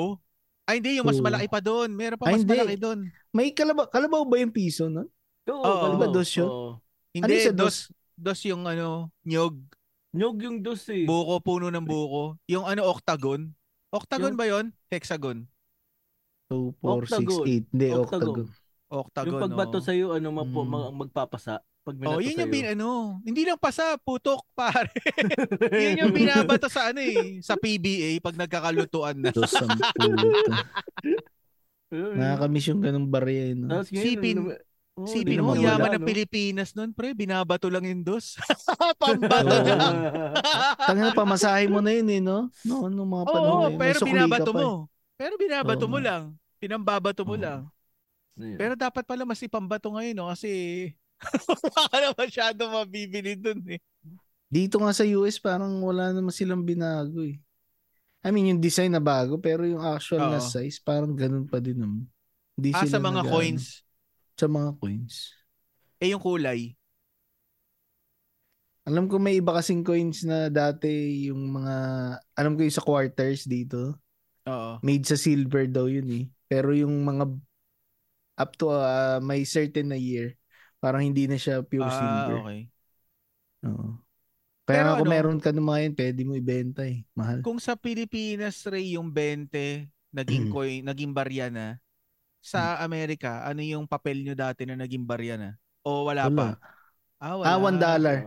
[0.66, 0.98] Ay, hindi.
[0.98, 1.26] Yung mas Oo.
[1.26, 1.90] malaki pa doon.
[1.92, 2.54] Meron pa Ay, mas hindi.
[2.56, 3.00] malaki doon.
[3.30, 5.06] May kalabaw, kalabaw ba yung piso no?
[5.46, 5.92] Oo, kalabaw.
[5.94, 6.50] Diba dos yun?
[7.14, 7.76] Hindi, Ano yung sa dos,
[8.18, 9.56] dos yung ano, nyog.
[10.12, 11.06] Nyog yung dos eh.
[11.06, 12.42] Buko, puno ng buko.
[12.50, 13.54] Yung ano, octagon.
[13.94, 14.66] Octagon Yung- ba yon?
[14.90, 15.46] Hexagon.
[16.50, 17.46] 2, 4, 6, Octagon.
[17.46, 17.72] 8.
[17.72, 18.04] Hindi, Octagon.
[18.04, 18.48] octagon.
[18.88, 19.84] Octagon, yung pagbato oh.
[19.84, 20.70] sa'yo, ano, mapo, Mm.
[20.72, 21.60] mag- magpapasa.
[21.88, 24.92] Pag Oh, yun yung bin, ano, hindi lang pasa, putok, pare.
[25.88, 29.32] yun yung binabato sa ano eh, sa PBA pag nagkakalutuan na.
[31.88, 33.64] Nakakamiss yung ganung barya yun.
[33.64, 33.80] No?
[33.80, 34.67] Tapos ngayon, Sipin- ano,
[34.98, 36.08] oh, Sipin mo, yaman ng no?
[36.10, 38.36] Pilipinas nun, pre, binabato lang yung dos.
[39.02, 39.78] Pambato niya.
[40.76, 42.50] Tanga pamasahe mo na yun eh, no?
[42.66, 43.78] No, nung mga panahon Oo, na.
[43.78, 44.58] May pero binabato eh.
[44.58, 44.70] mo.
[45.18, 46.24] Pero binabato Oo mo lang.
[46.58, 47.42] Pinambabato mo Oo.
[47.42, 47.70] lang.
[48.38, 50.28] Pero dapat pala mas ipambato ngayon, no?
[50.30, 50.50] Kasi
[51.78, 53.82] wala na masyado mabibili dun eh.
[54.48, 57.38] Dito nga sa US, parang wala naman silang binago eh.
[58.26, 60.44] I mean, yung design na bago, pero yung actual na Oo.
[60.44, 62.04] size, parang ganun pa din naman.
[62.58, 63.87] Hindi Ah, sila sa mga nag- coins.
[64.38, 65.34] Sa mga coins.
[65.98, 66.78] Eh, yung kulay.
[68.88, 70.88] Alam ko may iba kasing coins na dati
[71.28, 71.76] yung mga,
[72.38, 74.00] alam ko yung sa quarters dito,
[74.48, 74.80] Oo.
[74.80, 76.26] made sa silver daw yun eh.
[76.48, 77.28] Pero yung mga
[78.38, 80.38] up to ah, may certain na year,
[80.80, 82.38] parang hindi na siya pure Ah, silver.
[82.46, 82.62] okay.
[83.68, 83.88] Oo.
[84.64, 87.04] Kaya Pero nga kung ano- meron ka ng mga yun, pwede mo ibenta eh.
[87.12, 87.40] Mahal.
[87.44, 91.76] Kung sa Pilipinas, Ray, yung 20, naging coin, naging barya na.
[92.42, 95.50] Sa Amerika, ano yung papel nyo dati na naging barya na?
[95.84, 96.56] O wala, pa?
[96.56, 96.58] Wala.
[97.20, 97.50] Ah, wala.
[97.50, 98.18] Ah, one dollar.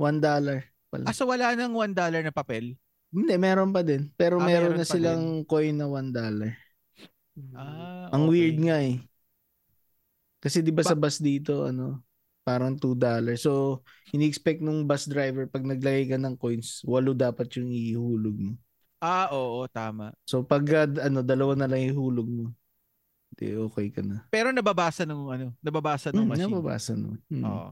[0.00, 0.58] One dollar.
[0.90, 1.04] Pala.
[1.08, 2.76] Ah, so wala nang one dollar na papel?
[3.10, 4.10] Hindi, meron pa din.
[4.14, 6.50] Pero Ah, meron, meron na pa silang coin na one dollar.
[7.54, 8.30] Ah, Ang okay.
[8.30, 8.98] weird nga eh.
[10.40, 12.00] Kasi di ba Ba- sa bus dito, ano,
[12.46, 13.36] parang two dollar.
[13.36, 13.84] So,
[14.16, 18.52] ini-expect nung bus driver pag naglagay ka ng coins, walo dapat yung ihulog mo.
[19.00, 20.12] Ah, oo, tama.
[20.30, 22.44] So, pag ah, ano, dalawa na lang ihulog mo,
[23.32, 24.26] di okay ka na.
[24.28, 26.50] Pero nababasa nung ano, nababasa nung Hmm, machine.
[26.50, 27.14] nababasa no.
[27.26, 27.44] Hmm.
[27.44, 27.70] Oo.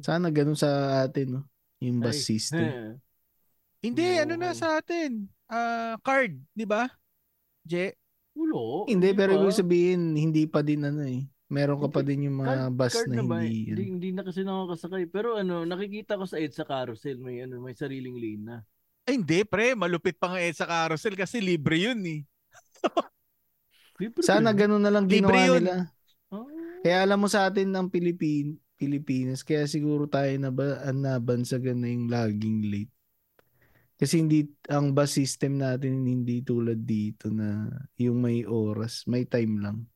[0.00, 0.68] Sana ganun sa
[1.02, 1.42] atin, no?
[1.78, 2.64] Yung bus Ay, system.
[2.64, 2.92] eh.
[3.80, 4.20] Hindi, Oo.
[4.22, 5.28] ano na sa atin?
[5.44, 6.88] Ah, card, di ba?
[7.62, 7.92] Je,
[8.34, 8.82] Ulo.
[8.84, 9.38] Hindi, pero ba?
[9.38, 11.22] ibig sabihin, hindi pa din ano eh.
[11.46, 13.38] Meron ka pa din yung mga Card- bus card na ba?
[13.38, 13.70] hindi.
[13.70, 15.06] Hindi, hindi na kasi nakakasakay.
[15.06, 18.56] Pero ano, nakikita ko sa EDSA carousel, may ano, may sariling lane na.
[19.04, 22.20] ay hindi, pre, malupit pa nga eh sa carousel kasi libre yun eh.
[23.96, 25.60] Libre Sana ganun na lang Libre ginawa yun.
[25.60, 25.76] nila.
[26.28, 26.46] Ah.
[26.80, 31.88] Kaya alam mo sa atin ng Pilipin, Pilipinas, kaya siguro tayo na ba nabansagan na
[31.88, 32.92] yung laging late.
[33.94, 39.62] Kasi hindi ang bus system natin hindi tulad dito na yung may oras, may time
[39.62, 39.86] lang.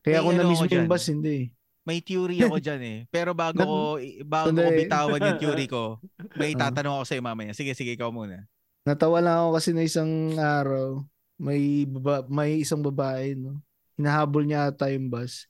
[0.00, 0.92] Kaya May kung ano na-miss ako mo yung dyan.
[0.92, 1.38] bus, hindi.
[1.80, 2.98] May theory ako dyan eh.
[3.08, 3.76] Pero bago ko
[4.22, 5.96] bago ko bitawan yung theory ko,
[6.36, 6.68] may Ah.
[6.68, 7.56] tatanong ako sa iyo mamaya.
[7.56, 8.44] Sige, sige, ikaw muna.
[8.84, 11.00] Natawa lang ako kasi na isang araw,
[11.40, 13.64] may baba, may isang babae, no.
[13.96, 15.48] Hinahabol niya ata yung bus.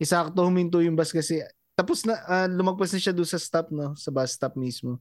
[0.00, 1.44] Isakto huminto yung bus kasi
[1.76, 4.96] tapos na ah, lumagpas na siya doon sa stop no, sa bus stop mismo.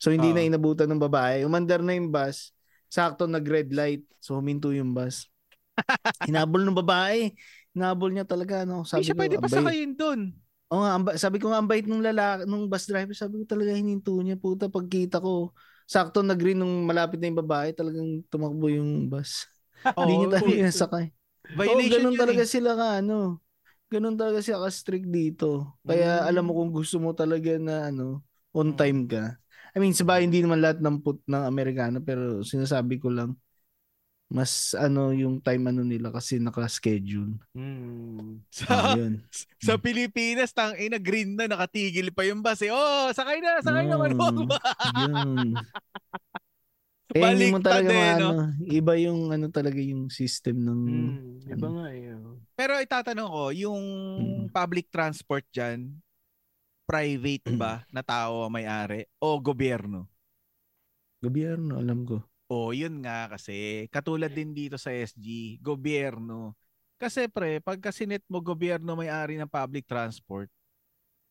[0.00, 0.36] So hindi Oo.
[0.40, 1.44] na inabutan ng babae.
[1.44, 2.56] Umandar na yung bus.
[2.88, 4.04] Sakto nag red light.
[4.24, 5.28] So huminto yung bus.
[6.28, 7.36] Hinabol ng babae.
[7.76, 8.88] Hinabol niya talaga no.
[8.88, 10.32] Sabi siya ko, pwede pa sakayin doon.
[10.72, 13.44] Oo nga, amba, sabi ko nga ang bait nung lalaki, nung bus driver, sabi ko
[13.44, 14.40] talaga hininto niya.
[14.40, 15.52] Puta, pagkita ko,
[15.84, 19.44] sakto na green nung malapit na yung babae, talagang tumakbo yung bus.
[20.00, 21.06] Hindi niya talaga nasakay.
[21.54, 22.48] Violation ganun yun talaga eh.
[22.48, 23.38] sila ka, ano.
[23.92, 25.76] Ganun talaga sila ka-strict dito.
[25.86, 26.28] Kaya Mm.
[26.28, 28.24] alam mo kung gusto mo talaga na ano,
[28.56, 28.78] on Mm.
[28.78, 29.22] time ka.
[29.74, 33.34] I mean, sabay hindi naman lahat ng put ng Amerikano pero sinasabi ko lang
[34.32, 37.38] mas ano yung time ano nila kasi naka-schedule.
[37.54, 38.42] Hmm.
[38.50, 39.22] Sa, Ah, yun.
[39.62, 42.70] sa Pilipinas, tang ina green na, nakatigil pa yung bus eh.
[42.74, 44.58] Oh, sakay na, sakay na, maluwag Mm, ba?
[44.84, 45.66] Yun.
[47.14, 48.42] Kaya hindi mo talaga eh, maano, no?
[48.66, 51.22] iba yung ano talaga yung system ng Hmm.
[51.46, 52.10] Iba nga eh.
[52.18, 52.42] oh.
[52.58, 53.82] Pero itatanong ko, yung
[54.18, 54.46] Mm.
[54.50, 55.94] public transport dyan,
[56.84, 60.10] private ba na tao may-ari o gobyerno?
[61.24, 62.20] gobyerno, alam ko.
[62.52, 66.52] O yun nga kasi, katulad din dito sa SG, gobyerno.
[67.00, 70.52] Kasi pre, pagka sinet mo gobyerno may-ari ng public transport,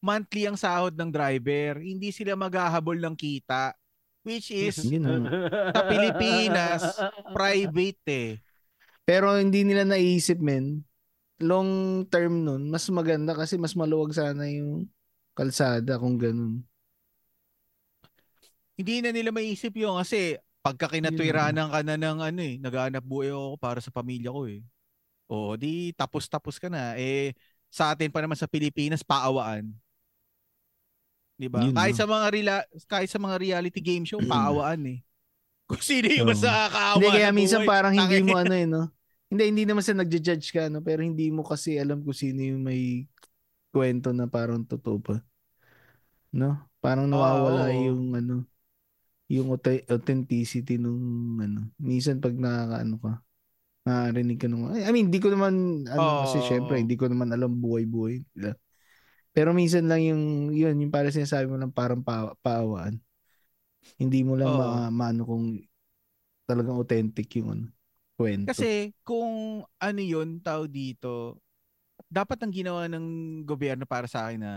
[0.02, 3.78] monthly ang sahod ng driver, hindi sila maghahabol ng kita.
[4.24, 5.28] Which is, Yun, ano.
[5.76, 6.82] sa Pilipinas,
[7.36, 8.32] private eh.
[9.03, 10.88] Pero hindi nila naisip, men.
[11.43, 14.88] Long term nun, mas maganda kasi mas maluwag sana yung
[15.36, 16.63] kalsada kung ganun.
[18.80, 23.30] Hindi na nila maisip yun kasi pagka kinatwiranan ka na ng ano eh, naghahanap buhay
[23.30, 24.63] ako para sa pamilya ko eh.
[25.28, 26.95] O di tapos-tapos ka na.
[26.95, 27.36] Eh
[27.74, 29.74] sa atin pa naman sa Pilipinas paawaan.
[31.38, 31.60] 'Di ba?
[31.66, 32.00] Yun, Kahit no?
[32.00, 35.00] sa mga rela- kahit sa mga reality game show paawaan eh.
[35.70, 36.98] Kung sino yung mas nakakaawa.
[37.00, 38.84] Hindi kaya sa minsan buhay, parang hindi mo ano eh, no?
[39.34, 40.86] Hindi, hindi naman sa nagja-judge ka, no?
[40.86, 43.10] Pero hindi mo kasi alam kung sino yung may
[43.74, 45.26] kwento na parang totoo pa.
[46.30, 46.62] No?
[46.78, 47.82] Parang nawawala oo.
[47.82, 48.46] yung ano,
[49.26, 51.02] yung authe- authenticity nung
[51.42, 51.66] ano.
[51.82, 53.14] Minsan pag nakakaano ka,
[53.90, 56.48] nakarinig ka nung, I mean, hindi ko naman, ano kasi Oo.
[56.54, 58.54] syempre, hindi ko naman alam buhay-buhay nila.
[59.34, 63.02] Pero minsan lang yung, yun, yung parang sinasabi mo lang parang pa, paawaan.
[63.98, 65.58] Hindi mo lang ma, maano kung
[66.46, 67.66] talagang authentic yung ano,
[68.14, 68.54] kwento.
[68.54, 71.42] Kasi kung ano yun, tao dito,
[72.14, 73.06] dapat ang ginawa ng
[73.42, 74.54] gobyerno para sa akin na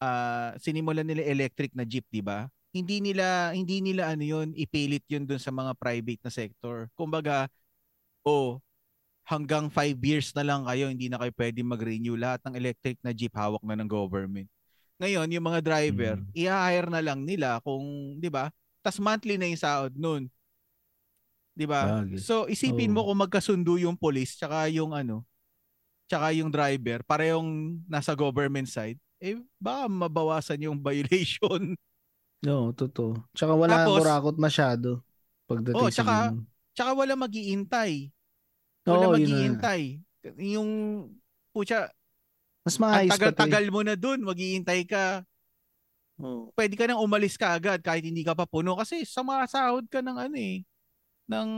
[0.00, 2.48] ah, sinimulan nila electric na jeep, 'di ba?
[2.74, 6.88] Hindi nila hindi nila ano yun, ipilit yun dun sa mga private na sector.
[6.96, 7.46] Kumbaga,
[8.26, 8.58] oh,
[9.24, 12.14] hanggang 5 years na lang kayo, hindi na kayo pwede mag-renew.
[12.14, 14.48] Lahat ng electric na jeep hawak na ng government.
[14.96, 16.28] Ngayon, yung mga driver, Mm.
[16.32, 17.82] i-hire na lang nila kung,
[18.14, 18.52] 'di ba?
[18.78, 20.28] Tas monthly na yung sahod nun.
[21.52, 22.04] 'Di ba?
[22.16, 23.10] So isipin mo Oo.
[23.10, 25.24] kung magkasundo yung police tsaka yung ano,
[26.04, 31.74] tsaka yung driver, parehong nasa government side, eh baka mabawasan yung violation.
[32.44, 33.16] Oo, totoo.
[33.32, 35.00] Tsaka wala Tapos- kurakot masyado
[35.46, 36.44] pagdating Oh, sa tsaka- ganun.
[36.74, 38.10] Tsaka wala mag-iintay.
[38.84, 39.36] Oo, Wala yun na.
[39.36, 39.82] mag-iintay.
[40.54, 40.70] Yung
[41.52, 41.88] pucha,
[42.64, 43.14] Mas maayos eh.
[43.16, 45.24] tagal-tagal mo na dun, mag-iintay ka.
[46.20, 46.52] Oo.
[46.54, 50.16] Pwede ka nang umalis ka agad kahit hindi ka pa puno kasi sumasahod ka ng
[50.16, 50.62] ano eh,
[51.26, 51.48] ng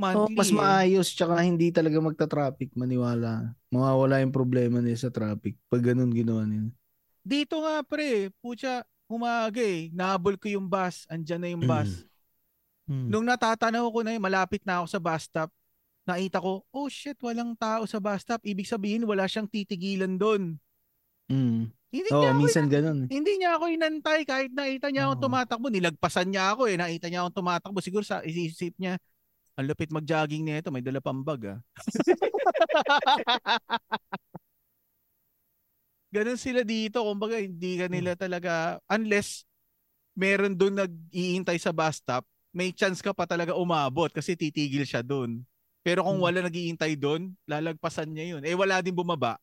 [0.00, 0.34] monthly.
[0.34, 0.56] mas eh.
[0.56, 3.52] maayos tsaka hindi talaga magta-traffic, maniwala.
[3.70, 6.72] Mawawala yung problema nila sa traffic pag ganun ginawa nila.
[7.26, 9.90] Dito nga pre, pucha, umaga eh.
[9.94, 12.06] Nahabol ko yung bus, andyan na yung bus.
[12.86, 13.10] Hmm.
[13.10, 15.50] Nung natatanaw ko na yun, malapit na ako sa bus stop,
[16.06, 18.40] nakita ko, oh shit, walang tao sa bus stop.
[18.46, 20.54] Ibig sabihin, wala siyang titigilan doon.
[21.26, 21.74] Mm.
[21.90, 22.98] Hindi Oo, niya ako minsan ganun.
[23.02, 23.08] eh.
[23.10, 25.24] hindi niya ako inantay kahit nakita niya akong Oo.
[25.26, 25.66] tumatakbo.
[25.70, 26.76] Nilagpasan niya ako eh.
[26.78, 27.78] Nakita niya akong tumatakbo.
[27.82, 28.98] Siguro sa isisip niya,
[29.56, 31.58] ang lupit mag-jogging nito, may dala pang bag ah.
[36.14, 37.02] Ganon sila dito.
[37.02, 39.42] Kumbaga, hindi ka nila talaga, unless
[40.14, 42.22] meron doon nag-iintay sa bus stop,
[42.54, 45.44] may chance ka pa talaga umabot kasi titigil siya doon.
[45.86, 46.26] Pero kung Hmm.
[46.26, 48.42] wala nag-iintay doon, lalagpasan niya yun.
[48.42, 49.38] Eh wala din bumaba.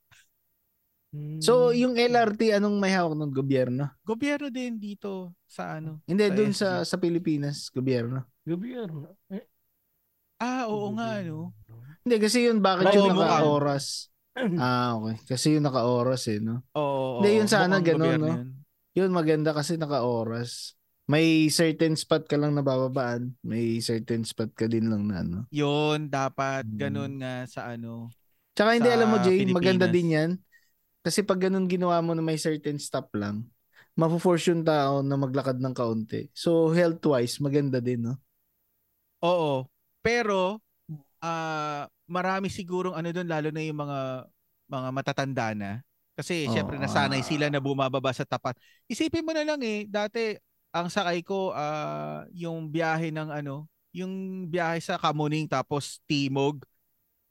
[1.39, 1.77] So, Hmm.
[1.77, 3.85] yung LRT, anong may hawak ng gobyerno?
[4.03, 6.03] Gobyerno din dito sa ano.
[6.03, 6.51] Hindi, SG.
[6.51, 8.27] sa, sa Pilipinas, gobyerno.
[8.43, 9.15] Gobyerno.
[9.31, 9.47] Eh,
[10.43, 11.55] Ah, oo nga no.
[12.03, 14.11] Hindi, kasi yun, bakit Oo, yung naka-oras?
[14.59, 15.15] ah, okay.
[15.23, 16.59] Kasi yung naka-oras eh, no?
[16.75, 17.23] Oo.
[17.23, 18.35] Hindi, yun sana ganun, gobyerno no?
[18.35, 18.49] yun.
[18.91, 20.75] Yun, maganda kasi naka-oras.
[21.04, 23.36] May certain spot ka lang nabababaan.
[23.43, 25.39] May certain spot ka din lang na ano.
[25.51, 26.80] Yun, dapat Hmm.
[26.80, 28.08] ganun nga sa ano.
[28.56, 30.32] Tsaka hindi alam mo, Jay, maganda din yan.
[31.04, 33.43] Kasi pag ganun ginawa mo na may certain stop lang,
[33.99, 36.32] mapo-force yung tao na maglakad ng kaunti.
[36.32, 38.16] So, health-wise, maganda din, no?
[39.24, 39.68] Oo.
[39.99, 40.60] Pero
[41.24, 43.99] ah marami sigurong ano doon lalo na yung mga
[44.68, 45.72] mga matatanda na.
[46.14, 48.56] Kasi Oo, syempre nasanay sila na bumababa sa tapat.
[48.88, 50.36] Isipin mo na lang eh, dati
[50.74, 56.65] ang sakay ko ah yung biyahe ng ano, yung biyahe sa Kamuning tapos Timog.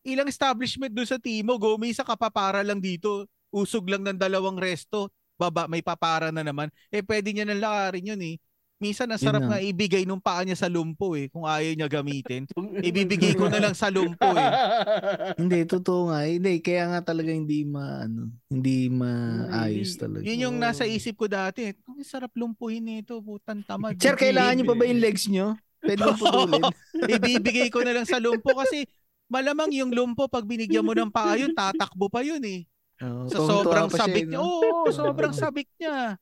[0.07, 3.27] Ilang establishment doon sa Timog, oh, may isa kapapara lang dito.
[3.51, 5.11] Usog lang ng dalawang resto.
[5.35, 6.71] Baba, may papara na naman.
[6.95, 8.35] Eh, pwede niya nang lakarin yun eh.
[8.83, 12.51] Minsan, ang sarap nga ibigay nung paa niya sa lumpo eh, kung ayaw niya gamitin.
[12.91, 14.51] Ibibigay ko na lang sa lumpo eh.
[15.41, 16.27] Hindi, totoo nga.
[16.27, 20.27] Hindi, kaya nga talaga hindi ma, ano, hindi maayos talaga.
[20.27, 21.71] Yun yung nasa isip ko dati.
[21.71, 23.95] Ang sarap lumpuhin nito, putang tamad.
[24.03, 25.55] Sir, kailangan nyo pa ba yung legs nyo?
[25.79, 26.63] Pwede mo putulin.
[27.15, 28.83] Ibibigay ko na lang sa lumpo kasi
[29.31, 32.67] malamang yung lumpo pag binigyan mo ng paa yun, tatakbo pa yun eh.
[33.03, 34.39] Oo, Sa tuwang-tuwa sobrang sabik eh, niya.
[34.43, 36.19] Oo, sobrang sabik niya.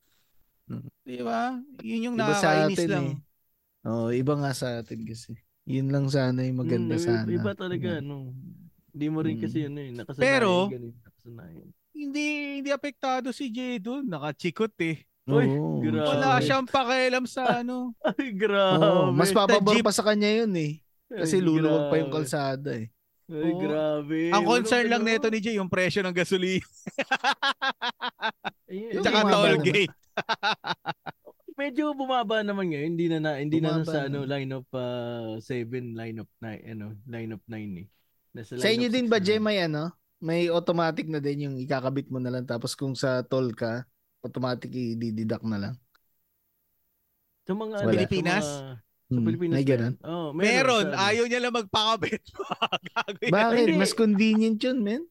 [0.73, 0.87] Mm.
[1.01, 1.41] Di ba?
[1.81, 3.05] Yun yung Iba nakakainis atin lang.
[3.05, 3.17] eh.
[3.83, 5.31] Oo, iba nga sa atin kasi.
[5.63, 7.27] Yun lang sana yung maganda Mm, sana.
[7.27, 8.01] Iba talaga, Diba?
[8.01, 8.31] no.
[8.91, 9.67] Hindi mo rin kasi Mm.
[9.67, 10.23] ano eh, nakasanayan.
[10.23, 11.67] Pero- ganun, nakasanayan.
[11.91, 12.25] Hindi
[12.57, 14.05] hindi apektado si Jay doon.
[14.05, 15.03] Nakachikot eh.
[15.23, 16.07] Uy, Oo, grabe.
[16.09, 17.93] Wala siyang pakialam sa ano.
[18.01, 18.81] Ay, grabe.
[18.81, 20.81] Oo, mas papabor pa sa kanya yun eh.
[21.07, 22.89] Kasi Ay, luluwag pa yung kalsada eh.
[23.27, 23.59] Ay, Oo.
[23.59, 24.27] grabe.
[24.29, 26.65] Ang concern lang nito ni Jay, yung presyo ng gasolina.
[28.97, 29.93] Tsaka toll gate.
[31.59, 32.87] medyo bumaba naman ngayon.
[32.95, 34.07] Hindi na, na hindi na, Bumaba sa na.
[34.09, 34.65] ano line of
[35.39, 37.87] 7, line of 9, ano, line of 9 eh.
[38.31, 39.23] Nasa Sa line inyo of din ba, na.
[39.23, 39.91] Jay, may ano?
[40.21, 43.85] May automatic na din yung ikakabit mo na lang tapos kung sa toll ka,
[44.21, 45.75] automatic i-deduct na lang.
[47.45, 47.91] Sa mga Wala.
[47.91, 48.45] Pilipinas?
[48.45, 48.75] Sa, mga,
[49.11, 49.55] sa Hmm, Pilipinas.
[49.59, 49.93] may ganun.
[50.07, 51.03] Oh, Meron, sa ano.
[51.03, 52.21] ayaw niya lang magpakabit.
[53.27, 53.75] Bakit?
[53.75, 55.03] Mas convenient yun, men.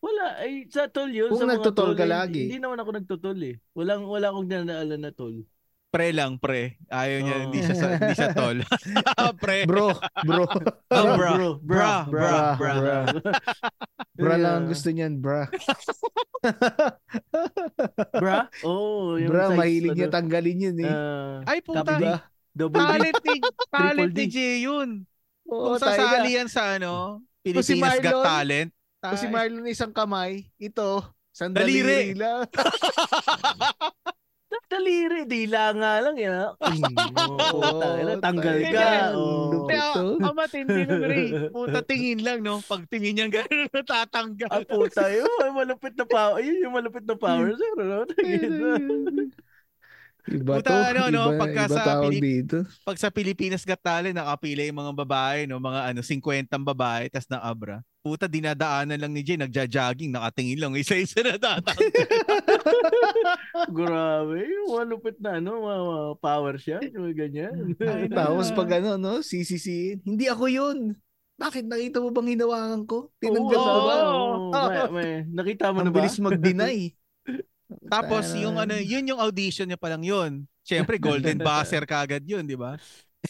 [0.00, 1.30] Wala, ay sa toll yun.
[1.32, 2.46] Kung sa toll, ka lagi.
[2.46, 3.54] Hindi naman ako nagtotol eh.
[3.72, 5.44] Walang, wala akong dinadaalan na toll.
[5.86, 6.76] Pre lang, pre.
[6.92, 7.42] Ayaw niya, Oo.
[7.48, 8.58] hindi siya sa, hindi siya tol.
[9.42, 9.64] pre.
[9.64, 10.44] Bro, bro.
[10.92, 11.30] Oh, bra.
[11.32, 12.72] bro, Bra, bra, bra.
[12.76, 12.98] bra.
[14.12, 15.46] Bra lang ang gusto niyan, bra.
[18.22, 18.50] bra?
[18.60, 20.92] Oh, yung size, mahilig niya ano, tanggalin yun eh.
[20.92, 21.96] ah, Ay, puta.
[21.96, 22.18] Diba?
[22.56, 22.88] double D.
[22.88, 23.36] Talent ni,
[23.68, 24.88] talent ni Jay yun.
[25.46, 29.12] Oo, Kung sasali yan sa ano, Pilipinas Got Marlon, Talent.
[29.12, 31.84] Kung si Marlon isang kamay, ito, Daliri.
[31.84, 32.48] sandaliri lang.
[34.66, 36.32] Daliri, dila nga lang yan.
[36.34, 36.50] ah.
[36.58, 38.88] Oo, Oo, tangina, tanggal ka.
[39.14, 40.18] Oh.
[40.18, 41.26] Ang matindi nun, Ray.
[41.54, 42.58] Puta, tingin lang, no?
[42.60, 44.66] Pag tingin niya gano'n, Ah, natatanggal.
[44.66, 46.42] puta, yun, malupit na power.
[46.42, 47.54] Ayun yung malupit na power.
[47.54, 48.10] Sir, ano?
[50.26, 50.82] Iba Puta, to.
[50.90, 51.24] ano, no?
[51.30, 52.56] Iba, Pagka iba sa Pilip- dito.
[52.82, 55.56] Pag sa Pilipinas Got Talent, nakapila yung mga babae, no?
[55.56, 57.78] Mga ano, 50 babae, tas na abra.
[58.00, 61.78] Puta, dinadaanan lang ni Jay, nagja-jogging, nakatingin lang, isa-isa na tatanggal.
[63.72, 65.52] Grabe, yung malupit na ano,
[66.16, 66.78] power siya.
[66.84, 67.74] Yung ganyan.
[67.78, 70.02] Ay, Tapos pag ano, no, sisisiin.
[70.02, 70.78] Hindi ako yun.
[71.36, 73.12] Bakit nakita mo bang hinawakan ko?
[73.18, 73.94] Tinanggal Oo, mo ba?
[74.00, 74.48] oo.
[74.88, 75.96] May- may- nakita mo Ang na ba?
[75.96, 76.78] bilis mag-deny.
[77.86, 78.42] Tapos Tara.
[78.42, 80.44] yung ano, yun yung audition niya pa lang yun.
[80.66, 82.74] Siyempre, golden buzzer kagad yun, di ba?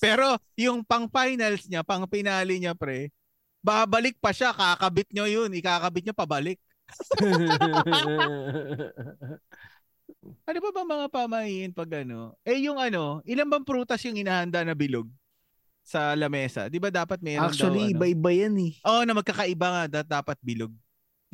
[0.00, 3.12] Pero yung pang finals niya, pang pinali niya, pre,
[3.61, 6.59] babalik pa siya, kakabit niyo yun, ikakabit niya pabalik.
[10.46, 12.34] Ano ba ba mga pamahiin pag ano?
[12.46, 15.07] Eh yung ano, ilan bang prutas yung inahanda na bilog
[15.82, 16.70] sa lamesa?
[16.70, 17.94] Di ba dapat meron Actually, daw ano?
[17.98, 18.72] iba-iba yan eh.
[18.86, 20.70] Oo, na magkakaiba nga, da- dapat bilog.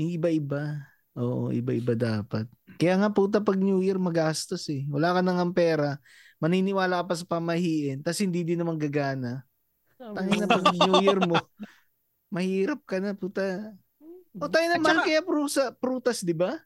[0.01, 0.92] Yung iba-iba.
[1.13, 2.49] Oo, iba-iba dapat.
[2.81, 4.89] Kaya nga puta pag New Year magastos eh.
[4.89, 6.01] Wala ka nang ang pera.
[6.41, 8.01] Maniniwala ka pa sa pamahiin.
[8.01, 9.45] Tapos hindi din naman gagana.
[10.01, 11.37] Tangin na pag New Year mo.
[12.35, 13.77] mahirap ka na puta.
[14.41, 16.57] O tayo naman saka- kaya prusa, prutas, di ba?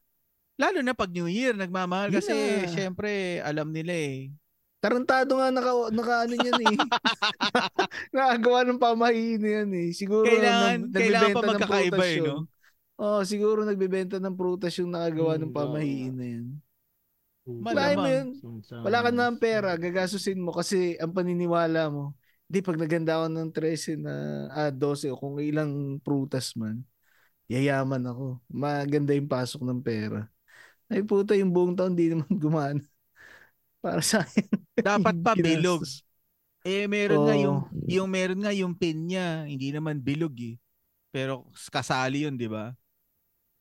[0.56, 2.70] Lalo na pag New Year, nagmamahal Yun kasi na.
[2.70, 4.30] syempre alam nila eh.
[4.78, 6.76] Tarantado nga naka, naka ano yan eh.
[8.14, 9.88] Nakagawa ng pamahiin na yan eh.
[9.90, 12.24] Siguro Kailangan- nag- kailangan pa magkakaiba eh, yun.
[12.24, 12.38] no?
[13.04, 16.46] Oo, siguro nagbebenta ng prutas yung nakagawa ng Hmm, pamahiin na yan.
[17.60, 17.64] Malamang.
[17.76, 18.28] Wala mo yun.
[18.84, 22.14] Wala ka na ang pera, gagasusin mo kasi ang paniniwala mo.
[22.46, 24.14] Hindi, pag naganda ako ng 13 na,
[24.54, 26.84] ah, 12 o kung ilang prutas man,
[27.50, 28.40] yayaman ako.
[28.50, 30.28] Maganda yung pasok ng pera.
[30.90, 32.82] Ay puta, yung buong taon di naman gumana.
[33.80, 34.46] Para sa akin.
[34.80, 35.84] Dapat pa bilog.
[36.66, 37.38] Eh meron nga Oo.
[37.38, 40.56] yung yung meron nga yung pin niya, hindi naman bilog eh.
[41.14, 42.74] Pero kasali yun, di ba?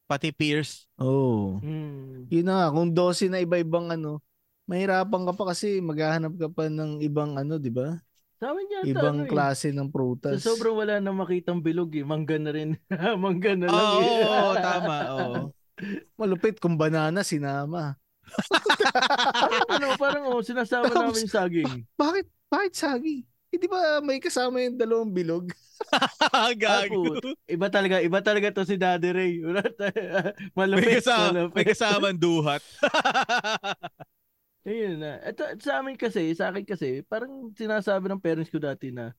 [0.06, 0.86] Pati Pierce.
[1.02, 1.58] Oo.
[1.60, 2.30] Hmm.
[2.30, 4.22] Yun na nga, kung 12 na iba-ibang ano,
[4.70, 7.98] mahirapan ka pa kasi maghahanap ka pa ng ibang ano, di ba?
[8.38, 9.32] Sa amin yata, Ibang ano eh.
[9.32, 10.38] klase ng Sa prutas.
[10.44, 12.06] sobrang wala na makitang bilog eh.
[12.06, 12.78] Mangga na rin.
[13.24, 14.06] Mangga na lang Oo, eh.
[14.06, 14.98] oo, oo, tama.
[15.10, 15.34] Oo.
[16.20, 17.98] Malupit kung banana sinama.
[19.74, 21.74] ano, parang oh, sinasama Tapos- namin yung saging.
[21.98, 22.26] Bakit?
[22.46, 23.16] Bakit sagi?
[23.56, 25.48] Hindi ba may kasama yung dalawang bilog?
[26.60, 27.24] Gago.
[27.48, 29.34] Iba talaga, iba talaga to si Daddy Ray.
[29.80, 31.56] Tayo- May malupit, kasama, malupit.
[31.56, 32.60] may kasamang duhat.
[34.68, 35.22] Ayun na.
[35.24, 39.16] Ito, sa amin kasi, sa akin kasi, parang sinasabi ng parents ko dati na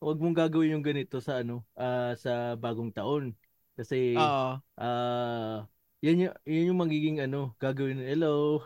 [0.00, 3.36] huwag mong gagawin yung ganito sa ano, ah, sa bagong taon.
[3.74, 4.62] Kasi Oo.
[4.78, 5.66] ah
[6.04, 8.04] yan yung, yan yung magiging ano, gagawin.
[8.04, 8.60] Hello.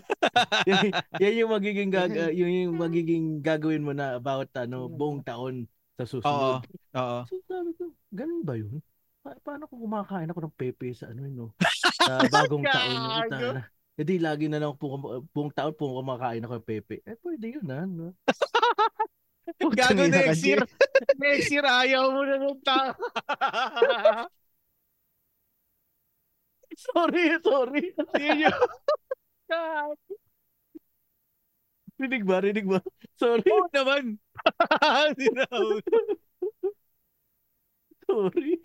[0.70, 5.20] yan, yan yung magiging gag, ah, yun yung magiging gagawin mo na about ano, buong
[5.20, 5.68] taon
[6.00, 6.12] sa Oo.
[6.16, 6.64] susunod.
[6.96, 7.18] Oo.
[7.28, 8.80] So sabi ko, ganun ba yun?
[9.20, 11.48] Pa- paano kung kumakain ako ng pepe sa ano yun, no?
[12.00, 13.28] Sa bagong taon.
[13.28, 13.68] Na.
[14.00, 14.96] Hindi, lagi na lang po,
[15.36, 17.04] buong taon po kumakain ako ng pepe.
[17.04, 17.84] Eh, pwede yun, ha?
[17.84, 18.16] No?
[19.76, 20.64] Gago next year.
[21.20, 22.96] next year, ayaw mo na ng tao.
[26.80, 27.84] Sorry, sorry.
[28.16, 28.56] Yun.
[32.00, 32.40] rinig ba?
[32.40, 32.80] Rinig ba?
[33.14, 34.16] Sorry, Oo naman.
[35.20, 35.84] Sinaw.
[38.08, 38.56] sorry.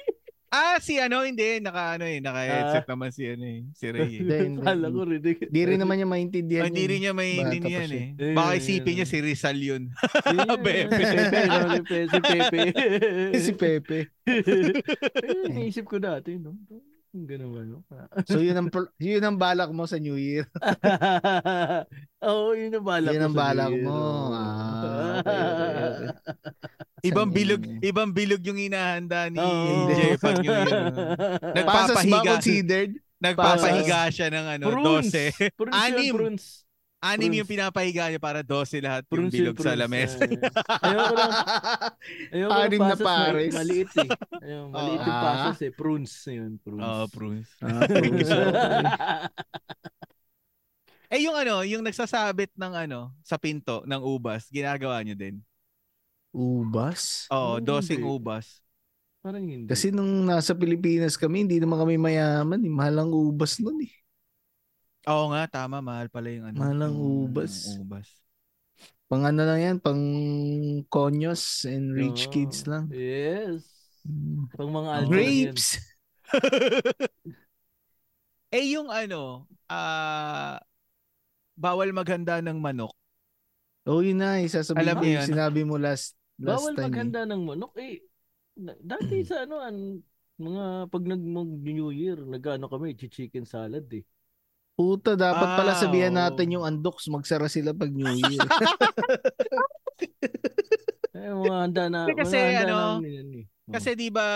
[0.50, 1.60] ah, si ano, hindi.
[1.60, 4.08] Naka, ano eh, naka-headset naman si, ano eh, si Ray.
[4.08, 4.24] eh.
[4.48, 4.64] Hindi.
[4.64, 5.52] Kala ko rinig.
[5.52, 6.64] Di rin naman niya maintindihan.
[6.64, 6.90] Ah, Hindi yun.
[6.90, 7.92] rin niya siya.
[7.92, 8.08] eh.
[8.16, 9.92] Eh, Baka isipin niya si Rizal yun.
[10.24, 10.88] Pepe.
[10.88, 12.60] Pepe, si Pepe.
[13.36, 14.00] si Pepe.
[14.24, 16.56] Eh, naisip ko dati, no?
[17.16, 17.78] Ganun ba, no?
[18.28, 18.68] So yun ang
[19.00, 20.44] yun ang balak mo sa New Year.
[22.28, 23.96] Oo, yun ang balak Yun ang balak mo.
[24.36, 26.10] Ah, okay, okay, okay.
[27.14, 29.88] Ibang bilog, ibang bilog yung inahanda ni Oo.
[29.88, 30.82] AJ pag New Year.
[31.64, 32.32] Pasas ba Nagpapahiga.
[32.36, 32.92] considered?
[33.22, 35.14] Nagpapahiga siya ng ano, Prunes.
[35.14, 35.54] 12.
[35.56, 36.12] Prunes Anim.
[36.12, 36.65] prunes.
[37.06, 37.38] Anim Prunes.
[37.38, 40.18] yung pinapahiga niya para 12 lahat yung Prunes bilog sa lamesa.
[40.66, 41.32] Ah, Ayoko lang.
[42.34, 43.52] Ayoko Anim na pasas, pares.
[43.54, 44.10] ma- Maliit eh.
[44.42, 45.24] Ayun, maliit yung Ah.
[45.24, 45.72] pasas eh.
[45.72, 46.52] Prunes yun.
[46.58, 46.82] Prunes.
[46.84, 47.48] Oo, prunes.
[47.62, 48.30] Ah, prunes.
[51.06, 55.36] Eh yung ano, yung nagsasabit ng ano, sa pinto ng ubas, ginagawa niyo din.
[56.34, 57.30] Ubas?
[57.30, 58.10] Oo, Oh, dosing hindi.
[58.12, 58.60] ubas.
[59.22, 59.70] Parang hindi.
[59.70, 62.60] Kasi nung nasa Pilipinas kami, hindi naman kami mayaman.
[62.60, 62.70] Eh.
[62.70, 63.94] Mahal ang ubas nun eh.
[65.06, 66.58] Oo nga, tama, mahal pala yung ano.
[66.58, 67.78] Mahal ang yung ubas.
[67.78, 68.08] ubas.
[69.06, 70.02] Pang ano lang yan, pang
[70.90, 72.34] konyos and rich Oo.
[72.34, 72.90] kids lang.
[72.90, 73.70] Yes.
[74.02, 74.50] Mm.
[74.54, 75.10] Pang mga Oh.
[75.10, 75.78] Grapes!
[78.56, 80.58] eh yung ano, ah
[81.54, 82.94] bawal maghanda ng manok.
[83.86, 84.42] Oh, yun na.
[84.42, 86.82] Isasabihin Alam ko yung sinabi mo last, last Bawal time.
[86.82, 86.86] eh.
[86.90, 87.74] maghanda ng manok.
[87.78, 88.02] Eh,
[88.82, 90.02] dati sa ano, an,
[90.42, 94.02] mga pag nag New Year, nagano kami, chicken salad eh.
[94.76, 96.20] Puta, dapat pala Ah, sabihan oo.
[96.20, 97.08] natin yung undox.
[97.08, 98.44] Magsara sila pag New Year.
[101.16, 103.46] Eh, mga handa na, kasi ano, namin yan eh.
[103.72, 103.80] Oh.
[103.80, 104.28] Kasi 'di ba,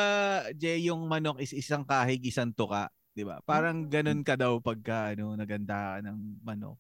[0.55, 3.43] Jay, yung manok is isang kahig, isang tuka, 'di ba?
[3.43, 3.91] Parang Hmm.
[3.91, 6.79] ganun ka daw pagka ano, naganda ng manok.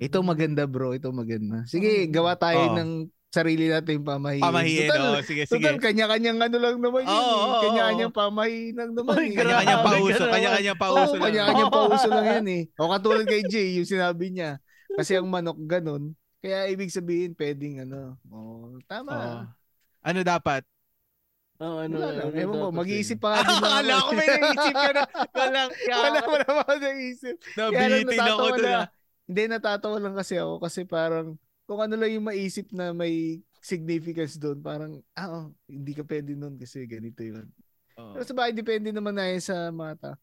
[0.00, 1.60] Ito maganda bro, ito maganda.
[1.68, 2.76] Sige, gawa tayo Oo.
[2.80, 2.90] ng
[3.34, 4.38] sarili nating pamahiin.
[4.38, 5.58] Pamahiin, Total, oh, sige, sige.
[5.58, 7.10] total kanya-kanyang ano lang naman yun.
[7.10, 7.34] Oo, eh.
[7.34, 9.14] oo, kanya-kanyang pamahiin lang naman.
[9.18, 9.34] Eh.
[9.34, 9.38] grabe.
[9.42, 11.24] Kanya-kanyang pauso, kanya-kanyang pauso lang.
[11.26, 12.62] kanya-kanyang pauso lang yan eh.
[12.78, 14.62] O katulad kay Jay, yung sinabi niya.
[14.94, 16.14] Kasi ang manok ganun.
[16.38, 18.14] Kaya ibig sabihin, pwedeng ano.
[18.30, 19.10] Oh, tama.
[19.10, 19.40] Oo.
[20.04, 20.62] Ano dapat?
[21.56, 22.26] Oh, ano, Wala lang.
[22.28, 25.02] ano Ewan ko, mag-iisip pa nga din Akala ko may naisip ka na.
[25.32, 27.36] Walang Wala mo naman ako naisip.
[27.54, 28.62] Nabitin ako doon.
[28.62, 28.74] na.
[28.74, 28.86] ah.
[29.24, 34.36] Hindi, natatawa lang kasi ako kasi parang kung ano lang yung maisip na may significance
[34.36, 37.48] doon, parang, ah, oh, hindi ka pwede nun kasi ganito yun.
[37.96, 38.12] Oo.
[38.12, 40.20] Pero sa bagay, depende naman na yan sa mata.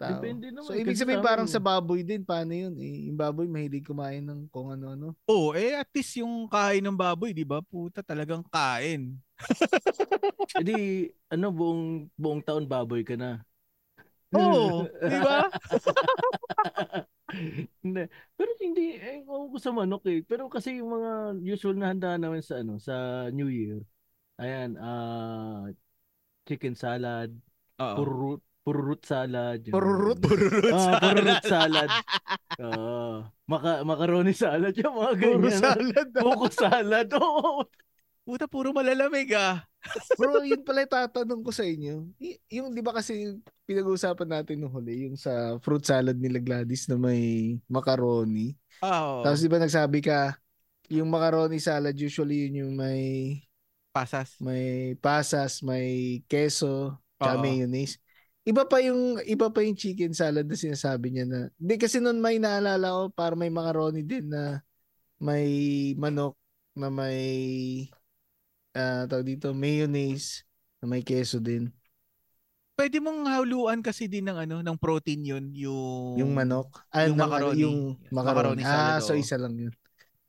[0.00, 0.18] Tao.
[0.18, 2.74] Depende naman, So, ibig sabihin sa parang sa baboy din, paano yun?
[2.80, 5.14] Eh, yung baboy mahilig kumain ng kung ano-ano.
[5.28, 7.60] Oo, eh at least yung kain ng baboy, 'di ba?
[7.62, 9.14] Puta, talagang kain.
[10.52, 13.40] Eh di, ano, buong, buong taon baboy ka na.
[14.36, 15.48] Oo, 'di ba?
[17.84, 18.02] Hindi.
[18.36, 20.20] Pero hindi, eh, ewan ko sa manok eh.
[20.22, 21.10] Pero kasi yung mga
[21.40, 23.80] usual na handa namin sa ano, sa New Year,
[24.38, 25.68] ayan, ah,
[26.44, 27.32] chicken salad,
[27.80, 27.96] Oo.
[27.96, 29.58] puro root, puro root salad.
[29.64, 29.72] yun.
[29.74, 30.20] Puro root?
[30.26, 30.74] Puro roots.
[30.74, 31.90] Ah, puro root salad.
[32.62, 33.24] Oo.
[33.48, 35.36] maka, macaroni salad, yung mga ganyan.
[35.36, 36.08] Puro salad.
[36.12, 37.08] Buko salad.
[37.18, 37.66] Oo.
[38.22, 39.66] Puta, puro malalamig ah.
[40.18, 42.06] Bro, yun pala yung tatanong ko sa inyo.
[42.22, 43.34] Y- yung, di ba kasi
[43.66, 48.54] pinag-uusapan natin nung huli, yung sa fruit salad nila Gladys na may macaroni.
[48.86, 49.26] Oo.
[49.26, 50.38] Tapos di ba nagsabi ka,
[50.86, 53.02] yung macaroni salad usually yun yung may
[53.90, 54.38] pasas.
[54.38, 57.98] may pasas, may keso, tsaka mayonnaise.
[58.42, 61.40] Iba pa yung iba pa yung chicken salad na sinasabi niya na.
[61.58, 64.58] Hindi kasi noon may naalala ko para may macaroni din na
[65.22, 65.46] may
[65.94, 66.34] manok
[66.74, 67.22] na may
[68.76, 70.44] ah tawag dito mayonnaise
[70.80, 71.72] na may keso din.
[72.72, 77.16] Pwede mong haluan kasi din ng ano, ng protein 'yun, yung Yung manok, ah, yung
[77.16, 77.60] ng ano, macaroni.
[77.62, 77.76] yung
[78.12, 78.60] macaroni.
[78.60, 79.72] Macaroni salad, ah, so isa lang yun.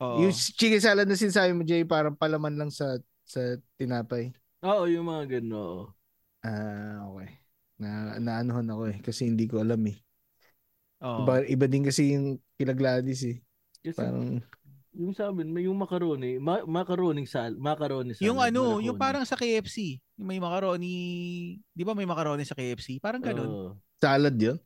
[0.04, 0.20] Oo.
[0.28, 3.40] Yung chicken salad na sinasabi mo, Jay, parang palaman lang sa sa
[3.80, 4.36] tinapay.
[4.64, 5.56] Oo, yung mga gano'n.
[5.60, 5.84] oo.
[6.44, 7.30] Ah, okay.
[7.80, 9.98] Na naanuhan ako eh kasi hindi ko alam eh.
[11.02, 11.22] Oo.
[11.22, 13.38] Iba, iba din kasi yung kila Gladys eh.
[13.84, 14.42] Kasi Parang
[14.94, 18.30] yung sa amin, may yung macaroni, ma- macaroni sal, macaroni salad.
[18.30, 18.86] Yung ano, macaroni.
[18.86, 19.98] yung parang sa KFC.
[20.22, 20.94] Yung may macaroni,
[21.74, 23.02] di ba may macaroni sa KFC?
[23.02, 23.50] Parang ganun.
[23.50, 23.70] Oo.
[23.98, 24.58] salad 'yun.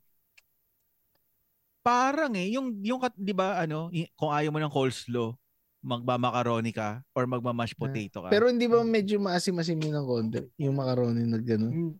[1.79, 5.31] Parang eh, yung, yung kat- di ba ano, y- kung ayaw mo ng coleslaw,
[5.79, 8.27] magmamacaroni ka or magmamash potato ka.
[8.27, 10.39] Pero hindi ba medyo maasim-asim yun ng konti?
[10.59, 11.95] Yung macaroni na gano'n.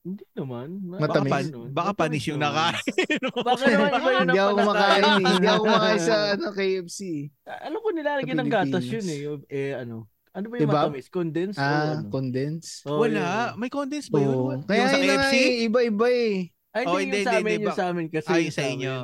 [0.00, 0.68] Hin- Hindi naman.
[0.80, 1.28] Ma- Matamis.
[1.28, 2.80] baka, pan, baka panis yung nakain.
[3.44, 5.14] Baka naman iba yun hindi ang ako kumakain eh.
[5.28, 6.98] Hindi ako kumakain sa ano, KFC.
[7.44, 9.18] Alam ko nilalagyan ng gatas yun eh.
[9.22, 9.96] Yung, eh ano.
[10.30, 10.80] Ano ba yung Diba?
[10.80, 11.06] matamis?
[11.06, 11.58] Condensed?
[11.58, 12.06] o Ah, ano?
[12.08, 12.68] condense.
[12.84, 13.18] Oo, Wala.
[13.18, 13.58] yun.
[13.58, 14.30] May condense ba yun?
[14.32, 14.50] Oo.
[14.52, 15.34] Yung Kaya sa yun na nga KFC?
[15.36, 16.32] eh, iba-iba eh.
[16.70, 18.28] Ay, Oh, hindi, hindi, yung sa amin, yung sa amin kasi.
[18.30, 18.94] Ay, yung sa inyo.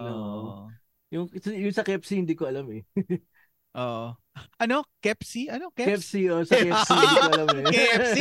[1.06, 2.82] Yung, yung sa KFC, hindi ko alam eh.
[3.77, 4.16] Oo.
[4.57, 4.85] Ano?
[5.05, 5.53] Kepsi?
[5.53, 5.69] Ano?
[5.73, 6.09] Keps?
[6.09, 7.65] KFC, oh, sa KFC, hindi ko alam eh.
[7.73, 8.19] KFC!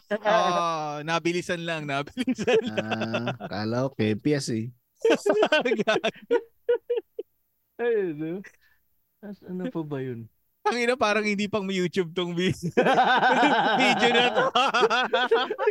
[0.20, 2.76] Oh, nabilisan lang, nabilisan lang.
[2.84, 4.66] Ah, kala ko KPS eh.
[7.80, 8.44] Ay, ano?
[9.24, 10.28] As, ano pa ba yun?
[10.68, 12.68] Ang ina parang hindi pang YouTube tong video,
[13.80, 14.44] video na to.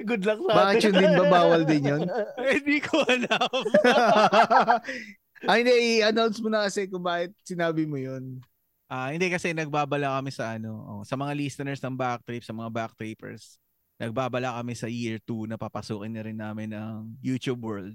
[0.01, 1.25] Good luck sa Bakit yun din ba?
[1.29, 2.01] Bawal din yun?
[2.41, 3.53] Hindi ko alam.
[5.45, 6.01] ah, hindi.
[6.01, 8.41] I-announce mo na kasi kung bakit sinabi mo yun.
[8.89, 12.73] Ah, hindi kasi nagbabala kami sa ano, oh, sa mga listeners ng Backtrip, sa mga
[12.73, 13.61] Backtrippers.
[14.01, 17.93] Nagbabala kami sa year 2 na papasukin na rin namin ang YouTube world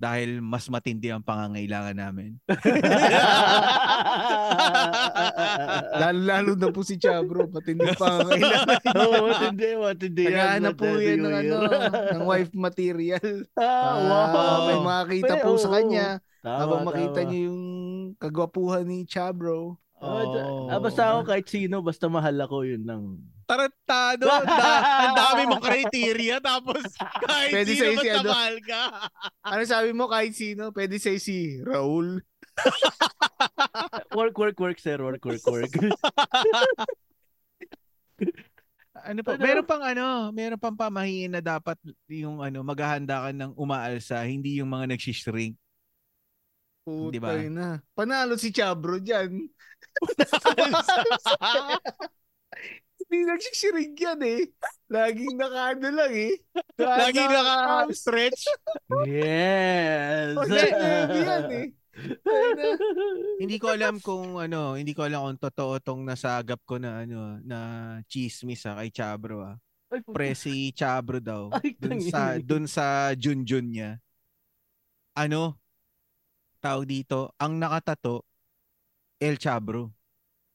[0.00, 2.40] dahil mas matindi ang pangangailangan namin.
[6.00, 7.44] Lalo-lalo na po si Chabro.
[7.52, 8.80] Matindi pa ang kailangan.
[9.04, 10.32] Oo, matindi, matindi yan.
[10.32, 11.56] Naghahanap po yan ng, ano,
[12.16, 13.28] ng wife material.
[13.60, 14.60] Ah, Ah, wow.
[14.66, 16.06] may makakita Pero, po sa kanya.
[16.40, 17.28] Tama, habang makita tama.
[17.28, 17.62] niyo yung
[18.16, 19.76] kagwapuhan ni Chabro.
[20.00, 23.20] Oh, ah, basta ako kahit sino, basta mahal ako, yun lang.
[23.44, 24.24] Tarantado!
[24.32, 26.80] Ang da- ang dami mong criteria tapos
[27.28, 28.30] kahit Pwede sino sa'yo si basta ano.
[28.32, 28.82] mahal ka.
[29.44, 30.72] Ano sabi mo kahit sino?
[30.72, 32.24] Pwede say si Raul.
[34.16, 34.96] Work, work, work, sir.
[35.00, 35.72] Work, work, work.
[39.00, 39.32] Ano pa?
[39.32, 39.40] Ano?
[39.40, 44.60] Meron pang ano, meron pang pamahiin na dapat yung ano, maghahanda ka ng umaalsa, hindi
[44.60, 45.56] yung mga nagsishrink.
[46.90, 47.30] Puta Di ba?
[47.46, 47.68] na.
[47.94, 49.30] Panalo si Chabro dyan.
[53.10, 54.42] Hindi nagsishirig yan eh.
[54.86, 56.34] Laging nakaano lang eh.
[56.78, 58.42] Lagi naka-stretch.
[59.08, 60.38] yes!
[60.38, 60.50] Pag
[61.18, 61.68] yan eh.
[63.42, 67.42] Hindi ko alam kung ano, hindi ko alam kung totoo tong nasagap ko na ano,
[67.42, 67.58] na
[68.06, 69.56] chismis ah, kay Chabro ah.
[69.90, 71.50] Pre si Chabro daw.
[71.50, 73.98] Ay, Dun sa dun sa Junjun niya.
[75.18, 75.58] Ano?
[76.60, 78.24] Tawag dito, ang nakatato
[79.16, 79.92] El Chabro.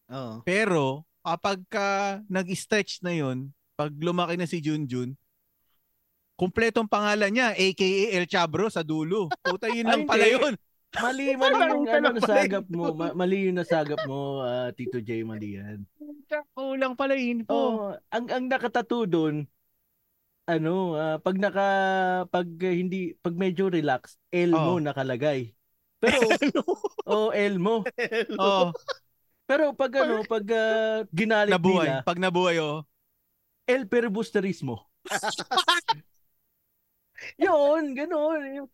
[0.10, 0.46] Oo.
[0.46, 1.88] Pero kapag ka
[2.30, 5.18] nag-stretch na yon, pag lumaki na si Junjun,
[6.38, 9.34] kumpletong pangalan niya, aka El Chabro sa dulo.
[9.42, 10.54] Puta yun lang pala yun.
[10.96, 12.96] Mali, mali yung ano, nasagap mo.
[12.96, 15.28] Ma- mali yung nasagap mo, ah, Tito J.
[15.28, 15.84] Mali yan.
[16.56, 17.52] Kulang pala info.
[17.52, 19.44] Oh, ang ang nakatato doon
[20.46, 21.68] ano, ah, pag naka
[22.30, 24.80] pag hindi pag medyo relax, L mo Oh.
[24.80, 25.52] nakalagay.
[26.02, 26.28] Pero
[27.08, 27.84] oh, L mo.
[28.38, 28.72] Oh,
[29.46, 31.88] Pero pag ano, pag ah, ginalit nabuhay.
[31.88, 32.82] nila, Pag nabuhay, oh.
[33.70, 34.90] L perbusterismo.
[37.42, 38.68] Yun, gano'n.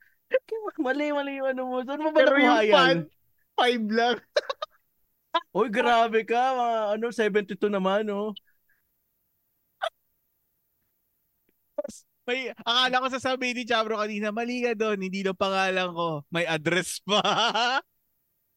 [0.80, 1.78] Mali, mali yung ano mo.
[1.84, 2.98] Saan mo ba Pero nakuha yung fan,
[3.60, 4.18] five lang.
[5.56, 6.56] Uy, grabe ka.
[6.56, 8.32] Mga, ano, 72 naman, oh.
[12.30, 16.22] May, akala ko sasabihin ni Chabro kanina, mali ka doon, hindi daw pangalan ko.
[16.30, 17.20] May address pa.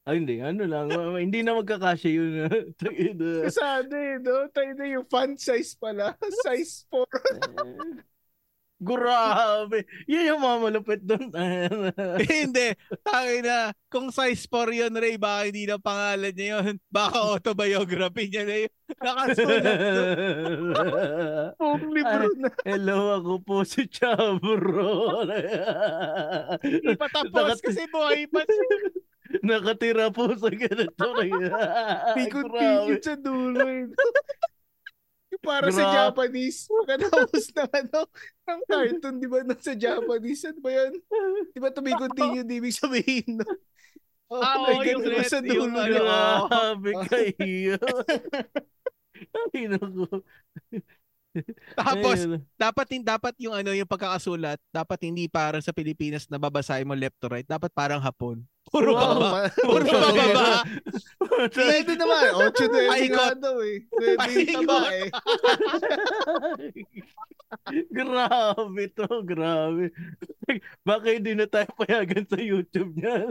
[0.04, 0.36] Ay, hindi.
[0.44, 0.92] Ano lang.
[1.16, 2.30] hindi na magkakasya yun.
[3.48, 4.52] Kasi ano eh, no?
[4.52, 6.12] Tayo na yung fan size pala.
[6.44, 8.04] Size 4.
[8.74, 9.86] Eh, Grabe.
[10.04, 11.30] Yun yung mga malupit doon.
[12.42, 12.74] hindi.
[13.00, 13.60] Tangin na.
[13.86, 16.76] Kung size 4 yun, Ray, baka hindi na pangalan niya yun.
[16.90, 18.72] Baka autobiography niya na yun.
[18.98, 20.12] Nakasulat doon.
[21.56, 22.50] Buong libro na.
[22.66, 25.22] Hello, ako po si Chabro.
[26.60, 28.66] Hindi pa tapos Nakat- kasi buhay pa siya.
[29.40, 31.06] Nakatira po sa ganito.
[32.34, 33.62] Continued sa dulo
[35.44, 36.58] Yung para sa Gra- Japanese.
[36.66, 38.00] Pagkatapos ng ano,
[38.48, 40.42] ng cartoon, di ba, nasa Japanese.
[40.48, 40.92] Ano ba yan?
[41.52, 43.46] Di ba to be continued, ibig sabihin, no?
[44.32, 45.78] Oh, Ah, oo, yung ganun red, sa yung dulo.
[45.78, 46.24] ano, no?
[46.48, 47.76] Grabe kayo.
[49.54, 50.08] Ay, naku.
[51.74, 52.40] Tapos, Ayun.
[52.54, 56.94] dapat hin- dapat yung ano yung pagkakasulat, dapat hindi parang sa Pilipinas na babasahin mo
[56.94, 58.46] left to right, dapat parang hapon.
[58.64, 59.18] Puro Wow.
[59.20, 59.40] baba.
[59.66, 60.62] Puro bababa.
[61.52, 62.32] Pwede naman.
[62.48, 63.12] 8 na Paikot.
[63.12, 63.76] nga daw eh.
[63.90, 64.64] Pwede Paikot.
[64.64, 65.08] taba eh.
[67.92, 69.84] grabe to, grabe.
[70.80, 73.26] Baka hindi na tayo payagan sa YouTube niya.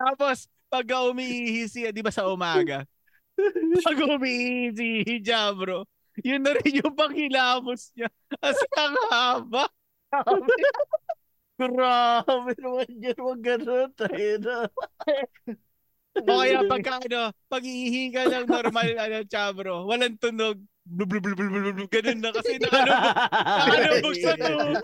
[0.00, 2.88] Tapos, pag umiihi siya, di ba sa umaga?
[3.88, 5.88] Pag umiihi si Jabro,
[6.20, 8.08] yun na rin yung panghilamos niya.
[8.36, 9.64] Kasi ang haba.
[11.56, 13.88] grabe naman yan, wag ganun.
[13.96, 14.56] Tayo na.
[16.20, 20.60] O kaya pagka ano, pag iihi ka ng normal, ano, Jabro, walang tunog.
[20.88, 23.14] Blub, blub, blub, blub, blub, ganun na kasi nakalubog,
[23.68, 24.76] nakalubog sa tubig.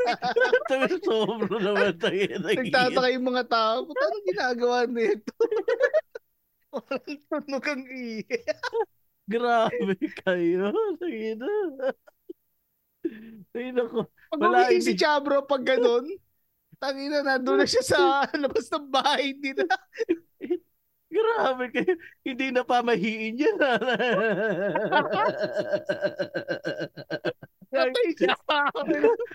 [1.03, 2.49] Sobro naman tayo na.
[2.53, 3.77] Nagtataka yung mga tao.
[3.89, 5.33] Ano ginagawa nito?
[6.77, 8.23] Walang tunog ang ihi.
[9.27, 10.71] Grabe kayo.
[11.01, 11.53] Tayo na.
[13.51, 13.99] Tayo na ko.
[14.37, 14.93] Pag Wala, si.
[14.95, 16.07] Chabro pag ganun,
[16.77, 17.99] tangina na, doon na siya sa
[18.43, 19.65] labas ng bahay nila.
[21.17, 21.95] Grabe kayo.
[22.27, 23.57] Hindi na pamahiin yan.
[27.67, 28.37] Patay siya.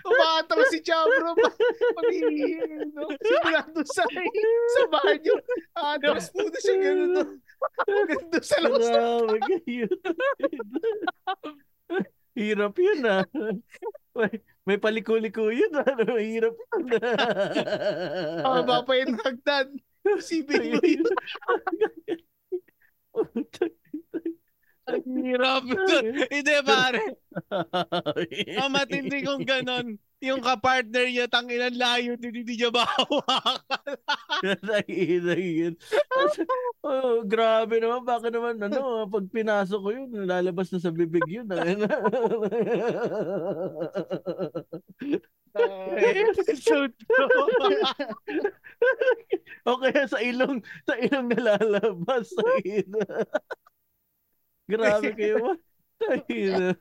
[0.02, 1.54] Umatawa si Chabro pag
[2.00, 2.58] umihi.
[2.96, 3.06] No?
[3.20, 5.34] Sigurado sa, sa banyo.
[5.76, 7.10] Atras muna siya ganun.
[7.12, 7.22] No?
[7.86, 9.86] Hanggang doon sa labas Grabe kayo.
[12.32, 13.28] Hirap yun ah.
[14.16, 14.32] May,
[14.64, 15.86] may paliko-liko yun ah.
[16.16, 18.58] Hirap yun ah.
[18.58, 19.76] Haba pa yung hagdan.
[20.20, 21.06] Sipin mo yun.
[25.00, 25.62] Hirap.
[26.34, 27.02] Hindi, pare.
[28.60, 29.96] Ang matindi kong ganon.
[30.22, 33.58] Yung kapartner niya, tanginan layo, hindi niya mahawakan.
[36.86, 38.06] Oh, grabe naman.
[38.06, 41.50] Baka naman, ano, pag pinasok ko yun, lalabas na sa bibig yun.
[46.58, 47.28] so true.
[49.66, 52.30] o kaya sa ilong, sa ilong nalalabas.
[52.30, 53.26] Tahina.
[54.68, 55.56] Grabe kayo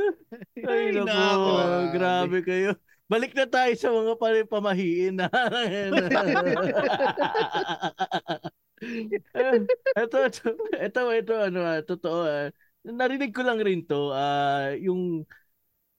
[0.70, 1.06] Ay, nako.
[1.06, 1.52] nako.
[1.92, 2.70] Grabe kayo.
[3.10, 5.26] Balik na tayo sa mga pare pamahiin na.
[9.98, 10.46] ito, ito,
[10.78, 12.22] ito, ito, ano, ah, totoo.
[12.22, 12.54] ah.
[12.86, 15.26] Narinig ko lang rin to, ah, yung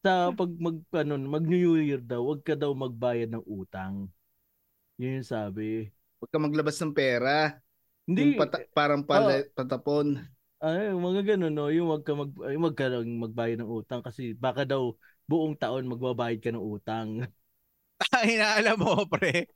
[0.02, 4.08] sa pag mag, ano, mag New Year daw, wag ka daw magbayad ng utang.
[4.98, 5.92] Yun yung sabi.
[6.18, 7.60] Huwag ka maglabas ng pera.
[8.12, 10.08] Hindi, Yung pata- parang pala, patapon.
[10.62, 11.72] ay, mga ganun, no?
[11.74, 14.94] Yung wag ka, mag, yung wag ka magbayad ng utang kasi baka daw
[15.26, 17.26] buong taon magbabayad ka ng utang.
[18.18, 19.48] Ay, na alam mo, pre.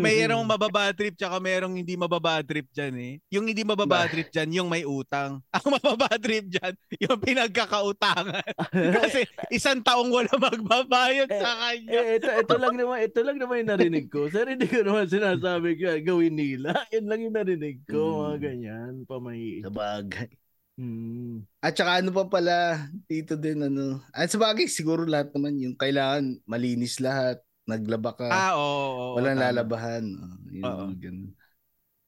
[0.00, 3.14] Mayroong mababa trip tsaka mayroong hindi mababa trip dyan eh.
[3.28, 4.10] Yung hindi mababa Ba?
[4.10, 5.44] trip dyan, yung may utang.
[5.56, 6.72] Ang mababa trip dyan,
[7.04, 8.44] yung pinagkakautangan.
[8.96, 12.00] Kasi isang taong wala magbabayad sa kanya.
[12.00, 14.26] Eh, ito, ito lang naman, ito lang naman yung narinig ko.
[14.32, 16.72] Sir, hindi ko naman sinasabi ko, gawin nila.
[16.90, 18.42] Yan lang yung narinig ko, mga Hmm.
[18.42, 19.62] ganyan, pamahiin.
[19.62, 20.28] Sa bagay.
[20.74, 21.46] Hmm.
[21.62, 24.02] At saka ano pa pala, dito din ano.
[24.10, 27.38] At sa bagay, siguro lahat naman yung kailangan malinis lahat.
[27.64, 28.28] Naglaba ka.
[28.28, 28.60] Ah, oo.
[28.60, 29.44] oo, walang tama.
[29.48, 30.04] lalabahan.
[30.04, 30.84] Oh, yun, Oo.
[31.00, 31.30] ganun.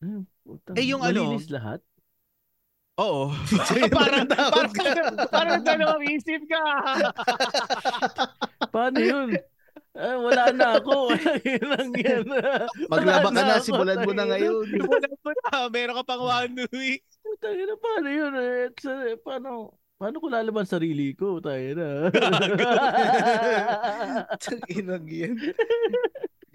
[0.05, 1.33] Ah, putang- Eh, yung ano?
[1.33, 1.81] Malinis lahat?
[2.97, 3.33] Oo.
[3.97, 4.73] parang, parang,
[5.33, 6.61] parang dalawang isip ka.
[8.75, 9.29] Paano yun?
[9.97, 11.09] Ah, wala na ako.
[11.17, 12.25] Wala yun lang yan.
[12.93, 14.33] Maglaba ka na, ako, simulan mo na tangina.
[14.37, 14.65] ngayon.
[14.85, 15.49] Wala mo na.
[15.73, 17.01] Meron ka pang one week.
[17.41, 18.33] Tayo na, paano yun?
[18.37, 21.41] Eh, sa- paano, paano ko lalaban sarili ko?
[21.41, 22.13] Tayo na.
[24.77, 25.37] Inag yan.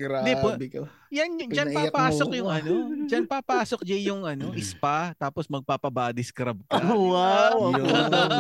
[0.02, 0.50] Hindi po.
[0.58, 0.82] Grabe ka.
[1.14, 2.38] Yan, yan dyan papasok mo.
[2.42, 2.74] yung ano.
[3.06, 5.14] Dyan papasok, Jay, yung ano, spa.
[5.14, 6.82] Tapos magpapabody scrub ka.
[6.90, 7.70] Oh, wow.
[7.70, 7.86] Yun.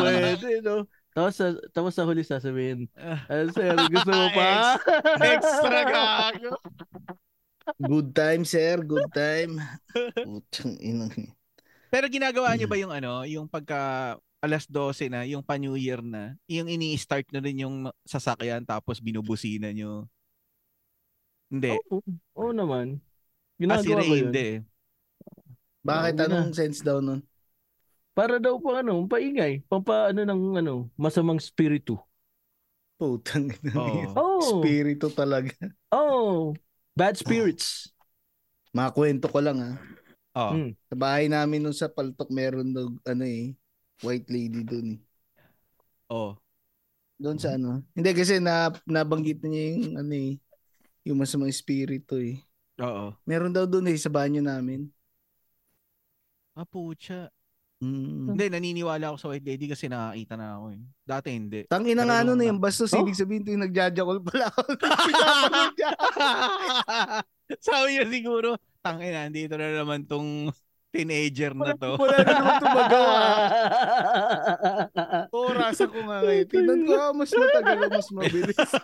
[0.01, 0.89] Pwede, no?
[1.13, 4.79] Tapos sa, tapos sa huli sasabihin, ah, sir, gusto mo pa?
[5.19, 6.55] Extra gago.
[7.77, 8.81] Good time, sir.
[8.81, 9.59] Good time.
[10.17, 11.13] Putang inang.
[11.91, 16.33] Pero ginagawa niyo ba yung ano, yung pagka alas 12 na, yung pa-New Year na,
[16.49, 20.09] yung ini-start na rin yung sasakyan tapos binubusina nyo?
[21.53, 21.77] Hindi.
[21.87, 22.01] Oo,
[22.33, 22.97] oo naman.
[23.61, 24.23] Kasi Ginagawa Ray, ko yun.
[24.25, 24.45] hindi.
[24.49, 24.57] eh.
[25.85, 27.21] Bakit Oo, anong sense daw nun?
[28.17, 31.95] Para daw pa ano, paingay, pampa ano ng ano, masamang spiritu.
[32.97, 33.73] Putang ina.
[33.77, 34.13] Oo.
[34.17, 34.41] Oh.
[34.41, 35.53] Spirito talaga.
[35.93, 36.53] Oh,
[36.97, 37.89] bad spirits.
[38.71, 39.71] Mga kwento ko lang ha.
[40.31, 40.53] Oh.
[40.55, 40.71] Hmm.
[40.87, 43.51] Sa bahay namin nung sa Paltok meron daw ano eh,
[44.01, 45.01] white lady doon eh.
[46.11, 46.35] Oh.
[47.21, 47.85] Doon sa ano.
[47.93, 50.31] Hindi kasi na nabanggit na niya yung ano eh,
[51.05, 52.41] yung masamang espiritu eh.
[52.81, 53.13] Oo.
[53.29, 54.89] Meron daw doon eh sa banyo namin.
[56.57, 57.29] Ah, pucha.
[57.81, 58.37] Mm.
[58.37, 60.81] Hindi, naniniwala ako sa white lady kasi nakakita na ako eh.
[61.01, 61.65] Dati hindi.
[61.65, 63.01] Tangin na nga ano na yung bastos, Oh?
[63.01, 64.61] ibig sabihin ito yung nagjajakol pala ako.
[67.65, 70.53] Sabi niya siguro, tangin na, dito na naman tong
[70.91, 71.95] teenager na to.
[71.95, 73.23] Wala na naman ito magawa.
[75.47, 76.47] Orasan ko nga ngayon.
[76.51, 78.59] Tingnan ko, ah, mas matagal mas mabilis.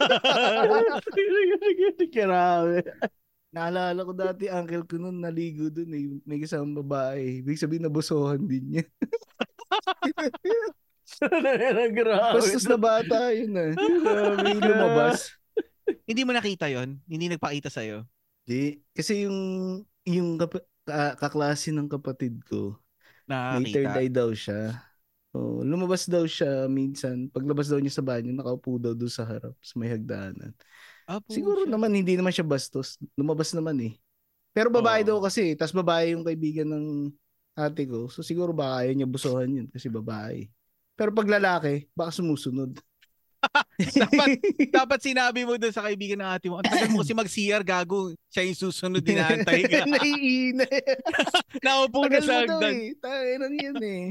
[2.16, 2.80] Grabe.
[3.52, 6.08] Naalala ko dati, uncle ko noon naligo dun eh.
[6.24, 7.44] May kasama babae.
[7.44, 8.88] Ibig sabihin nabusohan din niya.
[12.36, 13.52] Bastos na bata yun.
[13.52, 15.32] May lumabas.
[16.04, 18.04] Hindi mo nakita yon Hindi nagpakita sa'yo?
[18.48, 19.40] Di, kasi yung
[20.08, 20.40] yung
[20.88, 22.80] ka- kaklase ng kapatid ko,
[23.52, 24.00] may third Nakakita.
[24.00, 24.80] eye daw siya.
[25.36, 27.30] Oh, lumabas daw siya minsan.
[27.30, 30.56] Paglabas daw niya sa banyo, nakaupo daw doon sa harap, sa may hagdanan.
[31.08, 31.72] Ah, Siguro siya.
[31.76, 32.98] naman hindi naman siya bastos.
[33.20, 33.94] Lumabas naman eh.
[34.56, 35.08] Pero babae Oo.
[35.08, 36.86] daw kasi, tas babae yung kaibigan ng
[37.54, 38.08] ate ko.
[38.10, 40.48] So siguro baka ayaw niya busohan yun kasi babae.
[40.98, 42.80] Pero pag lalaki, baka sumusunod.
[43.78, 44.28] Dapat,
[44.70, 48.12] dapat sinabi mo dun sa kaibigan ng ate mo, ang tagal mo kasi mag-CR, gago.
[48.28, 49.86] Siya yung susunod, dinahantay ka.
[49.90, 50.66] Naiina.
[51.66, 52.74] Naupo na Tagal sa mo daw hagdan.
[52.74, 52.88] eh.
[52.98, 54.06] Tayo na yan eh.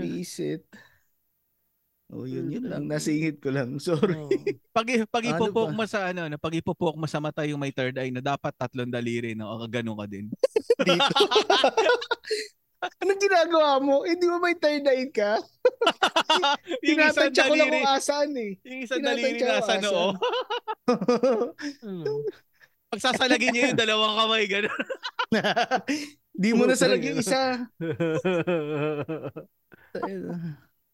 [0.00, 0.62] Visit.
[2.06, 2.86] Oh, yun, yun lang.
[2.86, 3.74] Nasingit ko lang.
[3.82, 4.14] Sorry.
[4.14, 4.30] oh.
[4.70, 5.74] Pag, pag Ano ipopok ba?
[5.74, 8.54] mo sa ano, ano, pag ipopok mo sa mata yung may third eye na dapat
[8.54, 9.50] tatlong daliri, no?
[9.50, 10.30] O ganun ka din.
[10.78, 11.14] Dito.
[12.76, 14.04] Anong ginagawa mo?
[14.04, 15.40] Eh, di ba may third eye ka?
[16.86, 18.52] yung isang ko daliri, kung asaan eh.
[18.62, 19.80] yung isang daliri ko nasa asan.
[19.80, 20.06] noo.
[21.82, 22.12] Ano?
[22.92, 24.78] Pag sasalagin niya yung dalawang kamay, gano'n.
[26.42, 27.66] di mo na salag yung isa.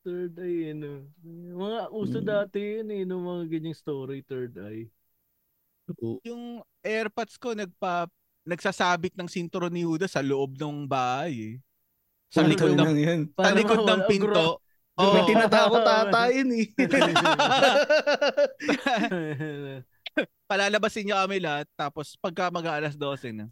[0.03, 1.05] third eye, ano.
[1.53, 2.27] Mga uso Mm.
[2.27, 4.87] dati yun eh, nung mga ganyang story, third eye.
[6.25, 8.07] Yung airpods ko, nagpa,
[8.47, 11.59] nagsasabit ng sinturon ni Judas sa loob ng bahay.
[11.59, 11.72] Eh.
[12.33, 13.21] Sa likod ng, yan.
[13.37, 14.57] sa likod ng pinto.
[14.97, 15.13] Oo.
[15.17, 16.69] May tinatako tata yun eh.
[20.45, 23.49] palalabasin niya kami lahat tapos pagka mag alas 12 na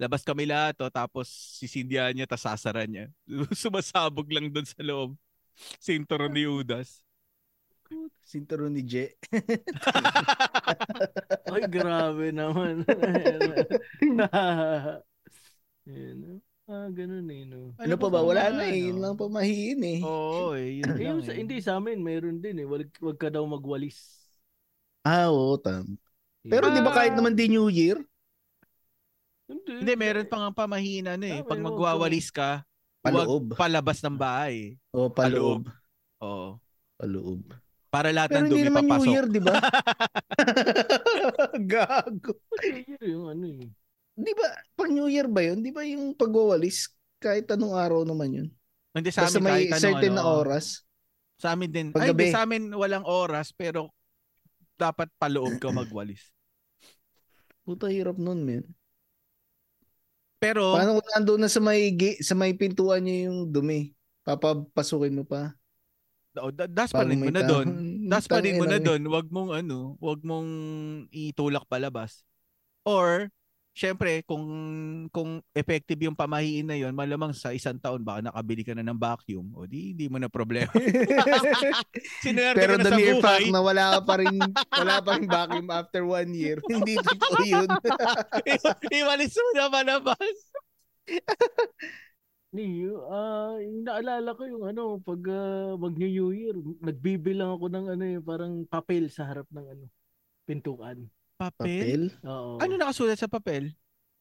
[0.00, 1.28] labas kami lahat to tapos
[1.60, 3.12] sisindihan niya tapos sasara niya
[3.52, 5.12] sumasabog lang doon sa loob
[5.76, 7.04] sinturon ni Judas
[8.24, 9.12] Sinturo ni Je.
[11.52, 12.88] Ay, grabe naman.
[15.84, 16.40] Yan.
[16.72, 17.76] Ah, ganun eh, no.
[17.76, 18.24] Ano pa ba?
[18.24, 18.64] Wala na ano?
[18.64, 18.88] eh.
[18.88, 20.00] Yun lang pamahiin eh.
[20.00, 21.36] oo eh yun Eh, lang eh.
[21.36, 22.66] hindi sa amin, mayroon din eh.
[22.66, 24.24] Wag, wag ka daw magwalis.
[25.04, 26.00] Ah, oo, tam.
[26.48, 26.72] Pero Ah.
[26.72, 28.00] di ba kahit naman di New Year?
[29.52, 32.64] Hindi, hindi meron pang ang pamahiin ano Ah, eh pag may magwawalis ka
[33.04, 33.44] huwag Paloob.
[33.58, 35.68] palabas ng bahay O, paloob.
[36.24, 36.56] oo
[36.96, 37.42] Paloob.
[37.92, 39.54] para lahat Pero ng hindi dumi naman New papasok Year, di ba?
[41.68, 42.32] Gago.
[42.64, 43.68] Yun yung ano eh.
[44.12, 44.44] Di ba,
[44.76, 45.64] pag New Year ba yun?
[45.64, 48.48] Di ba yung pagwawalis, kahit anong araw naman yun?
[48.92, 50.84] hindi sa Basta amin may kahit certain ano, na oras.
[51.40, 51.88] Sa amin din.
[51.96, 52.28] Ay, Paggabi.
[52.28, 53.88] hindi, sa amin walang oras pero
[54.76, 56.28] dapat paloob ka magwalis.
[57.64, 58.68] Puta hirap nun, men.
[60.36, 63.94] Pero Paano kung nandun na sa may, sa may pintuan niya yung dumi?
[64.26, 65.54] Papapasukin mo pa?
[66.42, 67.66] oh, da- das Parang pa rin mo na doon.
[67.70, 68.10] tahon.
[68.12, 69.02] Das pa rin mo na Tangina, doon.
[69.08, 70.48] Wag mong ano, wag mong
[71.08, 72.26] itulak palabas.
[72.84, 73.32] Or
[73.72, 74.44] Syempre, kung
[75.08, 79.00] kung effective yung pamahiin na yon, malamang sa isang taon baka nakabili ka na ng
[79.00, 79.48] vacuum.
[79.56, 80.68] O di hindi mo na problema.
[82.22, 83.24] Sinuwerte Pero ka na the sa mere buhay.
[83.24, 84.36] fact na wala ka pa rin,
[84.76, 87.70] wala pa rin vacuum after one year, hindi totoo yun.
[89.00, 90.36] Iwalis mo na malabas.
[92.52, 96.52] Niyo, ah, yung naalala ko yung ano, pag ah, mag New Year,
[96.84, 99.84] nagbibilang ako ng ano, yung parang papel sa harap ng ano,
[100.44, 101.08] pintuan.
[101.42, 101.58] Papel?
[101.58, 102.02] Papel?
[102.24, 102.50] Oo.
[102.56, 103.74] Ano nakasulat sa papel?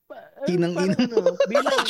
[0.06, 1.06] Pa- ano, Tinang parang ina.
[1.08, 1.82] ano, bilang.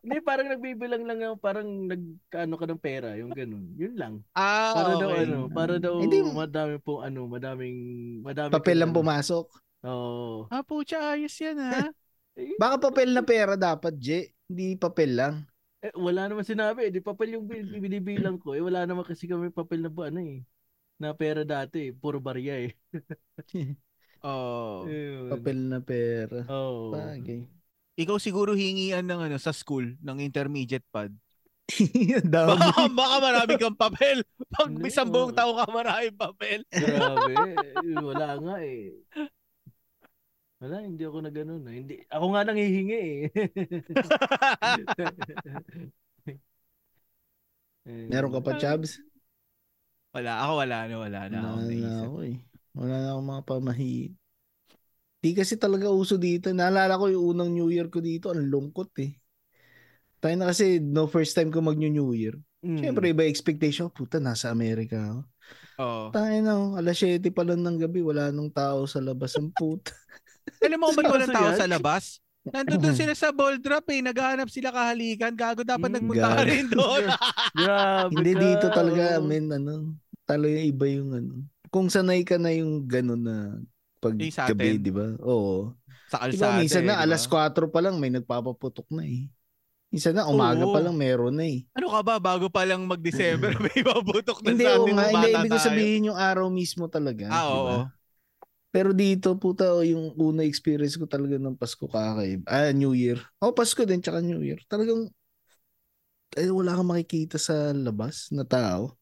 [0.00, 3.66] Hindi, parang nagbibilang lang ako, parang nag-ano ka ng pera, yung ganun.
[3.74, 4.14] Yun lang.
[4.32, 5.22] Ah, Para daw okay.
[5.22, 6.18] ano, para daw Hindi.
[6.24, 7.78] madami po ano, madaming
[8.22, 8.98] madami Papel lang ano.
[8.98, 9.46] pumasok.
[9.82, 10.46] Oo.
[10.46, 11.70] Ah, pucha, ayos yan ha.
[12.38, 14.30] Eh, Baka papel na pera dapat, Je.
[14.46, 15.34] Hindi papel lang.
[15.82, 18.54] eh, wala naman sinabi, eh, di papel yung bin- binibilang ko.
[18.54, 20.46] Eh wala naman kasi kami papel na bu- ano eh.
[20.96, 21.92] Na pera dati, eh.
[21.92, 22.72] puro barya eh.
[24.22, 24.84] oh.
[24.84, 25.28] Ayun.
[25.30, 26.40] Papel na pera.
[26.48, 26.92] Oo.
[26.92, 27.48] Bagay.
[27.96, 31.12] Ikaw siguro hingian ng ano sa school ng intermediate pad.
[32.26, 34.26] Baka, baka marami kang papel.
[34.50, 35.38] Pag isang buong oo.
[35.38, 36.66] taon ka maraming papel.
[36.66, 37.34] Grabe.
[37.78, 38.90] Eh, Wala nga eh.
[40.60, 41.62] Wala, hindi ako na ganun.
[41.64, 41.74] eh.
[41.78, 43.20] Hindi, ako nga nang hihingi eh.
[47.88, 49.00] Eh, Meron ka pa, Chabs?
[50.12, 52.36] wala, ako wala na, wala na ako Wala na ako eh.
[52.74, 53.96] Wala na akong mga pamahi.
[55.20, 56.48] Di kasi talaga uso dito.
[56.48, 58.32] Naalala ko yung unang New Year ko dito.
[58.32, 59.20] Ang lungkot eh.
[60.20, 62.36] Tayo na kasi no first time ko mag New Year.
[62.60, 62.80] Mm.
[62.80, 63.88] Siyempre iba expectation.
[63.92, 65.20] Puta, nasa Amerika ako.
[65.80, 66.06] Oo.
[66.12, 69.48] Tayo na, oh, alas 7 pa lang ng gabi, wala nang tao sa labas ng
[69.52, 69.92] puta.
[70.64, 71.56] Alam mo kung ba't walang tao yan?
[71.56, 72.04] sa labas?
[72.52, 74.00] Nandun doon sila sa ball drop eh.
[74.04, 75.32] Naghahanap sila kahalikan.
[75.32, 77.04] Gago dapat Mm, nagpunta ka rin doon.
[77.60, 79.24] Grabe Hindi dito talaga, oo.
[79.24, 79.96] men, ano,
[80.28, 81.34] talaga iba yung ano.
[81.70, 83.36] Kung sanay ka na yung gano'n na
[84.02, 84.82] pag Yung sa gabi, atin?
[84.82, 85.06] di ba?
[85.22, 85.74] Oo.
[86.10, 87.04] sa kalsada minsan eh, na di ba?
[87.06, 89.30] alas 4 pa lang may nagpapaputok na eh.
[89.90, 90.74] Minsan na umaga Oo.
[90.74, 91.66] pa lang meron na eh.
[91.74, 92.14] Ano ka ba?
[92.18, 94.92] Bago pa lang mag-December, may mabutok na Hindi, sa atin.
[94.94, 97.26] nga, hindi, ibig ko sabihin yung araw mismo talaga.
[97.30, 97.78] Ah, di oo.
[98.70, 102.46] Pero dito, puta, oh, yung una experience ko talaga ng Pasko kakaiba.
[102.46, 103.18] Ah, New Year.
[103.42, 104.62] Oh, Pasko din, tsaka New Year.
[104.70, 105.10] Talagang,
[106.38, 108.94] eh, wala kang makikita sa labas na tao.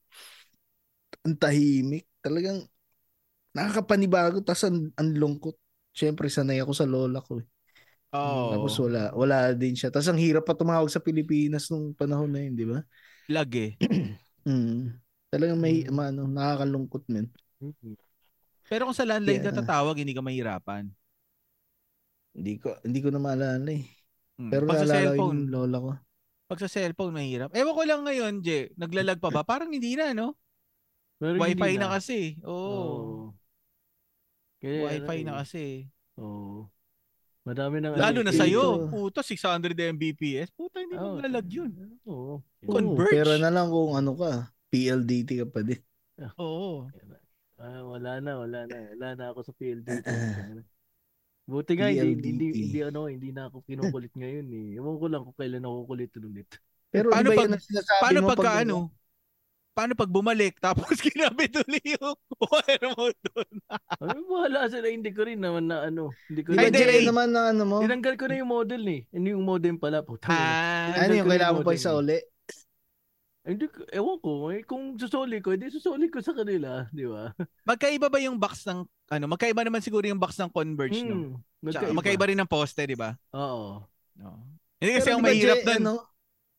[1.29, 2.08] Ang tahimik.
[2.21, 2.67] Talagang,
[3.55, 5.55] nakakapanibago, tas ang, ang lungkot.
[5.95, 7.43] Siyempre, sanay ako sa lola ko.
[7.43, 7.47] Eh.
[8.15, 8.57] Oo.
[8.57, 9.93] Tapos wala, wala din siya.
[9.93, 12.81] Tapos ang hirap pa tumawag sa Pilipinas nung panahon na yun, di ba?
[13.29, 13.75] Lag eh.
[14.49, 14.97] Mm.
[15.29, 15.93] Talagang may, Mm.
[16.01, 17.29] ano, nakakalungkot, men.
[17.61, 18.01] Mm.
[18.65, 19.53] Pero kung sa landline Yeah.
[19.53, 20.89] ka tatawag, hindi ka mahirapan.
[22.33, 23.85] Hindi ko, hindi ko na maalala eh.
[24.41, 24.49] Hmm.
[24.49, 25.91] Pero Pag sa naalala yung lola ko.
[26.49, 27.53] pag sa cellphone mahirap.
[27.53, 29.45] Ewan ko lang ngayon, Je, naglalag pa ba?
[29.45, 30.33] Parang hindi na, no?
[31.19, 32.39] Pero hindi Wi-Fi na kasi.
[32.47, 32.55] Oo.
[32.55, 33.17] Oo.
[34.59, 35.65] Kaya, Wi-Fi ano, na kasi.
[36.19, 36.67] Oo.
[37.43, 38.41] Madami nang Lalo na dito.
[38.45, 38.93] sa'yo.
[38.93, 40.53] Puta, 600 Mbps.
[40.53, 41.17] Puta, hindi Oo.
[41.17, 41.71] maglalag yun.
[42.05, 42.45] Oo.
[42.63, 43.09] Converge.
[43.09, 44.31] Oo, pero na lang kung ano ka,
[44.69, 45.81] PLDT ka pa din.
[46.37, 46.87] Oo.
[47.59, 48.77] Ah, wala na, wala na.
[48.95, 50.07] Wala na ako sa PLDT.
[51.49, 54.67] Buti nga, hindi, hindi, hindi, ano, hindi na ako kinukulit ngayon eh.
[54.77, 56.49] Ewan ko lang kung kailan ako kulit ulit.
[56.93, 58.77] Pero Paano di ba pag- yun ang sinasabi Paano mo pagka pag ano?
[59.79, 63.55] Paano pag bumalik tapos kinabit uli yung wire mo doon?
[64.03, 64.91] Ay, bahala sila.
[64.91, 66.11] Hindi ko rin naman na ano.
[66.27, 66.67] Hindi ko rin.
[66.67, 67.07] hindi, eh.
[67.07, 67.77] naman na ano mo?
[67.79, 69.07] Tinanggal ko na yung model eh.
[69.15, 70.03] Ano yung modem pala?
[70.03, 70.35] Puta.
[70.35, 72.01] Ah, Ano yung ko kailangan mo pa isa eh.
[72.03, 72.19] uli?
[73.49, 74.33] Hindi ko, ewan ko.
[74.51, 76.91] Eh, kung susoli ko, hindi susoli ko sa kanila.
[76.91, 77.31] Di ba?
[77.71, 78.83] magkaiba ba yung box ng
[79.15, 79.25] ano?
[79.31, 81.39] Magkaiba naman siguro yung box ng Converge, no?
[81.39, 83.15] Hmm, Tsaka magkaiba rin ng poste, di ba?
[83.31, 83.87] Oo.
[84.19, 84.43] No.
[84.83, 85.81] Hindi kasi Pero ang di ba, mahirap doon.
[85.87, 85.95] ano,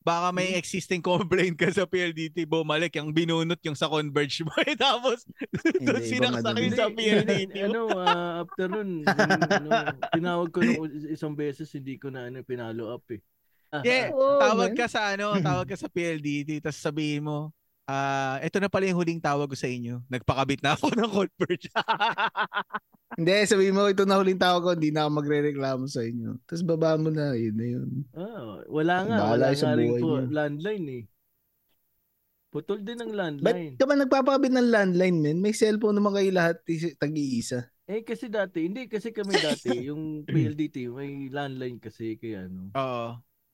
[0.09, 4.49] Baka may existing complaint ka sa PLDT, bumalik, yung binunot yung sa Converge mo.
[4.65, 5.21] Eh, tapos,
[5.85, 6.87] doon sinaksak ibang yung ano sa.
[6.89, 7.65] PLDT mo.
[7.69, 9.69] ano, ah, after nun, ano,
[10.17, 13.21] tinawag ko nung isang beses, hindi ko na ano, pinalo up eh.
[13.69, 14.79] Ah, Yeah, Oo, tawag man.
[14.81, 17.53] ka sa ano, tawag ka sa PLDT, tapos sabihin mo,
[17.89, 20.05] ah, ito na pala yung huling tawag ko sa inyo.
[20.05, 21.73] Nagpakabit na ako ng Converge.
[23.11, 26.37] Hindi, sabihin mo, ito na huling tawag ko, hindi na ako magre-reklamo sa inyo.
[26.45, 27.89] Tapos baba mo na, yun na yun.
[28.13, 30.29] ah, wala nga, Bahala wala sa nga rin po, niyo.
[30.29, 31.03] landline eh.
[32.49, 33.73] Putol din ng Ba't landline.
[33.75, 35.37] ka ba nagpapakabit ng landline, men?
[35.37, 37.69] May cellphone naman kayo lahat, is- tag-iisa.
[37.85, 42.69] Eh kasi dati, hindi kasi kami dati, yung PLDT, may landline kasi kaya ano.
[42.71, 43.09] Oo.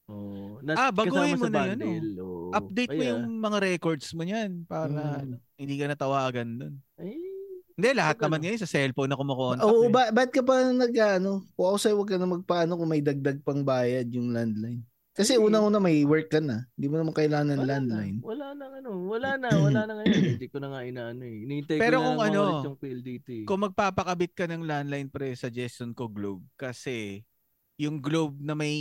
[0.06, 2.10] Oh, nas, Ah, baguhin mo na yun, bundle.
[2.22, 2.54] oo.
[2.54, 5.18] Update mo Kaya, yung mga records mo niyan para Mm.
[5.20, 6.76] ano, hindi ka natawagan doon.
[7.02, 7.18] Eh,
[7.76, 9.68] Hindi, lahat naman ngayon sa cellphone na kumukontak.
[9.68, 9.92] Oo, eh.
[9.92, 13.04] ba, ba't ka pa nag, ano, kung ako sa'yo, huwag ka na magpaano kung may
[13.04, 14.80] dagdag pang bayad yung landline.
[15.12, 15.44] Kasi Ay.
[15.44, 16.64] unang-una may work ka na.
[16.72, 18.16] Hindi mo naman kailangan ng wala landline.
[18.16, 20.06] Na, wala na ano, wala na, wala na ngayon.
[20.40, 21.36] Hindi ko na nga inaano eh.
[21.44, 23.30] Hinihintay Pero ko na kung ano, yung PLDT.
[23.44, 27.28] Kung magpapakabit ka ng landline pre, suggestion ko Globe kasi
[27.76, 28.74] yung Globe na may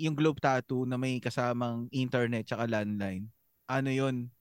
[0.00, 3.28] yung Globe tattoo na may kasamang internet tsaka landline.
[3.68, 4.32] Ano 'yon?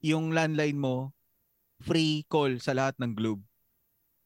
[0.00, 1.12] Yung landline mo
[1.84, 3.44] free call sa lahat ng Globe.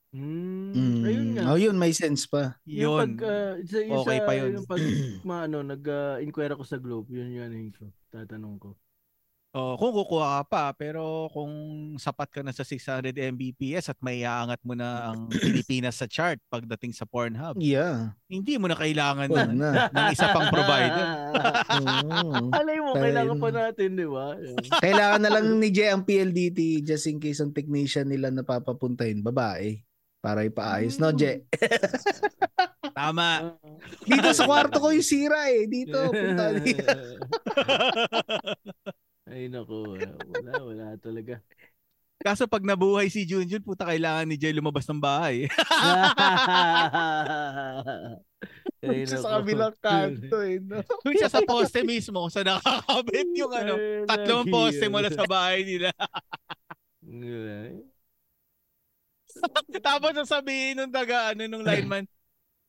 [0.08, 1.02] Hmm, Mm.
[1.04, 1.42] ayun nga.
[1.52, 2.56] Oh, yun, may sense pa.
[2.64, 2.96] Yung Yun.
[2.96, 4.50] pag, ah, sa, yung Okay sa, pa yun.
[4.56, 4.80] Yung pag,
[5.28, 7.92] maano, nag-inquire ako sa Globe, yun yun yun ko.
[8.08, 8.72] Tatanong ko.
[9.56, 11.48] Oh, kung kukuha ka pa, pero kung
[11.96, 16.36] sapat ka na sa 600 Mbps at may aangat mo na ang Pilipinas sa chart
[16.52, 18.12] pagdating sa Pornhub, Yeah.
[18.28, 19.88] hindi mo na kailangan ng, na.
[19.96, 21.04] ng isa pang provider.
[21.80, 22.52] Oo.
[22.52, 24.36] Alay mo, Tayo kailangan pa natin, di ba?
[24.84, 29.24] Kailangan na lang ni Jay ang PLDT just in case ang technician nila na papapuntahin,
[29.24, 29.80] babae.
[30.20, 31.00] Para ipaayos.
[31.00, 31.16] No, Mm.
[31.16, 31.36] Jay?
[32.98, 33.56] Tama.
[34.02, 35.64] Dito sa kwarto ko yung sira eh.
[35.64, 36.84] Dito, punta dito.
[39.28, 40.00] Ay, naku.
[40.32, 41.40] Wala, wala talaga.
[42.18, 45.46] Kaso pag nabuhay si Junjun, puta kailangan ni Jay lumabas ng bahay.
[48.82, 50.58] Ay, Siya sa kabilang kanto eh.
[50.58, 50.82] No?
[51.18, 53.74] Siya sa poste mismo, sa nakakabit yung ano,
[54.06, 55.94] tatlong poste mula sa bahay nila.
[59.86, 62.02] Tapos sasabihin nung taga, ano, nung lineman,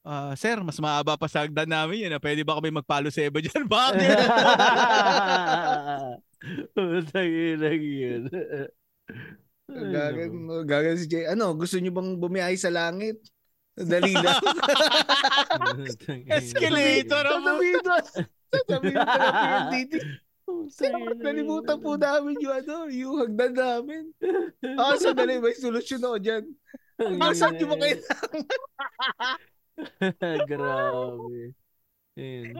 [0.05, 2.13] ah sir, mas mahaba pa sa hagdan namin yun.
[2.13, 2.21] ah.
[2.21, 3.65] Pwede ba kami magpalo seba dyan?
[3.65, 4.17] Bakit?
[6.75, 8.23] Utang ina yun.
[9.69, 10.31] Gagan,
[10.65, 11.29] gagan si Jay.
[11.29, 13.21] Ano, gusto niyo bang bumiyahe sa langit?
[13.79, 14.39] Dali lang.
[16.35, 18.05] Escalator ang Sasabihin doon,
[18.49, 19.93] Sasabihin pa ng PLDT.
[21.21, 24.03] Nalimutan po namin yung ano, yung hagdan namin.
[24.79, 26.43] Ah, sandali, may solusyon ako dyan.
[27.23, 28.41] Asan yung mga kailangan?
[30.49, 31.55] Grabe.
[32.19, 32.59] Ayun.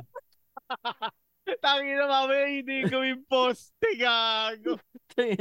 [1.58, 4.78] Tangin na mamaya hindi gawin poste, gago.
[5.20, 5.36] Eh,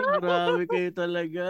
[0.00, 1.44] Grabe kayo talaga.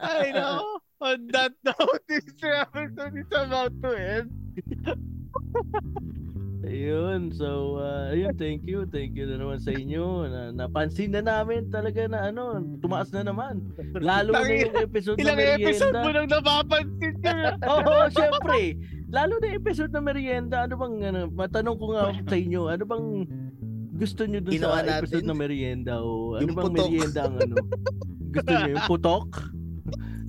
[0.00, 0.80] Ay, no.
[1.00, 4.28] On that note, this episode is about to end.
[6.70, 8.86] Ayun, so uh, ayun, thank you.
[8.86, 10.04] Thank you na naman sa inyo.
[10.24, 12.42] Na, napansin na namin talaga na ano,
[12.78, 13.58] tumaas na naman.
[13.92, 15.66] Lalo na yung episode na Ilang merienda.
[15.66, 17.54] episode mo nang napapansin yun?
[17.74, 18.60] Oo, syempre.
[19.08, 20.56] Lalo na yung episode na merienda.
[20.62, 23.06] Ano bang, ano, matanong ko nga sa inyo, ano bang
[23.92, 25.00] gusto nyo dun Ginawa sa natin?
[25.02, 25.94] episode na merienda?
[25.98, 26.76] O ano Yung bang putok.
[26.86, 27.54] merienda ang ano?
[28.30, 29.28] Gusto nyo yung putok?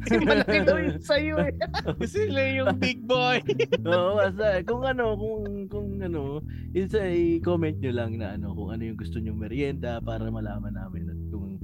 [0.10, 1.54] Malaki daw yun sa'yo eh.
[2.12, 3.38] Sila yung big boy.
[3.90, 6.42] Oo, basta kung ano, kung kung ano,
[6.74, 7.06] it's a
[7.46, 11.20] comment nyo lang na ano, kung ano yung gusto nyong merienda para malaman namin at
[11.30, 11.62] kung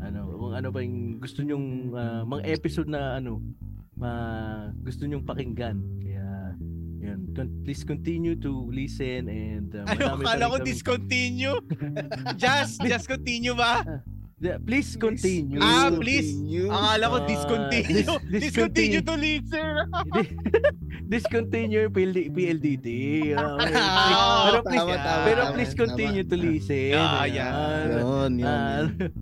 [0.00, 1.66] ano, kung ano ba yung gusto nyong
[1.96, 3.40] ah, mga episode na ano,
[3.96, 4.10] ma
[4.84, 5.76] gusto nyong pakinggan.
[6.00, 6.56] Kaya
[7.00, 11.58] yun, con- please continue to listen and uh, marami pa akala ko kami- discontinue.
[12.42, 14.04] just, just continue ba?
[14.40, 15.60] Yeah, please continue.
[15.60, 16.32] Ah, please.
[16.32, 16.72] Continue.
[16.72, 17.92] Akala ko Ah, discontinue.
[17.92, 18.08] dis-
[18.48, 19.04] discontinue discontinue.
[19.04, 19.72] to listen.
[21.12, 22.86] discontinue PLD, PLDT.
[23.36, 23.76] Okay.
[23.76, 25.80] Ah, pero tama, please, tama, pero tama, please tama.
[25.84, 26.96] continue to listen.
[26.96, 27.52] Ah, yan.
[28.00, 29.12] Yun, yun, Ah, yun.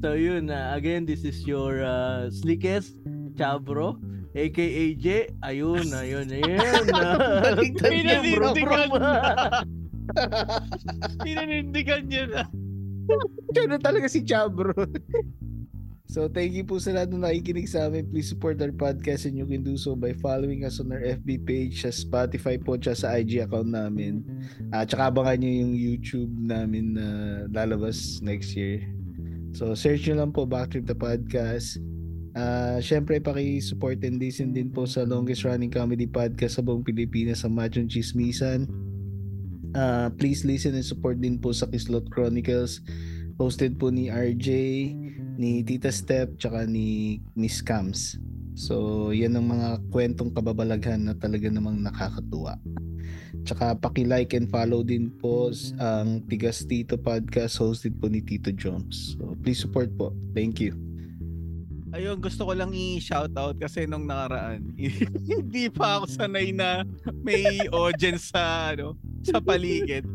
[0.00, 2.96] so yun, ah, again, this is your uh, slickest
[3.36, 4.00] Chabro,
[4.32, 4.64] aka
[4.96, 5.36] J.
[5.44, 6.84] Ayun, ayun, ayun.
[7.44, 8.56] Baliktad niya, bro,
[12.08, 12.42] niya na.
[13.70, 14.72] Na talaga si Chabro.
[16.12, 18.08] so, thank you po sa lahat na nakikinig sa amin.
[18.08, 21.44] Please support our podcast and you can do so by following us on our FB
[21.44, 24.24] page, sa Spotify po, tsaka sa IG account namin.
[24.72, 27.06] At tsaka abangan nyo yung YouTube namin na
[27.52, 28.82] lalabas next year.
[29.52, 31.76] So, search nyo lang po Backtrip the Podcast.
[32.32, 37.44] Ah, syempre paki-support and listen din po sa longest running comedy podcast sa buong Pilipinas
[37.44, 38.64] sa Machong Chismisan.
[39.72, 42.84] Ah, please listen and support din po sa Kislot Chronicles
[43.40, 44.48] hosted po ni RJ,
[45.40, 48.20] ni Tita Step, tsaka ni Miss Cams.
[48.52, 52.60] So, yan ang mga kwentong kababalaghan na talaga namang nakakatuwa.
[53.48, 55.50] Tsaka paki-like and follow din po
[55.80, 59.16] ang Tigas Tito Podcast hosted po ni Tito Jones.
[59.16, 60.12] So, please support po.
[60.36, 60.91] Thank you.
[61.92, 64.72] Ayun, gusto ko lang i-shoutout kasi nung nakaraan,
[65.28, 66.88] hindi pa ako sanay na
[67.20, 70.08] may audience sa ano, sa paligid.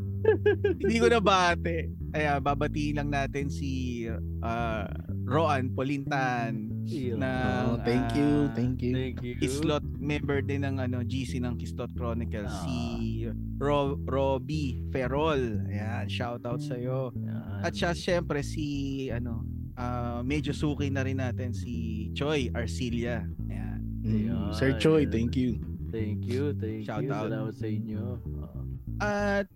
[0.82, 1.94] hindi ko nabate.
[2.10, 4.04] Kaya babatiin lang natin si
[4.42, 4.90] ah,
[5.24, 6.74] Roan Polintan
[7.20, 7.30] na
[7.68, 8.94] Oh, thank you, ah, thank you.
[8.96, 9.36] Thank you.
[9.38, 12.64] Kislot member din ng ano GC ng Kislot Chronicles Ah.
[12.66, 13.28] si
[13.62, 15.62] Ro Robbie Ferrol.
[15.70, 17.14] Ayan, shoutout sa iyo.
[17.62, 18.66] At siya syempre si
[19.14, 19.46] ano
[19.78, 23.24] ah, medyo suki na rin natin si Choi Arcilia.
[23.48, 23.80] Ayan.
[24.04, 25.62] Mm, Sir Choi, thank you.
[25.88, 27.14] Thank you, thank Shout you.
[27.14, 27.32] out.
[27.32, 28.04] Salamat sa inyo.
[28.20, 28.60] Oo.
[29.00, 29.48] At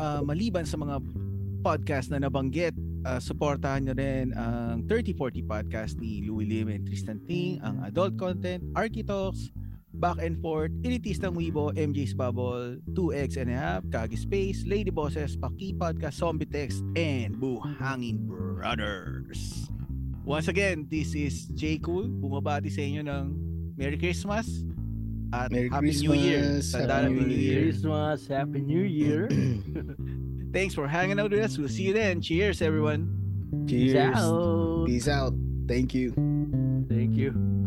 [0.00, 0.98] ah, maliban sa mga
[1.62, 2.74] podcast na nabanggit,
[3.04, 8.16] ah, suportahan nyo rin ang 3040 podcast ni Louie Lim and Tristan Ting, ang adult
[8.18, 9.52] content, Architalks,
[9.98, 15.36] Back and Forth, Elitistang Weibo, MJ's Bubble, 2X and a Half, Kagi Space, Lady Bosses,
[15.36, 19.66] Paki Podcast, Zombie Text, and Buhangin Brothers.
[20.22, 21.82] Once again, this is J.
[21.82, 23.24] Cool, bumabati sa inyo ng
[23.74, 24.46] Merry Christmas
[25.34, 26.62] at Merry Happy New Year.
[26.62, 27.58] Christmas, Sa Happy New Year.
[27.66, 29.20] Christmas, Happy New Year.
[30.54, 31.58] Thanks for hanging out with us.
[31.58, 32.22] We'll see you then.
[32.22, 33.10] Cheers, everyone.
[33.66, 34.14] Cheers.
[34.14, 34.84] Ciao.
[34.86, 35.34] Peace out.
[35.66, 36.12] Thank you.
[36.88, 37.57] Thank you.